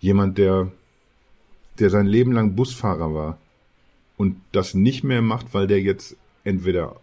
Jemand, 0.00 0.38
der, 0.38 0.70
der 1.78 1.90
sein 1.90 2.06
Leben 2.06 2.32
lang 2.32 2.54
Busfahrer 2.54 3.12
war 3.12 3.38
und 4.20 4.36
das 4.52 4.74
nicht 4.74 5.02
mehr 5.02 5.22
macht, 5.22 5.54
weil 5.54 5.66
der 5.66 5.80
jetzt 5.80 6.14
entweder 6.44 6.96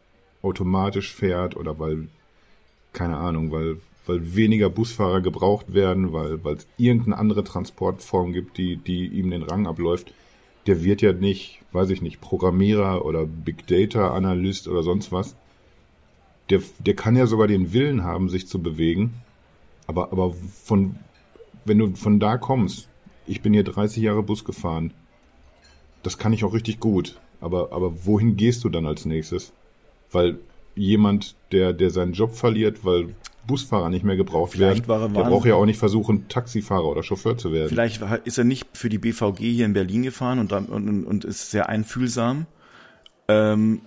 automatisch 0.43 1.11
fährt 1.11 1.57
oder 1.57 1.79
weil, 1.79 2.09
keine 2.93 3.17
Ahnung, 3.17 3.51
weil, 3.51 3.77
weil 4.05 4.35
weniger 4.35 4.69
Busfahrer 4.69 5.21
gebraucht 5.21 5.73
werden, 5.73 6.13
weil 6.13 6.37
es 6.53 6.67
irgendeine 6.77 7.17
andere 7.17 7.43
Transportform 7.43 8.33
gibt, 8.33 8.59
die, 8.59 8.77
die 8.77 9.07
ihm 9.07 9.31
den 9.31 9.41
Rang 9.41 9.65
abläuft, 9.65 10.13
der 10.67 10.83
wird 10.83 11.01
ja 11.01 11.11
nicht, 11.11 11.63
weiß 11.71 11.89
ich 11.89 12.03
nicht, 12.03 12.21
Programmierer 12.21 13.03
oder 13.03 13.25
Big 13.25 13.65
Data 13.65 14.11
Analyst 14.13 14.67
oder 14.67 14.83
sonst 14.83 15.11
was. 15.11 15.35
Der, 16.51 16.61
der 16.77 16.93
kann 16.93 17.15
ja 17.15 17.25
sogar 17.25 17.47
den 17.47 17.73
Willen 17.73 18.03
haben, 18.03 18.29
sich 18.29 18.47
zu 18.47 18.61
bewegen. 18.61 19.15
Aber, 19.87 20.11
aber 20.11 20.35
von, 20.63 20.97
wenn 21.65 21.79
du 21.79 21.95
von 21.95 22.19
da 22.19 22.37
kommst, 22.37 22.87
ich 23.25 23.41
bin 23.41 23.53
hier 23.53 23.63
30 23.63 24.03
Jahre 24.03 24.21
Bus 24.21 24.45
gefahren, 24.45 24.93
das 26.03 26.17
kann 26.17 26.33
ich 26.33 26.43
auch 26.43 26.53
richtig 26.53 26.79
gut. 26.79 27.19
Aber, 27.41 27.71
aber 27.71 28.05
wohin 28.05 28.35
gehst 28.35 28.63
du 28.63 28.69
dann 28.69 28.85
als 28.85 29.05
nächstes? 29.05 29.53
Weil 30.11 30.39
jemand, 30.75 31.35
der, 31.51 31.73
der 31.73 31.89
seinen 31.89 32.13
Job 32.13 32.35
verliert, 32.35 32.85
weil 32.85 33.15
Busfahrer 33.45 33.89
nicht 33.89 34.03
mehr 34.03 34.17
gebraucht 34.17 34.51
Vielleicht 34.51 34.87
werden, 34.87 35.15
er 35.15 35.23
der 35.23 35.29
braucht 35.29 35.47
ja 35.47 35.55
auch 35.55 35.65
nicht 35.65 35.79
versuchen, 35.79 36.27
Taxifahrer 36.27 36.85
oder 36.85 37.01
Chauffeur 37.01 37.37
zu 37.37 37.53
werden. 37.53 37.69
Vielleicht 37.69 38.01
ist 38.25 38.37
er 38.37 38.43
nicht 38.43 38.67
für 38.73 38.89
die 38.89 38.97
BVG 38.97 39.39
hier 39.39 39.65
in 39.65 39.73
Berlin 39.73 40.03
gefahren 40.03 40.39
und, 40.39 40.51
und, 40.51 41.05
und 41.05 41.25
ist 41.25 41.51
sehr 41.51 41.69
einfühlsam. 41.69 42.45
Ähm, 43.29 43.81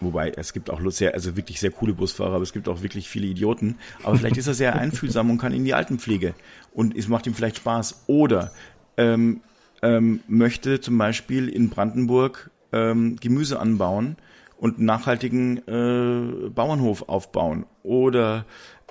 wobei 0.00 0.30
es 0.30 0.52
gibt 0.52 0.70
auch 0.70 0.80
sehr, 0.90 1.14
also 1.14 1.36
wirklich 1.36 1.60
sehr 1.60 1.70
coole 1.70 1.94
Busfahrer, 1.94 2.34
aber 2.34 2.42
es 2.42 2.52
gibt 2.52 2.68
auch 2.68 2.82
wirklich 2.82 3.08
viele 3.08 3.26
Idioten. 3.26 3.78
Aber 4.02 4.16
vielleicht 4.16 4.36
ist 4.36 4.46
er 4.46 4.54
sehr 4.54 4.76
einfühlsam 4.78 5.30
und 5.30 5.38
kann 5.38 5.52
in 5.52 5.64
die 5.64 5.74
Altenpflege 5.74 6.34
und 6.74 6.96
es 6.96 7.08
macht 7.08 7.26
ihm 7.26 7.34
vielleicht 7.34 7.56
Spaß. 7.56 8.04
Oder 8.06 8.52
ähm, 8.96 9.40
ähm, 9.82 10.20
möchte 10.28 10.80
zum 10.80 10.98
Beispiel 10.98 11.48
in 11.48 11.70
Brandenburg 11.70 12.50
ähm, 12.72 13.16
Gemüse 13.16 13.58
anbauen 13.58 14.16
und 14.56 14.76
einen 14.76 14.86
nachhaltigen 14.86 15.58
äh, 15.66 16.50
Bauernhof 16.50 17.08
aufbauen. 17.08 17.66
Oder 17.82 18.44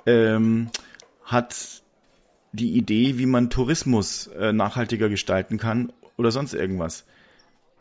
ähm, 0.06 0.68
hat 1.24 1.82
die 2.52 2.72
Idee, 2.72 3.18
wie 3.18 3.26
man 3.26 3.50
Tourismus 3.50 4.26
äh, 4.28 4.52
nachhaltiger 4.52 5.08
gestalten 5.08 5.58
kann 5.58 5.92
oder 6.16 6.32
sonst 6.32 6.54
irgendwas. 6.54 7.04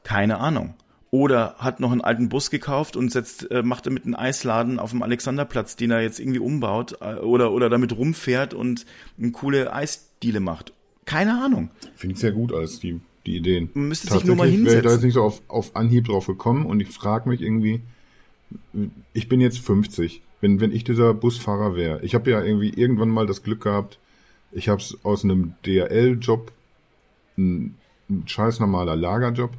Keine 0.04 0.40
Ahnung. 0.40 0.76
Oder 1.12 1.56
hat 1.58 1.80
noch 1.80 1.92
einen 1.92 2.02
alten 2.02 2.30
Bus 2.30 2.52
gekauft 2.52 2.96
und 2.96 3.12
setzt, 3.12 3.50
äh, 3.50 3.64
macht 3.64 3.88
damit 3.88 4.06
einen 4.06 4.14
Eisladen 4.14 4.78
auf 4.78 4.92
dem 4.92 5.02
Alexanderplatz, 5.02 5.76
den 5.76 5.90
er 5.90 6.02
jetzt 6.02 6.20
irgendwie 6.20 6.40
umbaut 6.40 6.98
äh, 7.02 7.16
oder, 7.16 7.52
oder 7.52 7.70
damit 7.70 7.98
rumfährt 7.98 8.54
und 8.54 8.86
eine 9.18 9.32
coole 9.32 9.74
Eisdiele 9.74 10.40
macht. 10.40 10.74
Keine 11.10 11.44
Ahnung. 11.44 11.72
Finde 11.96 12.14
ich 12.14 12.20
sehr 12.20 12.32
gut 12.32 12.54
als 12.54 12.80
die, 12.80 13.02
die 13.26 13.38
Ideen. 13.38 13.72
Man 13.74 13.88
müsste 13.88 14.14
sich 14.14 14.26
nur 14.26 14.36
mal 14.36 14.44
Tatsächlich 14.44 14.66
wäre 14.68 14.78
ich 14.78 14.84
da 14.84 14.90
jetzt 14.92 15.02
hinsetzen. 15.02 15.08
nicht 15.08 15.14
so 15.16 15.24
auf, 15.24 15.42
auf 15.48 15.76
Anhieb 15.76 16.06
drauf 16.06 16.28
gekommen 16.28 16.68
und 16.68 16.80
ich 16.82 16.90
frage 16.90 17.28
mich 17.28 17.42
irgendwie, 17.42 17.82
ich 19.14 19.28
bin 19.28 19.42
jetzt 19.42 19.58
50, 19.58 20.22
wenn, 20.40 20.62
wenn 20.62 20.72
ich 20.72 20.84
dieser 20.84 21.16
Busfahrer 21.16 21.76
wäre. 21.76 22.04
Ich 22.04 22.14
habe 22.14 22.30
ja 22.30 22.44
irgendwie 22.44 22.70
irgendwann 22.70 23.10
mal 23.10 23.26
das 23.26 23.42
Glück 23.42 23.62
gehabt, 23.62 23.98
ich 24.52 24.70
habe 24.70 24.82
es 24.82 25.00
aus 25.02 25.24
einem 25.24 25.56
DRL-Job, 25.66 26.52
ein, 27.40 27.76
ein 28.08 28.28
scheiß 28.28 28.60
normaler 28.60 28.96
Lagerjob, 28.96 29.52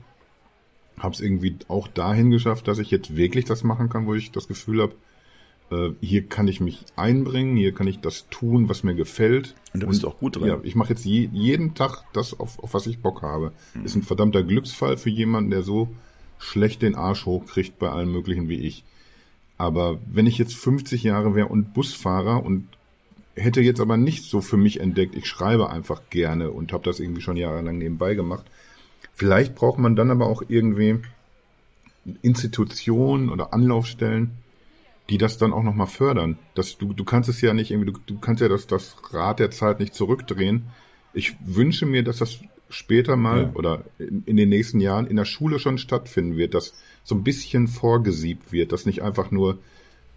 habe 0.98 1.14
es 1.14 1.20
irgendwie 1.20 1.56
auch 1.66 1.88
dahin 1.88 2.30
geschafft, 2.30 2.68
dass 2.68 2.78
ich 2.78 2.92
jetzt 2.92 3.16
wirklich 3.16 3.44
das 3.44 3.64
machen 3.64 3.88
kann, 3.88 4.06
wo 4.06 4.14
ich 4.14 4.30
das 4.30 4.46
Gefühl 4.46 4.82
habe, 4.82 4.94
äh, 5.70 5.90
hier 6.00 6.26
kann 6.26 6.48
ich 6.48 6.60
mich 6.60 6.84
einbringen, 6.96 7.56
hier 7.56 7.72
kann 7.72 7.86
ich 7.86 8.00
das 8.00 8.28
tun, 8.28 8.68
was 8.68 8.82
mir 8.82 8.94
gefällt. 8.94 9.54
Und 9.72 9.82
du 9.82 9.86
bist 9.86 10.04
auch 10.04 10.18
gut 10.18 10.36
drin. 10.36 10.48
Ja, 10.48 10.58
ich 10.62 10.74
mache 10.74 10.90
jetzt 10.90 11.04
je, 11.04 11.28
jeden 11.32 11.74
Tag 11.74 12.04
das, 12.12 12.38
auf, 12.38 12.58
auf 12.58 12.74
was 12.74 12.86
ich 12.86 13.00
Bock 13.00 13.22
habe. 13.22 13.52
Mhm. 13.74 13.84
Ist 13.84 13.96
ein 13.96 14.02
verdammter 14.02 14.42
Glücksfall 14.42 14.96
für 14.96 15.10
jemanden, 15.10 15.50
der 15.50 15.62
so 15.62 15.88
schlecht 16.38 16.82
den 16.82 16.94
Arsch 16.94 17.26
hochkriegt 17.26 17.78
bei 17.78 17.90
allem 17.90 18.12
Möglichen 18.12 18.48
wie 18.48 18.60
ich. 18.60 18.84
Aber 19.58 19.98
wenn 20.06 20.26
ich 20.26 20.38
jetzt 20.38 20.54
50 20.54 21.02
Jahre 21.02 21.34
wäre 21.34 21.48
und 21.48 21.74
Busfahrer 21.74 22.42
und 22.44 22.66
hätte 23.34 23.60
jetzt 23.60 23.80
aber 23.80 23.96
nicht 23.96 24.24
so 24.24 24.40
für 24.40 24.56
mich 24.56 24.80
entdeckt, 24.80 25.14
ich 25.14 25.26
schreibe 25.26 25.70
einfach 25.70 26.02
gerne 26.10 26.50
und 26.50 26.72
habe 26.72 26.84
das 26.84 26.98
irgendwie 26.98 27.20
schon 27.20 27.36
jahrelang 27.36 27.78
nebenbei 27.78 28.14
gemacht. 28.14 28.46
Vielleicht 29.12 29.54
braucht 29.54 29.78
man 29.78 29.96
dann 29.96 30.10
aber 30.10 30.26
auch 30.26 30.42
irgendwie 30.48 31.00
Institutionen 32.22 33.28
oder 33.28 33.52
Anlaufstellen, 33.52 34.30
die 35.10 35.18
das 35.18 35.38
dann 35.38 35.52
auch 35.52 35.64
nochmal 35.64 35.88
fördern. 35.88 36.38
Das, 36.54 36.78
du, 36.78 36.94
du 36.94 37.04
kannst 37.04 37.28
es 37.28 37.40
ja 37.40 37.52
nicht 37.52 37.72
irgendwie, 37.72 37.92
du, 37.92 37.98
du 38.06 38.18
kannst 38.18 38.40
ja 38.40 38.48
das, 38.48 38.66
das 38.68 38.96
Rad 39.12 39.40
der 39.40 39.50
Zeit 39.50 39.80
nicht 39.80 39.92
zurückdrehen. 39.92 40.66
Ich 41.12 41.36
wünsche 41.44 41.84
mir, 41.84 42.04
dass 42.04 42.18
das 42.18 42.38
später 42.68 43.16
mal 43.16 43.42
ja. 43.42 43.50
oder 43.54 43.84
in, 43.98 44.22
in, 44.26 44.36
den 44.36 44.48
nächsten 44.48 44.78
Jahren 44.78 45.08
in 45.08 45.16
der 45.16 45.24
Schule 45.24 45.58
schon 45.58 45.78
stattfinden 45.78 46.36
wird, 46.36 46.54
dass 46.54 46.74
so 47.02 47.16
ein 47.16 47.24
bisschen 47.24 47.66
vorgesiebt 47.66 48.52
wird, 48.52 48.70
dass 48.70 48.86
nicht 48.86 49.02
einfach 49.02 49.32
nur 49.32 49.58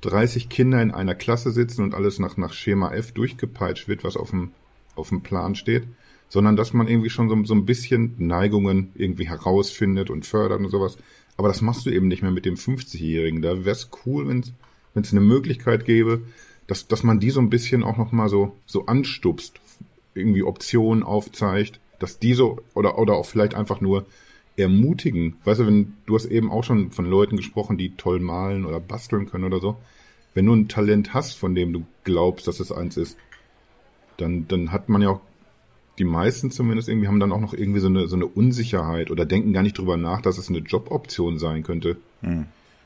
30 0.01 0.49
Kinder 0.49 0.79
in 0.79 0.91
einer 0.91 1.15
Klasse 1.15 1.49
sitzen 1.49 1.83
und 1.83 1.95
alles 1.95 2.19
nach, 2.19 2.37
nach 2.37 2.53
Schema 2.53 2.93
F 2.93 3.13
durchgepeitscht 3.13 3.87
wird, 3.87 4.03
was 4.03 4.15
auf 4.15 4.29
dem, 4.29 4.51
auf 4.95 5.09
dem 5.09 5.21
Plan 5.21 5.55
steht, 5.55 5.87
sondern 6.29 6.55
dass 6.55 6.73
man 6.73 6.87
irgendwie 6.87 7.09
schon 7.09 7.29
so, 7.29 7.43
so 7.45 7.55
ein 7.55 7.65
bisschen 7.65 8.13
Neigungen 8.19 8.91
irgendwie 8.93 9.27
herausfindet 9.27 10.11
und 10.11 10.27
fördert 10.27 10.59
und 10.59 10.69
sowas. 10.69 10.97
Aber 11.35 11.47
das 11.47 11.61
machst 11.61 11.87
du 11.87 11.89
eben 11.89 12.07
nicht 12.07 12.21
mehr 12.21 12.31
mit 12.31 12.45
dem 12.45 12.55
50-Jährigen. 12.55 13.41
Da 13.41 13.65
wäre 13.65 13.71
es 13.71 13.89
cool, 14.05 14.27
wenn 14.27 14.41
es 14.41 14.53
wenn 14.93 15.03
es 15.03 15.11
eine 15.11 15.21
Möglichkeit 15.21 15.85
gäbe, 15.85 16.21
dass, 16.67 16.87
dass 16.87 17.03
man 17.03 17.19
die 17.19 17.29
so 17.29 17.39
ein 17.39 17.49
bisschen 17.49 17.83
auch 17.83 17.97
nochmal 17.97 18.29
so, 18.29 18.55
so 18.65 18.85
anstupst, 18.85 19.59
irgendwie 20.13 20.43
Optionen 20.43 21.03
aufzeigt, 21.03 21.79
dass 21.99 22.19
die 22.19 22.33
so, 22.33 22.59
oder, 22.73 22.97
oder 22.97 23.13
auch 23.13 23.25
vielleicht 23.25 23.55
einfach 23.55 23.81
nur 23.81 24.05
ermutigen. 24.55 25.35
Weißt 25.43 25.61
du, 25.61 25.67
wenn, 25.67 25.93
du 26.05 26.15
hast 26.15 26.25
eben 26.25 26.51
auch 26.51 26.63
schon 26.63 26.91
von 26.91 27.05
Leuten 27.05 27.37
gesprochen, 27.37 27.77
die 27.77 27.95
toll 27.95 28.19
malen 28.19 28.65
oder 28.65 28.79
basteln 28.79 29.25
können 29.25 29.45
oder 29.45 29.59
so. 29.59 29.77
Wenn 30.33 30.45
du 30.45 30.53
ein 30.53 30.67
Talent 30.67 31.13
hast, 31.13 31.37
von 31.37 31.55
dem 31.55 31.73
du 31.73 31.85
glaubst, 32.03 32.47
dass 32.47 32.59
es 32.59 32.71
eins 32.71 32.97
ist, 32.97 33.17
dann, 34.17 34.47
dann 34.47 34.71
hat 34.71 34.89
man 34.89 35.01
ja 35.01 35.09
auch, 35.09 35.21
die 35.99 36.05
meisten 36.05 36.49
zumindest 36.49 36.89
irgendwie 36.89 37.07
haben 37.07 37.19
dann 37.19 37.31
auch 37.31 37.39
noch 37.39 37.53
irgendwie 37.53 37.79
so 37.79 37.87
eine, 37.87 38.07
so 38.07 38.15
eine 38.15 38.25
Unsicherheit 38.25 39.11
oder 39.11 39.25
denken 39.25 39.53
gar 39.53 39.61
nicht 39.61 39.77
drüber 39.77 39.95
nach, 39.95 40.21
dass 40.21 40.39
es 40.39 40.49
eine 40.49 40.59
Joboption 40.59 41.37
sein 41.37 41.63
könnte. 41.63 41.97
Hm 42.21 42.45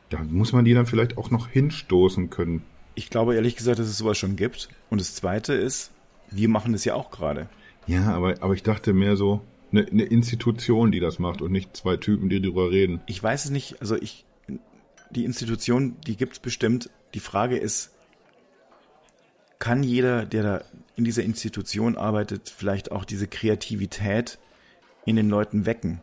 da 0.09 0.19
muss 0.23 0.53
man 0.53 0.65
die 0.65 0.73
dann 0.73 0.85
vielleicht 0.85 1.17
auch 1.17 1.31
noch 1.31 1.47
hinstoßen 1.49 2.29
können. 2.29 2.63
Ich 2.95 3.09
glaube 3.09 3.35
ehrlich 3.35 3.55
gesagt, 3.55 3.79
dass 3.79 3.87
es 3.87 3.97
sowas 3.97 4.17
schon 4.17 4.35
gibt. 4.35 4.69
Und 4.89 5.01
das 5.01 5.13
Zweite 5.15 5.53
ist, 5.53 5.91
wir 6.31 6.49
machen 6.49 6.73
das 6.73 6.85
ja 6.85 6.95
auch 6.95 7.11
gerade. 7.11 7.49
Ja, 7.85 8.13
aber, 8.13 8.35
aber 8.41 8.53
ich 8.53 8.63
dachte 8.63 8.93
mehr 8.93 9.15
so, 9.15 9.41
eine, 9.71 9.85
eine 9.85 10.03
Institution, 10.03 10.91
die 10.91 10.99
das 10.99 11.19
macht 11.19 11.41
und 11.41 11.51
nicht 11.51 11.75
zwei 11.75 11.97
Typen, 11.97 12.29
die 12.29 12.41
darüber 12.41 12.71
reden. 12.71 13.01
Ich 13.05 13.21
weiß 13.21 13.45
es 13.45 13.51
nicht, 13.51 13.81
also 13.81 13.95
ich, 13.95 14.25
die 15.09 15.25
Institution, 15.25 15.97
die 16.05 16.15
gibt's 16.15 16.39
bestimmt. 16.39 16.89
Die 17.13 17.19
Frage 17.19 17.57
ist, 17.57 17.91
kann 19.59 19.83
jeder, 19.83 20.25
der 20.25 20.43
da 20.43 20.61
in 20.95 21.03
dieser 21.03 21.23
Institution 21.23 21.97
arbeitet, 21.97 22.49
vielleicht 22.55 22.91
auch 22.91 23.05
diese 23.05 23.27
Kreativität 23.27 24.39
in 25.05 25.15
den 25.15 25.29
Leuten 25.29 25.65
wecken? 25.65 26.01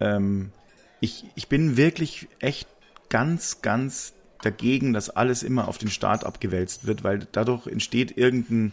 Ähm, 0.00 0.52
ich, 1.00 1.26
ich 1.34 1.48
bin 1.48 1.76
wirklich 1.76 2.28
echt 2.40 2.68
ganz, 3.08 3.62
ganz 3.62 4.12
dagegen, 4.42 4.92
dass 4.92 5.10
alles 5.10 5.42
immer 5.42 5.68
auf 5.68 5.78
den 5.78 5.90
Staat 5.90 6.24
abgewälzt 6.24 6.86
wird, 6.86 7.02
weil 7.04 7.26
dadurch 7.32 7.66
entsteht 7.66 8.16
irgendein 8.16 8.72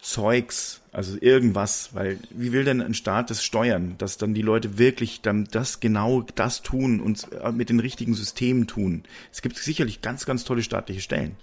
Zeugs, 0.00 0.80
also 0.92 1.18
irgendwas, 1.20 1.94
weil 1.94 2.18
wie 2.30 2.52
will 2.52 2.64
denn 2.64 2.80
ein 2.80 2.94
Staat 2.94 3.30
das 3.30 3.44
steuern, 3.44 3.96
dass 3.98 4.16
dann 4.16 4.32
die 4.32 4.42
Leute 4.42 4.78
wirklich 4.78 5.20
dann 5.20 5.44
das 5.50 5.80
genau 5.80 6.22
das 6.34 6.62
tun 6.62 7.00
und 7.00 7.28
mit 7.52 7.68
den 7.68 7.80
richtigen 7.80 8.14
Systemen 8.14 8.66
tun. 8.66 9.02
Es 9.32 9.42
gibt 9.42 9.56
sicherlich 9.56 10.00
ganz, 10.00 10.24
ganz 10.24 10.44
tolle 10.44 10.62
staatliche 10.62 11.00
Stellen, 11.00 11.36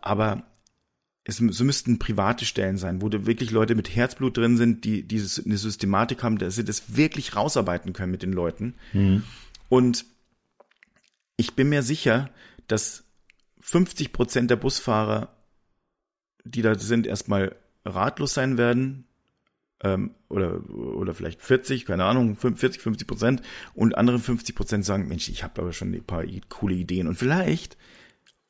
aber 0.00 0.44
es 1.24 1.36
so 1.36 1.64
müssten 1.64 1.98
private 1.98 2.44
Stellen 2.44 2.78
sein, 2.78 3.02
wo 3.02 3.08
da 3.08 3.26
wirklich 3.26 3.50
Leute 3.50 3.74
mit 3.74 3.94
Herzblut 3.94 4.36
drin 4.36 4.56
sind, 4.56 4.84
die 4.84 5.02
diese 5.02 5.44
eine 5.44 5.56
Systematik 5.56 6.22
haben, 6.22 6.38
dass 6.38 6.56
sie 6.56 6.64
das 6.64 6.96
wirklich 6.96 7.36
rausarbeiten 7.36 7.92
können 7.92 8.10
mit 8.10 8.22
den 8.22 8.32
Leuten. 8.32 8.74
Mhm. 8.92 9.22
Und 9.68 10.04
ich 11.36 11.54
bin 11.54 11.68
mir 11.68 11.82
sicher, 11.82 12.30
dass 12.66 13.04
50 13.60 14.12
Prozent 14.12 14.50
der 14.50 14.56
Busfahrer, 14.56 15.36
die 16.44 16.62
da 16.62 16.78
sind, 16.78 17.06
erstmal 17.06 17.56
ratlos 17.84 18.34
sein 18.34 18.58
werden. 18.58 19.06
Ähm, 19.82 20.14
oder, 20.28 20.68
oder 20.70 21.14
vielleicht 21.14 21.42
40, 21.42 21.86
keine 21.86 22.04
Ahnung, 22.04 22.36
40, 22.36 22.80
50 22.80 23.06
Prozent. 23.06 23.42
Und 23.74 23.96
andere 23.96 24.18
50 24.18 24.54
Prozent 24.54 24.84
sagen, 24.84 25.08
Mensch, 25.08 25.28
ich 25.28 25.42
habe 25.42 25.60
aber 25.62 25.72
schon 25.72 25.92
ein 25.92 26.04
paar 26.04 26.24
coole 26.48 26.74
Ideen. 26.74 27.08
Und 27.08 27.16
vielleicht 27.16 27.76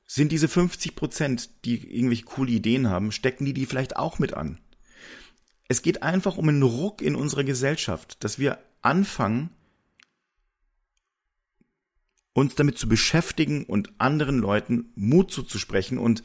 sind 0.06 0.32
diese 0.32 0.48
50 0.48 0.94
Prozent, 0.94 1.64
die 1.64 1.96
irgendwelche 1.96 2.24
coole 2.24 2.50
Ideen 2.50 2.90
haben, 2.90 3.12
stecken 3.12 3.44
die 3.44 3.54
die 3.54 3.66
vielleicht 3.66 3.96
auch 3.96 4.18
mit 4.18 4.34
an. 4.34 4.60
Es 5.68 5.80
geht 5.80 6.02
einfach 6.02 6.36
um 6.36 6.48
einen 6.48 6.62
Ruck 6.62 7.00
in 7.00 7.14
unserer 7.14 7.44
Gesellschaft, 7.44 8.22
dass 8.22 8.38
wir 8.38 8.58
anfangen, 8.82 9.50
uns 12.34 12.54
damit 12.54 12.78
zu 12.78 12.88
beschäftigen 12.88 13.64
und 13.64 13.92
anderen 13.98 14.38
Leuten 14.38 14.86
Mut 14.94 15.30
zuzusprechen 15.30 15.98
und 15.98 16.22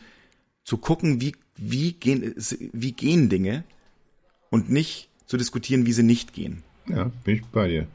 zu 0.64 0.78
gucken, 0.78 1.22
wie, 1.22 1.34
wie, 1.56 1.94
gehen, 1.94 2.34
wie 2.74 2.92
gehen 2.94 3.30
Dinge 3.30 3.64
und 4.50 4.70
nicht 4.70 5.10
zu 5.26 5.38
diskutieren, 5.38 5.86
wie 5.86 5.94
sie 5.94 6.04
nicht 6.04 6.34
gehen. 6.34 6.64
Ja, 6.88 7.12
bin 7.24 7.36
ich 7.36 7.46
bei 7.46 7.68
dir. 7.68 7.88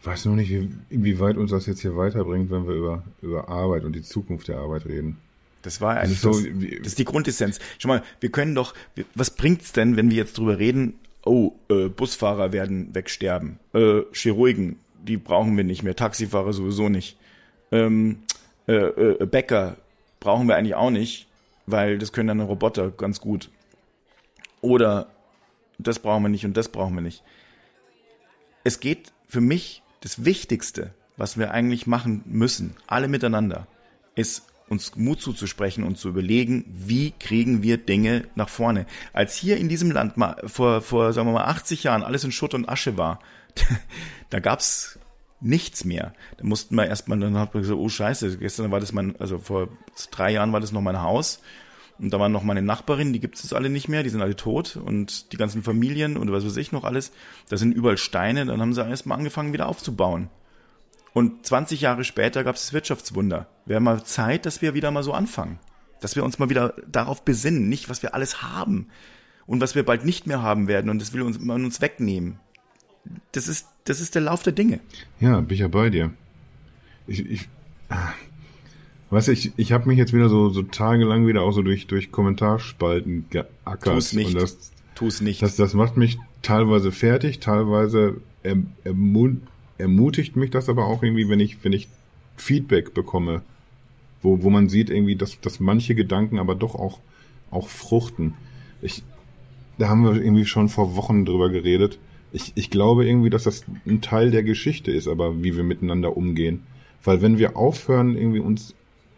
Ich 0.00 0.06
weiß 0.06 0.24
nur 0.26 0.36
nicht, 0.36 0.50
wie, 0.50 0.70
inwieweit 0.90 1.36
uns 1.36 1.50
das 1.50 1.66
jetzt 1.66 1.80
hier 1.80 1.96
weiterbringt, 1.96 2.50
wenn 2.50 2.66
wir 2.66 2.74
über, 2.74 3.04
über 3.20 3.48
Arbeit 3.48 3.84
und 3.84 3.94
die 3.94 4.02
Zukunft 4.02 4.48
der 4.48 4.58
Arbeit 4.58 4.86
reden. 4.86 5.18
Das 5.62 5.80
war 5.80 5.98
eigentlich 5.98 6.20
das, 6.20 6.36
so, 6.36 6.40
das, 6.40 6.78
das 6.78 6.86
ist 6.88 6.98
die 6.98 7.04
Grundessenz. 7.04 7.58
Schau 7.78 7.88
mal, 7.88 8.02
wir 8.20 8.30
können 8.30 8.54
doch, 8.54 8.74
was 9.14 9.34
bringt's 9.34 9.72
denn, 9.72 9.96
wenn 9.96 10.10
wir 10.10 10.16
jetzt 10.16 10.38
drüber 10.38 10.58
reden, 10.58 10.94
oh, 11.24 11.52
äh, 11.68 11.88
Busfahrer 11.88 12.52
werden 12.52 12.94
wegsterben, 12.94 13.58
äh, 13.74 14.02
Chirurgen, 14.12 14.76
die 15.02 15.16
brauchen 15.16 15.56
wir 15.56 15.64
nicht 15.64 15.82
mehr, 15.82 15.96
Taxifahrer 15.96 16.52
sowieso 16.52 16.88
nicht 16.88 17.16
ähm, 17.72 18.22
äh, 18.66 18.72
äh, 18.72 19.26
Bäcker 19.26 19.76
brauchen 20.20 20.48
wir 20.48 20.56
eigentlich 20.56 20.74
auch 20.74 20.90
nicht, 20.90 21.26
weil 21.66 21.98
das 21.98 22.12
können 22.12 22.28
dann 22.28 22.40
Roboter 22.40 22.90
ganz 22.90 23.20
gut. 23.20 23.50
Oder 24.60 25.08
das 25.78 25.98
brauchen 25.98 26.22
wir 26.24 26.28
nicht 26.28 26.44
und 26.44 26.56
das 26.56 26.68
brauchen 26.68 26.94
wir 26.94 27.02
nicht. 27.02 27.22
Es 28.64 28.80
geht 28.80 29.12
für 29.28 29.40
mich 29.40 29.82
das 30.00 30.24
Wichtigste, 30.24 30.92
was 31.16 31.38
wir 31.38 31.52
eigentlich 31.52 31.86
machen 31.86 32.22
müssen, 32.26 32.76
alle 32.86 33.08
miteinander, 33.08 33.66
ist 34.14 34.44
uns 34.68 34.96
Mut 34.96 35.20
zuzusprechen 35.20 35.84
und 35.84 35.96
zu 35.96 36.08
überlegen, 36.08 36.64
wie 36.68 37.12
kriegen 37.12 37.62
wir 37.62 37.78
Dinge 37.78 38.28
nach 38.34 38.48
vorne. 38.48 38.86
Als 39.12 39.34
hier 39.34 39.56
in 39.56 39.68
diesem 39.68 39.90
Land 39.90 40.16
mal 40.16 40.36
vor, 40.46 40.82
vor 40.82 41.12
sagen 41.12 41.28
wir 41.28 41.32
mal 41.32 41.46
80 41.46 41.84
Jahren 41.84 42.02
alles 42.02 42.24
in 42.24 42.32
Schutt 42.32 42.54
und 42.54 42.68
Asche 42.68 42.96
war, 42.96 43.20
da 44.30 44.40
gab's 44.40 44.98
nichts 45.40 45.84
mehr. 45.84 46.12
Da 46.36 46.44
mussten 46.44 46.74
wir 46.74 46.86
erstmal, 46.86 47.18
dann 47.18 47.38
hat 47.38 47.54
man 47.54 47.62
gesagt, 47.62 47.78
oh 47.78 47.88
scheiße, 47.88 48.38
gestern 48.38 48.70
war 48.70 48.80
das 48.80 48.92
mein, 48.92 49.16
also 49.20 49.38
vor 49.38 49.68
drei 50.10 50.32
Jahren 50.32 50.52
war 50.52 50.60
das 50.60 50.72
noch 50.72 50.80
mein 50.80 51.02
Haus. 51.02 51.40
Und 51.98 52.12
da 52.12 52.20
waren 52.20 52.30
noch 52.30 52.44
meine 52.44 52.62
Nachbarin, 52.62 53.12
die 53.12 53.18
gibt 53.18 53.36
es 53.36 53.52
alle 53.52 53.70
nicht 53.70 53.88
mehr, 53.88 54.04
die 54.04 54.08
sind 54.08 54.22
alle 54.22 54.36
tot 54.36 54.76
und 54.76 55.32
die 55.32 55.36
ganzen 55.36 55.64
Familien 55.64 56.16
und 56.16 56.30
was 56.30 56.44
weiß 56.44 56.56
ich 56.56 56.70
noch 56.70 56.84
alles. 56.84 57.10
Da 57.48 57.56
sind 57.56 57.72
überall 57.72 57.98
Steine, 57.98 58.46
dann 58.46 58.60
haben 58.60 58.72
sie 58.72 58.86
erstmal 58.86 59.18
angefangen 59.18 59.52
wieder 59.52 59.68
aufzubauen. 59.68 60.28
Und 61.12 61.44
20 61.44 61.80
Jahre 61.80 62.04
später 62.04 62.44
gab 62.44 62.54
es 62.54 62.66
das 62.66 62.72
Wirtschaftswunder. 62.72 63.48
Wäre 63.66 63.80
mal 63.80 64.04
Zeit, 64.04 64.46
dass 64.46 64.62
wir 64.62 64.74
wieder 64.74 64.92
mal 64.92 65.02
so 65.02 65.12
anfangen. 65.12 65.58
Dass 66.00 66.14
wir 66.14 66.22
uns 66.22 66.38
mal 66.38 66.50
wieder 66.50 66.74
darauf 66.86 67.24
besinnen, 67.24 67.68
nicht 67.68 67.88
was 67.88 68.02
wir 68.04 68.14
alles 68.14 68.42
haben 68.42 68.88
und 69.46 69.60
was 69.60 69.74
wir 69.74 69.84
bald 69.84 70.04
nicht 70.04 70.28
mehr 70.28 70.40
haben 70.40 70.68
werden 70.68 70.90
und 70.90 71.00
das 71.00 71.12
will 71.12 71.22
uns, 71.22 71.40
man 71.40 71.64
uns 71.64 71.80
wegnehmen 71.80 72.38
das 73.32 73.48
ist, 73.48 73.68
das 73.88 74.00
ist 74.00 74.14
der 74.14 74.22
Lauf 74.22 74.42
der 74.42 74.52
Dinge. 74.52 74.80
Ja, 75.20 75.40
bin 75.40 75.54
ich 75.54 75.60
ja 75.60 75.68
bei 75.68 75.90
dir. 75.90 76.10
Ich, 77.06 77.24
ich, 77.24 77.48
weißt 79.10 79.28
du, 79.28 79.32
ich, 79.32 79.52
ich 79.56 79.72
habe 79.72 79.88
mich 79.88 79.96
jetzt 79.96 80.12
wieder 80.12 80.28
so, 80.28 80.50
so 80.50 80.62
tagelang 80.62 81.26
wieder 81.26 81.42
auch 81.42 81.52
so 81.52 81.62
durch, 81.62 81.86
durch 81.86 82.12
Kommentarspalten 82.12 83.26
geackert. 83.30 83.94
Tu's 83.94 84.12
nicht. 84.12 84.34
Und 84.34 84.42
das, 84.42 84.72
Tu's 84.94 85.20
nicht. 85.20 85.40
Das, 85.42 85.56
das 85.56 85.74
macht 85.74 85.96
mich 85.96 86.18
teilweise 86.42 86.92
fertig, 86.92 87.40
teilweise 87.40 88.20
erm, 88.42 88.68
ermut, 88.84 89.38
ermutigt 89.78 90.36
mich 90.36 90.50
das 90.50 90.68
aber 90.68 90.86
auch 90.86 91.02
irgendwie, 91.02 91.28
wenn 91.28 91.40
ich, 91.40 91.64
wenn 91.64 91.72
ich 91.72 91.88
Feedback 92.36 92.92
bekomme, 92.92 93.42
wo, 94.22 94.42
wo 94.42 94.50
man 94.50 94.68
sieht 94.68 94.90
irgendwie, 94.90 95.16
dass, 95.16 95.40
dass 95.40 95.60
manche 95.60 95.94
Gedanken 95.94 96.38
aber 96.38 96.54
doch 96.54 96.74
auch, 96.74 97.00
auch 97.50 97.68
fruchten. 97.68 98.34
Ich, 98.82 99.02
da 99.78 99.88
haben 99.88 100.04
wir 100.04 100.20
irgendwie 100.20 100.44
schon 100.44 100.68
vor 100.68 100.94
Wochen 100.94 101.24
drüber 101.24 101.48
geredet 101.48 101.98
Ich, 102.32 102.52
ich 102.54 102.70
glaube 102.70 103.06
irgendwie, 103.06 103.30
dass 103.30 103.44
das 103.44 103.64
ein 103.86 104.00
Teil 104.00 104.30
der 104.30 104.42
Geschichte 104.42 104.90
ist, 104.90 105.08
aber 105.08 105.42
wie 105.42 105.56
wir 105.56 105.64
miteinander 105.64 106.16
umgehen. 106.16 106.62
Weil 107.02 107.22
wenn 107.22 107.38
wir 107.38 107.56
aufhören, 107.56 108.16
irgendwie 108.16 108.40
uns, 108.40 108.74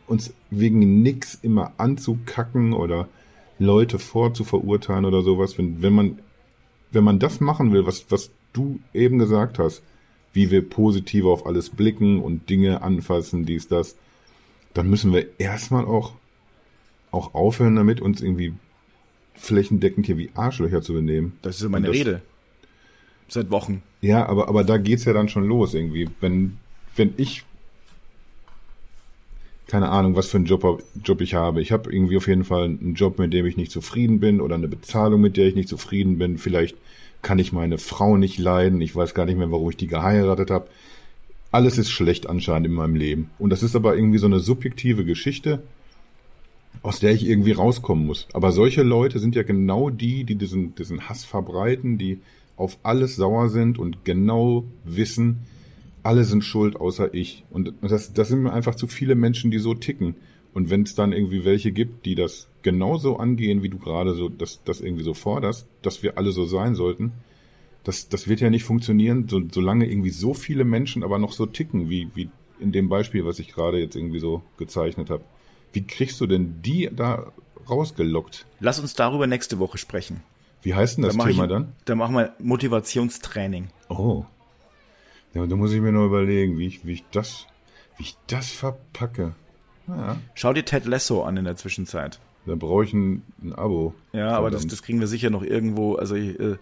uns 0.06 0.34
wegen 0.50 1.02
nix 1.02 1.38
immer 1.42 1.72
anzukacken 1.78 2.72
oder 2.72 3.08
Leute 3.58 3.98
vorzuverurteilen 3.98 5.04
oder 5.04 5.22
sowas, 5.22 5.58
wenn, 5.58 5.82
wenn 5.82 5.92
man, 5.92 6.18
wenn 6.92 7.04
man 7.04 7.18
das 7.18 7.40
machen 7.40 7.72
will, 7.72 7.86
was, 7.86 8.06
was 8.10 8.30
du 8.52 8.80
eben 8.94 9.18
gesagt 9.18 9.58
hast, 9.58 9.82
wie 10.32 10.50
wir 10.50 10.68
positiv 10.68 11.24
auf 11.24 11.46
alles 11.46 11.70
blicken 11.70 12.20
und 12.20 12.48
Dinge 12.48 12.82
anfassen, 12.82 13.44
dies, 13.44 13.68
das, 13.68 13.96
dann 14.74 14.88
müssen 14.88 15.12
wir 15.12 15.26
erstmal 15.38 15.84
auch, 15.84 16.12
auch 17.10 17.34
aufhören 17.34 17.76
damit, 17.76 18.00
uns 18.00 18.20
irgendwie 18.20 18.54
flächendeckend 19.34 20.06
hier 20.06 20.18
wie 20.18 20.30
Arschlöcher 20.34 20.82
zu 20.82 20.92
benehmen. 20.92 21.38
Das 21.42 21.60
ist 21.60 21.68
meine 21.68 21.88
das, 21.88 21.96
Rede. 21.96 22.22
Seit 23.30 23.50
Wochen. 23.50 23.82
Ja, 24.02 24.26
aber, 24.26 24.48
aber 24.48 24.64
da 24.64 24.76
geht's 24.76 25.04
ja 25.04 25.12
dann 25.12 25.28
schon 25.28 25.44
los 25.44 25.72
irgendwie. 25.72 26.08
Wenn, 26.20 26.58
wenn 26.96 27.14
ich 27.16 27.44
keine 29.70 29.90
Ahnung, 29.90 30.16
was 30.16 30.26
für 30.26 30.36
einen 30.36 30.46
Job, 30.46 30.82
Job 31.04 31.20
ich 31.20 31.34
habe. 31.34 31.62
Ich 31.62 31.70
habe 31.70 31.92
irgendwie 31.92 32.16
auf 32.16 32.26
jeden 32.26 32.42
Fall 32.42 32.64
einen 32.64 32.94
Job, 32.94 33.20
mit 33.20 33.32
dem 33.32 33.46
ich 33.46 33.56
nicht 33.56 33.70
zufrieden 33.70 34.18
bin 34.18 34.40
oder 34.40 34.56
eine 34.56 34.66
Bezahlung, 34.66 35.20
mit 35.20 35.36
der 35.36 35.46
ich 35.46 35.54
nicht 35.54 35.68
zufrieden 35.68 36.18
bin. 36.18 36.38
Vielleicht 36.38 36.76
kann 37.22 37.38
ich 37.38 37.52
meine 37.52 37.78
Frau 37.78 38.16
nicht 38.16 38.36
leiden. 38.36 38.80
Ich 38.80 38.96
weiß 38.96 39.14
gar 39.14 39.26
nicht 39.26 39.38
mehr, 39.38 39.52
warum 39.52 39.70
ich 39.70 39.76
die 39.76 39.86
geheiratet 39.86 40.50
habe. 40.50 40.66
Alles 41.52 41.78
ist 41.78 41.90
schlecht 41.90 42.28
anscheinend 42.28 42.66
in 42.66 42.72
meinem 42.72 42.96
Leben. 42.96 43.30
Und 43.38 43.50
das 43.50 43.62
ist 43.62 43.76
aber 43.76 43.94
irgendwie 43.94 44.18
so 44.18 44.26
eine 44.26 44.40
subjektive 44.40 45.04
Geschichte, 45.04 45.62
aus 46.82 46.98
der 46.98 47.12
ich 47.12 47.24
irgendwie 47.24 47.52
rauskommen 47.52 48.06
muss. 48.06 48.26
Aber 48.32 48.50
solche 48.50 48.82
Leute 48.82 49.20
sind 49.20 49.36
ja 49.36 49.44
genau 49.44 49.88
die, 49.88 50.24
die 50.24 50.34
diesen, 50.34 50.74
diesen 50.74 51.08
Hass 51.08 51.24
verbreiten, 51.24 51.96
die 51.96 52.18
auf 52.60 52.78
alles 52.82 53.16
sauer 53.16 53.48
sind 53.48 53.78
und 53.78 54.04
genau 54.04 54.64
wissen, 54.84 55.40
alle 56.02 56.24
sind 56.24 56.44
schuld 56.44 56.76
außer 56.76 57.14
ich. 57.14 57.44
Und 57.50 57.72
das, 57.80 58.12
das 58.12 58.28
sind 58.28 58.42
mir 58.42 58.52
einfach 58.52 58.74
zu 58.74 58.86
viele 58.86 59.14
Menschen, 59.14 59.50
die 59.50 59.58
so 59.58 59.74
ticken. 59.74 60.14
Und 60.52 60.68
wenn 60.68 60.82
es 60.82 60.94
dann 60.94 61.12
irgendwie 61.12 61.44
welche 61.44 61.72
gibt, 61.72 62.04
die 62.06 62.14
das 62.14 62.48
genauso 62.62 63.16
angehen, 63.16 63.62
wie 63.62 63.68
du 63.68 63.78
gerade 63.78 64.14
so 64.14 64.28
das, 64.28 64.60
das 64.64 64.80
irgendwie 64.80 65.04
so 65.04 65.14
forderst, 65.14 65.66
dass 65.82 66.02
wir 66.02 66.18
alle 66.18 66.32
so 66.32 66.44
sein 66.44 66.74
sollten, 66.74 67.12
das, 67.84 68.08
das 68.08 68.28
wird 68.28 68.40
ja 68.40 68.50
nicht 68.50 68.64
funktionieren, 68.64 69.26
so, 69.28 69.40
solange 69.50 69.90
irgendwie 69.90 70.10
so 70.10 70.34
viele 70.34 70.64
Menschen 70.64 71.02
aber 71.02 71.18
noch 71.18 71.32
so 71.32 71.46
ticken, 71.46 71.88
wie, 71.88 72.08
wie 72.14 72.28
in 72.58 72.72
dem 72.72 72.90
Beispiel, 72.90 73.24
was 73.24 73.38
ich 73.38 73.48
gerade 73.48 73.78
jetzt 73.78 73.96
irgendwie 73.96 74.18
so 74.18 74.42
gezeichnet 74.58 75.08
habe. 75.08 75.24
Wie 75.72 75.86
kriegst 75.86 76.20
du 76.20 76.26
denn 76.26 76.60
die 76.62 76.90
da 76.94 77.32
rausgelockt? 77.70 78.44
Lass 78.58 78.80
uns 78.80 78.94
darüber 78.94 79.26
nächste 79.26 79.58
Woche 79.58 79.78
sprechen. 79.78 80.22
Wie 80.62 80.74
heißt 80.74 80.96
denn 80.98 81.04
das 81.04 81.16
da 81.16 81.24
Thema 81.24 81.44
ich, 81.44 81.50
dann? 81.50 81.72
Da 81.84 81.94
machen 81.94 82.14
wir 82.14 82.34
Motivationstraining. 82.38 83.68
Oh. 83.88 84.24
Ja, 85.34 85.46
da 85.46 85.56
muss 85.56 85.72
ich 85.72 85.80
mir 85.80 85.92
noch 85.92 86.06
überlegen, 86.06 86.58
wie 86.58 86.66
ich, 86.66 86.84
wie 86.84 86.92
ich 86.92 87.04
das, 87.12 87.46
wie 87.96 88.04
ich 88.04 88.16
das 88.26 88.50
verpacke. 88.50 89.34
Ja. 89.88 90.16
Schau 90.34 90.52
dir 90.52 90.64
Ted 90.64 90.86
Lasso 90.86 91.22
an 91.22 91.36
in 91.36 91.44
der 91.44 91.56
Zwischenzeit. 91.56 92.20
Da 92.46 92.54
brauche 92.54 92.84
ich 92.84 92.92
ein, 92.92 93.22
ein, 93.42 93.54
Abo. 93.54 93.94
Ja, 94.12 94.20
Verdammt. 94.20 94.38
aber 94.38 94.50
das, 94.50 94.66
das 94.66 94.82
kriegen 94.82 95.00
wir 95.00 95.06
sicher 95.06 95.30
noch 95.30 95.42
irgendwo. 95.42 95.94
Also 95.94 96.16
äh, 96.16 96.56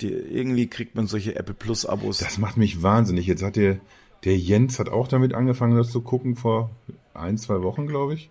die, 0.00 0.08
irgendwie 0.08 0.68
kriegt 0.68 0.94
man 0.94 1.06
solche 1.06 1.36
Apple 1.36 1.54
Plus 1.54 1.86
Abos. 1.86 2.18
Das 2.18 2.38
macht 2.38 2.56
mich 2.56 2.82
wahnsinnig. 2.82 3.26
Jetzt 3.26 3.42
hat 3.42 3.56
der, 3.56 3.78
der 4.24 4.36
Jens 4.36 4.78
hat 4.78 4.88
auch 4.88 5.08
damit 5.08 5.34
angefangen, 5.34 5.76
das 5.76 5.90
zu 5.90 6.00
gucken 6.00 6.36
vor 6.36 6.70
ein, 7.14 7.36
zwei 7.36 7.62
Wochen, 7.62 7.86
glaube 7.86 8.14
ich. 8.14 8.30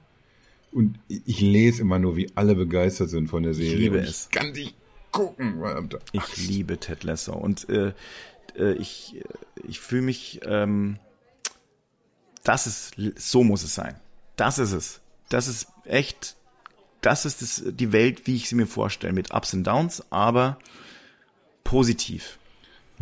Und 0.73 0.99
ich 1.07 1.39
lese 1.39 1.81
immer 1.81 1.99
nur, 1.99 2.15
wie 2.15 2.31
alle 2.35 2.55
begeistert 2.55 3.09
sind 3.09 3.27
von 3.27 3.43
der 3.43 3.53
Serie. 3.53 3.73
Ich 3.73 3.79
liebe 3.79 3.97
es. 3.99 4.25
Ich 4.25 4.31
kann 4.31 4.51
nicht 4.51 4.75
gucken. 5.11 5.63
Ich 6.11 6.47
liebe 6.47 6.79
Ted 6.79 7.03
Lasso. 7.03 7.33
Und 7.33 7.69
äh, 7.69 7.93
äh, 8.57 8.73
ich, 8.73 9.21
ich 9.67 9.79
fühle 9.79 10.01
mich, 10.01 10.41
ähm, 10.43 10.97
das 12.43 12.67
ist, 12.67 12.95
so 13.17 13.43
muss 13.43 13.63
es 13.63 13.75
sein. 13.75 13.95
Das 14.35 14.59
ist 14.59 14.71
es. 14.73 15.01
Das 15.29 15.47
ist 15.47 15.67
echt, 15.85 16.35
das 17.01 17.25
ist 17.25 17.41
das, 17.41 17.63
die 17.65 17.91
Welt, 17.91 18.27
wie 18.27 18.35
ich 18.35 18.49
sie 18.49 18.55
mir 18.55 18.67
vorstelle, 18.67 19.13
mit 19.13 19.33
Ups 19.33 19.53
und 19.53 19.63
Downs, 19.63 20.03
aber 20.09 20.57
positiv. 21.63 22.39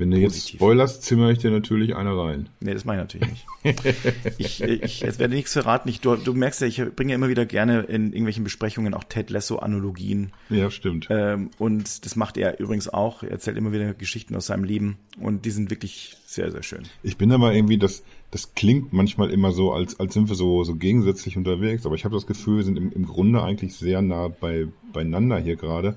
Wenn 0.02 0.10
du 0.10 0.20
Positiv. 0.20 0.54
jetzt 0.54 0.56
spoilerst, 0.56 1.04
zimmer 1.04 1.30
ich 1.30 1.38
dir 1.38 1.52
natürlich 1.52 1.96
eine 1.96 2.18
rein. 2.18 2.50
Nee, 2.60 2.74
das 2.74 2.86
mache 2.86 2.96
ich 2.96 3.02
natürlich 3.02 3.30
nicht. 3.30 3.86
ich, 4.40 4.62
ich, 4.64 5.02
jetzt 5.02 5.20
werde 5.20 5.36
nichts 5.36 5.54
verraten. 5.54 5.90
Ich, 5.90 6.02
du, 6.02 6.16
du 6.16 6.34
merkst 6.34 6.62
ja, 6.62 6.66
ich 6.66 6.82
bringe 6.96 7.12
ja 7.12 7.18
immer 7.18 7.30
wieder 7.30 7.46
gerne 7.46 7.82
in 7.82 8.08
irgendwelchen 8.08 8.44
Besprechungen 8.44 8.96
auch 8.96 9.04
Ted 9.04 9.30
Lasso-Analogien. 9.30 10.32
Ja, 10.50 10.72
stimmt. 10.72 11.06
Ähm, 11.12 11.52
und 11.60 12.04
das 12.04 12.16
macht 12.16 12.38
er 12.38 12.60
übrigens 12.60 12.90
auch. 12.90 13.22
Er 13.22 13.30
erzählt 13.30 13.58
immer 13.58 13.74
wieder 13.74 13.94
Geschichten 13.94 14.36
aus 14.36 14.48
seinem 14.48 14.64
Leben. 14.64 14.98
Und 15.20 15.46
die 15.46 15.52
sind 15.52 15.70
wirklich 15.70 16.18
sehr, 16.26 16.52
sehr 16.52 16.64
schön. 16.64 16.82
Ich 17.04 17.18
bin 17.18 17.32
aber 17.32 17.54
irgendwie, 17.54 17.78
das, 17.78 18.02
das 18.32 18.56
klingt 18.56 18.94
manchmal 18.94 19.30
immer 19.30 19.52
so, 19.52 19.72
als, 19.72 20.00
als 20.00 20.16
sind 20.16 20.30
wir 20.30 20.36
so, 20.36 20.64
so 20.64 20.74
gegensätzlich 20.74 21.38
unterwegs. 21.38 21.86
Aber 21.86 21.94
ich 21.94 22.06
habe 22.06 22.16
das 22.16 22.26
Gefühl, 22.26 22.58
wir 22.58 22.64
sind 22.64 22.80
im, 22.80 22.92
im 22.92 23.06
Grunde 23.06 23.44
eigentlich 23.44 23.76
sehr 23.76 24.02
nah 24.02 24.30
bei, 24.30 24.66
beieinander 24.92 25.38
hier 25.38 25.58
gerade 25.58 25.96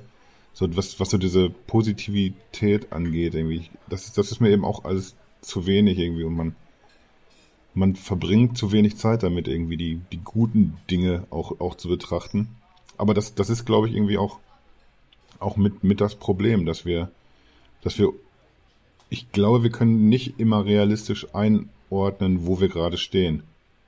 so 0.54 0.74
was, 0.76 0.98
was 1.00 1.10
so 1.10 1.18
diese 1.18 1.50
Positivität 1.50 2.92
angeht, 2.92 3.34
irgendwie. 3.34 3.68
Das 3.88 4.06
ist, 4.06 4.16
das 4.16 4.30
ist 4.30 4.40
mir 4.40 4.50
eben 4.50 4.64
auch 4.64 4.84
alles 4.84 5.16
zu 5.40 5.66
wenig 5.66 5.98
irgendwie 5.98 6.22
und 6.22 6.34
man, 6.34 6.56
man 7.74 7.96
verbringt 7.96 8.56
zu 8.56 8.72
wenig 8.72 8.96
Zeit 8.96 9.24
damit, 9.24 9.48
irgendwie 9.48 9.76
die, 9.76 10.00
die 10.12 10.20
guten 10.22 10.76
Dinge 10.90 11.26
auch, 11.30 11.60
auch 11.60 11.74
zu 11.74 11.88
betrachten. 11.88 12.48
Aber 12.96 13.12
das, 13.14 13.34
das 13.34 13.50
ist, 13.50 13.64
glaube 13.64 13.88
ich, 13.88 13.94
irgendwie 13.94 14.16
auch, 14.16 14.38
auch 15.40 15.56
mit, 15.56 15.82
mit 15.82 16.00
das 16.00 16.14
Problem, 16.14 16.64
dass 16.66 16.86
wir, 16.86 17.10
dass 17.82 17.98
wir, 17.98 18.12
ich 19.10 19.32
glaube, 19.32 19.64
wir 19.64 19.70
können 19.70 20.08
nicht 20.08 20.38
immer 20.38 20.64
realistisch 20.64 21.26
einordnen, 21.34 22.46
wo 22.46 22.60
wir 22.60 22.68
gerade 22.68 22.96
stehen. 22.96 23.42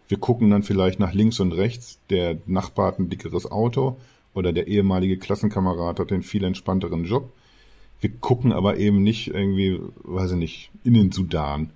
Wir 0.08 0.18
gucken 0.18 0.50
dann 0.50 0.64
vielleicht 0.64 0.98
nach 0.98 1.12
links 1.12 1.38
und 1.38 1.52
rechts, 1.52 2.00
der 2.10 2.38
Nachbar 2.46 2.88
hat 2.88 2.98
ein 2.98 3.08
dickeres 3.08 3.50
Auto 3.50 3.96
oder 4.36 4.52
der 4.52 4.68
ehemalige 4.68 5.16
Klassenkamerad 5.16 5.98
hat 5.98 6.10
den 6.10 6.22
viel 6.22 6.44
entspannteren 6.44 7.04
Job. 7.04 7.32
Wir 8.00 8.10
gucken 8.10 8.52
aber 8.52 8.76
eben 8.76 9.02
nicht 9.02 9.28
irgendwie, 9.28 9.80
weiß 10.04 10.32
ich 10.32 10.36
nicht, 10.36 10.70
in 10.84 10.94
den 10.94 11.10
Sudan. 11.10 11.70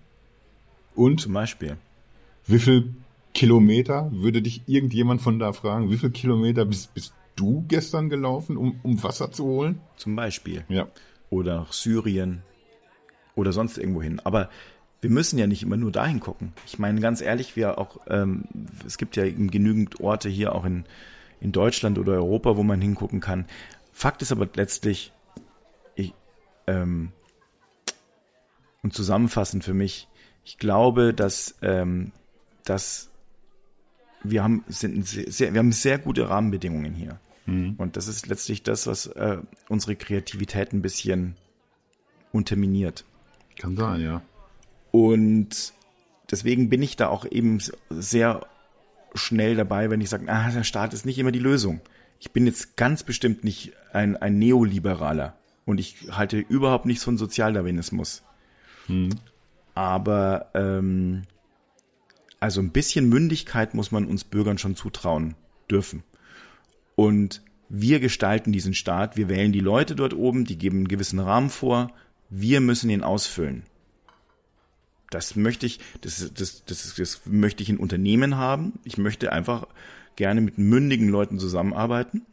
Und 0.94 1.20
zum 1.20 1.32
Beispiel. 1.32 1.78
Wie 2.46 2.58
viel 2.58 2.94
Kilometer 3.32 4.10
würde 4.12 4.42
dich 4.42 4.62
irgendjemand 4.66 5.22
von 5.22 5.38
da 5.38 5.52
fragen? 5.52 5.90
Wie 5.90 5.96
viel 5.96 6.10
Kilometer 6.10 6.66
bist, 6.66 6.92
bist 6.92 7.14
du 7.36 7.64
gestern 7.68 8.10
gelaufen, 8.10 8.58
um, 8.58 8.78
um 8.82 9.02
Wasser 9.02 9.32
zu 9.32 9.44
holen? 9.44 9.80
Zum 9.96 10.14
Beispiel. 10.14 10.64
Ja. 10.68 10.88
Oder 11.30 11.66
Syrien 11.70 12.42
oder 13.34 13.52
sonst 13.52 13.78
irgendwo 13.78 14.02
hin. 14.02 14.20
Aber 14.22 14.50
wir 15.00 15.08
müssen 15.08 15.38
ja 15.38 15.46
nicht 15.46 15.62
immer 15.62 15.78
nur 15.78 15.92
dahin 15.92 16.20
gucken. 16.20 16.52
Ich 16.66 16.78
meine, 16.78 17.00
ganz 17.00 17.22
ehrlich, 17.22 17.56
wir 17.56 17.78
auch, 17.78 18.00
ähm, 18.08 18.44
es 18.86 18.98
gibt 18.98 19.16
ja 19.16 19.24
genügend 19.24 20.00
Orte 20.00 20.28
hier 20.28 20.54
auch 20.54 20.66
in 20.66 20.84
in 21.40 21.52
Deutschland 21.52 21.98
oder 21.98 22.12
Europa, 22.14 22.56
wo 22.56 22.62
man 22.62 22.80
hingucken 22.80 23.20
kann. 23.20 23.46
Fakt 23.92 24.22
ist 24.22 24.32
aber 24.32 24.48
letztlich, 24.54 25.12
ich, 25.94 26.14
ähm, 26.66 27.12
und 28.82 28.94
zusammenfassend 28.94 29.64
für 29.64 29.74
mich, 29.74 30.08
ich 30.44 30.58
glaube, 30.58 31.12
dass, 31.14 31.56
ähm, 31.62 32.12
dass 32.64 33.10
wir 34.22 34.42
haben, 34.42 34.64
sind 34.68 35.06
sehr, 35.06 35.52
wir 35.52 35.58
haben 35.58 35.72
sehr 35.72 35.98
gute 35.98 36.28
Rahmenbedingungen 36.28 36.94
hier. 36.94 37.20
Mhm. 37.46 37.74
Und 37.78 37.96
das 37.96 38.08
ist 38.08 38.26
letztlich 38.26 38.62
das, 38.62 38.86
was 38.86 39.06
äh, 39.06 39.38
unsere 39.68 39.96
Kreativität 39.96 40.72
ein 40.72 40.82
bisschen 40.82 41.36
unterminiert. 42.32 43.04
Kann 43.58 43.76
sein, 43.76 44.00
ja. 44.00 44.22
Und 44.90 45.72
deswegen 46.30 46.68
bin 46.68 46.82
ich 46.82 46.96
da 46.96 47.08
auch 47.08 47.24
eben 47.24 47.60
sehr 47.88 48.46
schnell 49.14 49.56
dabei, 49.56 49.90
wenn 49.90 50.00
ich 50.00 50.08
sage, 50.08 50.28
ah, 50.28 50.50
der 50.50 50.64
Staat 50.64 50.94
ist 50.94 51.06
nicht 51.06 51.18
immer 51.18 51.32
die 51.32 51.38
Lösung. 51.38 51.80
Ich 52.18 52.32
bin 52.32 52.46
jetzt 52.46 52.76
ganz 52.76 53.02
bestimmt 53.02 53.44
nicht 53.44 53.72
ein, 53.92 54.16
ein 54.16 54.38
Neoliberaler 54.38 55.38
und 55.64 55.78
ich 55.80 55.96
halte 56.10 56.38
überhaupt 56.38 56.86
nichts 56.86 57.04
von 57.04 57.16
Sozialdarwinismus. 57.16 58.22
Hm. 58.86 59.10
Aber 59.74 60.50
ähm, 60.54 61.22
also 62.40 62.60
ein 62.60 62.70
bisschen 62.70 63.08
Mündigkeit 63.08 63.74
muss 63.74 63.92
man 63.92 64.06
uns 64.06 64.24
Bürgern 64.24 64.58
schon 64.58 64.76
zutrauen 64.76 65.34
dürfen. 65.70 66.02
Und 66.96 67.42
wir 67.68 68.00
gestalten 68.00 68.52
diesen 68.52 68.74
Staat, 68.74 69.16
wir 69.16 69.28
wählen 69.28 69.52
die 69.52 69.60
Leute 69.60 69.94
dort 69.94 70.12
oben, 70.12 70.44
die 70.44 70.58
geben 70.58 70.78
einen 70.78 70.88
gewissen 70.88 71.20
Rahmen 71.20 71.50
vor, 71.50 71.92
wir 72.28 72.60
müssen 72.60 72.90
ihn 72.90 73.02
ausfüllen. 73.02 73.62
Das 75.10 75.34
möchte 75.36 75.66
ich, 75.66 75.80
das, 76.00 76.32
das, 76.32 76.64
das, 76.64 76.94
das 76.94 77.20
möchte 77.24 77.62
ich 77.62 77.68
in 77.68 77.78
Unternehmen 77.78 78.36
haben. 78.36 78.78
Ich 78.84 78.96
möchte 78.96 79.32
einfach 79.32 79.66
gerne 80.16 80.40
mit 80.40 80.56
mündigen 80.56 81.08
Leuten 81.08 81.38
zusammenarbeiten. 81.38 82.24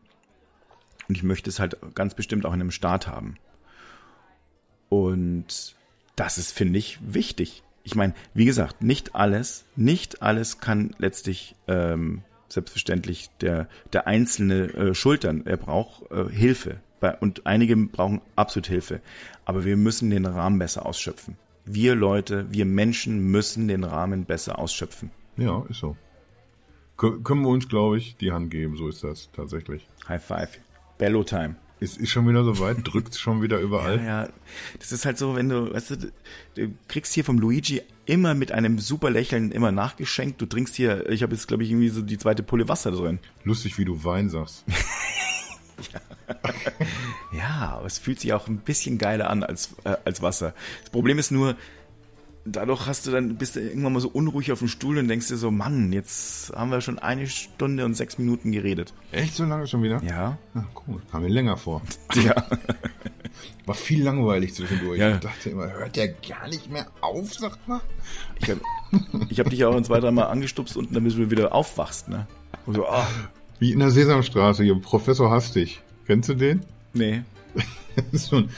Und 1.07 1.15
ich 1.15 1.23
möchte 1.23 1.49
es 1.49 1.59
halt 1.59 1.78
ganz 1.95 2.13
bestimmt 2.13 2.45
auch 2.45 2.53
in 2.53 2.61
einem 2.61 2.71
Staat 2.71 3.07
haben. 3.07 3.38
Und 4.89 5.75
das 6.15 6.38
ist, 6.38 6.51
finde 6.51 6.80
ich, 6.80 6.99
wichtig. 7.01 7.63
Ich 7.84 7.95
meine, 7.95 8.13
wie 8.34 8.45
gesagt, 8.45 8.84
nicht 8.84 9.15
alles, 9.15 9.65
nicht 9.75 10.21
alles 10.21 10.59
kann 10.59 10.93
letztlich 10.97 11.55
ähm, 11.67 12.23
selbstverständlich 12.49 13.30
der, 13.41 13.69
der 13.93 14.07
Einzelne 14.07 14.73
äh, 14.73 14.93
schultern. 14.93 15.43
Er 15.45 15.57
braucht 15.57 16.11
äh, 16.11 16.30
Hilfe. 16.30 16.80
bei, 16.99 17.15
und 17.15 17.45
einige 17.45 17.75
brauchen 17.78 18.21
absolut 18.36 18.67
Hilfe. 18.67 19.01
Aber 19.45 19.63
wir 19.63 19.78
müssen 19.78 20.09
den 20.09 20.25
Rahmen 20.25 20.59
besser 20.59 20.86
ausschöpfen. 20.86 21.38
Wir 21.70 21.95
Leute, 21.95 22.47
wir 22.51 22.65
Menschen 22.65 23.20
müssen 23.20 23.68
den 23.68 23.84
Rahmen 23.84 24.26
besser 24.26 24.57
ausschöpfen. 24.59 25.11
Ja, 25.38 25.63
ist 25.70 25.80
so. 25.80 25.95
Kö- 26.97 27.22
können 27.24 27.41
wir 27.41 27.49
uns, 27.49 27.68
glaube 27.68 27.97
ich, 27.97 28.15
die 28.18 28.32
Hand 28.32 28.49
geben. 28.51 28.76
So 28.78 28.88
ist 28.88 29.03
das 29.03 29.30
tatsächlich. 29.36 29.88
High 30.07 30.24
five. 30.24 30.59
Bello 30.97 31.24
time. 31.24 31.55
Es 31.80 31.95
ist 31.95 32.09
schon 32.09 32.28
wieder 32.28 32.43
so 32.43 32.57
weit, 32.59 32.78
drückt 32.84 33.15
schon 33.15 33.43
wieder 33.43 33.59
überall. 33.59 34.03
Ja, 34.03 34.30
das 34.80 34.91
ist 34.91 35.05
halt 35.05 35.20
so, 35.20 35.36
wenn 35.36 35.47
du, 35.49 35.72
weißt 35.72 35.91
du, 35.91 36.11
du 36.55 36.74
kriegst 36.88 37.13
hier 37.13 37.24
vom 37.24 37.38
Luigi 37.38 37.84
immer 38.07 38.34
mit 38.34 38.51
einem 38.51 38.80
super 38.80 39.11
Lächeln 39.11 39.51
immer 39.51 39.72
nachgeschenkt. 39.72 40.41
Du 40.41 40.47
trinkst 40.47 40.74
hier, 40.76 41.07
ich 41.07 41.22
habe 41.22 41.36
jetzt, 41.36 41.47
glaube 41.47 41.63
ich, 41.63 41.70
irgendwie 41.70 41.89
so 41.89 42.01
die 42.01 42.18
zweite 42.18 42.41
Pulle 42.41 42.68
Wasser 42.68 42.89
drin. 42.89 43.20
Lustig, 43.43 43.78
wie 43.78 43.86
du 43.86 44.03
Wein 44.03 44.30
sagst. 44.30 44.63
Ja, 45.93 45.99
aber 47.59 47.86
es 47.86 47.97
fühlt 47.99 48.19
sich 48.19 48.34
auch 48.34 48.47
ein 48.47 48.57
bisschen 48.57 48.97
geiler 48.97 49.30
an 49.30 49.43
als, 49.43 49.75
äh, 49.84 49.95
als 50.05 50.21
Wasser. 50.21 50.53
Das 50.82 50.89
Problem 50.89 51.19
ist 51.19 51.32
nur, 51.32 51.55
dadurch 52.45 52.88
hast 52.88 53.05
du 53.05 53.11
dann, 53.11 53.36
bist 53.36 53.55
du 53.55 53.59
irgendwann 53.59 53.93
mal 53.93 53.99
so 53.99 54.09
unruhig 54.09 54.51
auf 54.51 54.59
dem 54.59 54.67
Stuhl 54.67 54.97
und 54.97 55.07
denkst 55.07 55.28
dir 55.28 55.38
so, 55.38 55.51
Mann, 55.51 55.91
jetzt 55.91 56.53
haben 56.55 56.71
wir 56.71 56.82
schon 56.82 56.99
eine 56.99 57.28
Stunde 57.28 57.86
und 57.86 57.93
sechs 57.93 58.17
Minuten 58.17 58.51
geredet. 58.51 58.93
Echt 59.11 59.36
so 59.36 59.45
lange 59.45 59.67
schon 59.67 59.84
wieder? 59.84 60.01
Ja. 60.03 60.38
Na, 60.53 60.67
cool. 60.88 61.01
Kam 61.11 61.23
mir 61.23 61.30
länger 61.30 61.57
vor. 61.57 61.82
Ja. 62.15 62.47
War 63.67 63.75
viel 63.75 64.03
langweilig 64.03 64.55
zwischendurch. 64.55 64.99
Ja. 64.99 65.15
Ich 65.15 65.19
dachte 65.19 65.51
immer, 65.51 65.71
hört 65.71 65.95
der 65.95 66.07
gar 66.07 66.47
nicht 66.47 66.71
mehr 66.71 66.88
auf, 67.01 67.34
sag 67.34 67.67
mal? 67.67 67.82
Ich 68.39 68.49
habe 68.49 68.61
hab 69.38 69.49
dich 69.49 69.63
auch 69.65 69.80
zwei, 69.82 69.99
dreimal 69.99 70.28
angestupst 70.28 70.75
und 70.75 70.95
damit 70.95 71.13
du 71.13 71.30
wieder 71.30 71.53
aufwachst, 71.53 72.07
ne? 72.09 72.28
Und 72.65 72.75
so, 72.75 72.88
ah, 72.88 73.07
Wie 73.59 73.73
in 73.73 73.80
der 73.80 73.91
Sesamstraße, 73.91 74.63
hier, 74.63 74.80
Professor 74.80 75.30
Hastig. 75.30 75.82
Kennst 76.08 76.30
du 76.30 76.34
den? 76.34 76.62
nee. 76.93 77.22
Das 77.95 78.05
ist 78.14 78.26
so 78.28 78.36
ein, 78.38 78.49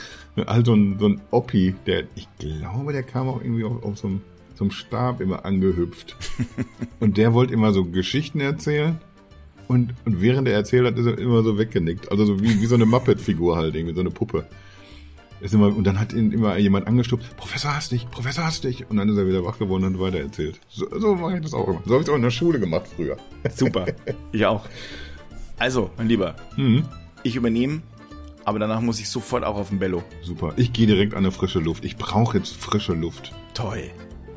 halt 0.48 0.66
so 0.66 0.74
ein, 0.74 1.00
so 1.00 1.08
ein 1.08 1.22
Oppi, 1.32 1.74
der, 1.86 2.04
ich 2.16 2.28
glaube, 2.40 2.92
der 2.92 3.04
kam 3.04 3.30
auch 3.30 3.42
irgendwie 3.42 3.64
auf, 3.64 3.82
auf 3.84 3.98
so, 3.98 4.08
einem, 4.08 4.22
so 4.56 4.66
einem 4.66 4.72
Stab 4.72 5.22
immer 5.22 5.46
angehüpft. 5.46 6.18
Und 7.00 7.16
der 7.16 7.34
wollte 7.34 7.54
immer 7.54 7.72
so 7.72 7.86
Geschichten 7.86 8.42
erzählen. 8.42 9.00
Und, 9.70 9.94
und 10.04 10.22
während 10.22 10.48
er 10.50 10.56
erzählt 10.56 10.86
hat, 10.88 10.98
ist 10.98 11.06
er 11.06 11.18
immer 11.18 11.42
so 11.44 11.58
weggenickt. 11.58 12.12
Also 12.12 12.26
so 12.26 12.42
wie, 12.42 12.60
wie 12.60 12.66
so 12.66 12.76
eine 12.76 12.86
Muppet-Figur 12.86 13.56
halt, 13.56 13.76
irgendwie, 13.76 13.94
so 13.96 14.02
eine 14.02 14.10
Puppe. 14.10 14.46
Ist 15.40 15.54
immer, 15.54 15.68
und 15.68 15.86
dann 15.86 15.98
hat 16.00 16.12
ihn 16.12 16.34
immer 16.34 16.58
jemand 16.58 16.86
angestupst, 16.88 17.38
Professor 17.38 17.74
Hastig, 17.76 18.10
Professor 18.12 18.44
Hastig. 18.44 18.90
Und 18.90 18.98
dann 18.98 19.08
ist 19.08 19.16
er 19.18 19.26
wieder 19.26 19.46
wach 19.46 19.58
geworden 19.58 19.86
und 19.86 19.94
hat 19.94 20.02
weiter 20.02 20.20
erzählt. 20.20 20.60
So, 20.68 20.86
so 21.00 21.16
mache 21.16 21.38
ich 21.38 21.44
das 21.44 21.54
auch 21.54 21.68
immer. 21.68 21.82
So 21.86 21.92
habe 21.94 22.02
ich 22.02 22.08
es 22.08 22.10
auch 22.10 22.16
in 22.18 22.24
der 22.24 22.32
Schule 22.32 22.60
gemacht 22.60 22.88
früher. 22.94 23.16
Super. 23.56 23.86
Ich 24.34 24.46
auch. 24.46 24.66
Also, 25.60 25.92
mein 25.98 26.08
Lieber, 26.10 26.36
Mhm. 26.58 26.84
Ich 27.24 27.36
übernehme, 27.36 27.82
aber 28.46 28.60
danach 28.60 28.82
muss 28.82 29.00
ich 29.00 29.10
sofort 29.10 29.44
auch 29.44 29.56
auf 29.56 29.70
den 29.70 29.80
Bello. 29.80 30.04
Super. 30.22 30.54
Ich 30.56 30.74
gehe 30.74 30.88
direkt 30.88 31.14
an 31.14 31.20
eine 31.20 31.32
frische 31.32 31.60
Luft. 31.60 31.86
Ich 31.86 31.98
brauche 31.98 32.38
jetzt 32.38 32.56
frische 32.56 32.94
Luft. 32.94 33.34
Toll. 33.54 33.92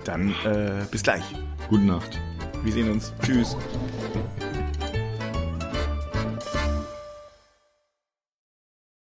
Dann 0.05 0.35
äh, 0.45 0.85
bis 0.91 1.03
gleich. 1.03 1.23
Gute 1.69 1.85
Nacht. 1.85 2.21
Wir 2.65 2.73
sehen 2.73 2.91
uns. 2.91 3.13
Tschüss. 3.25 3.57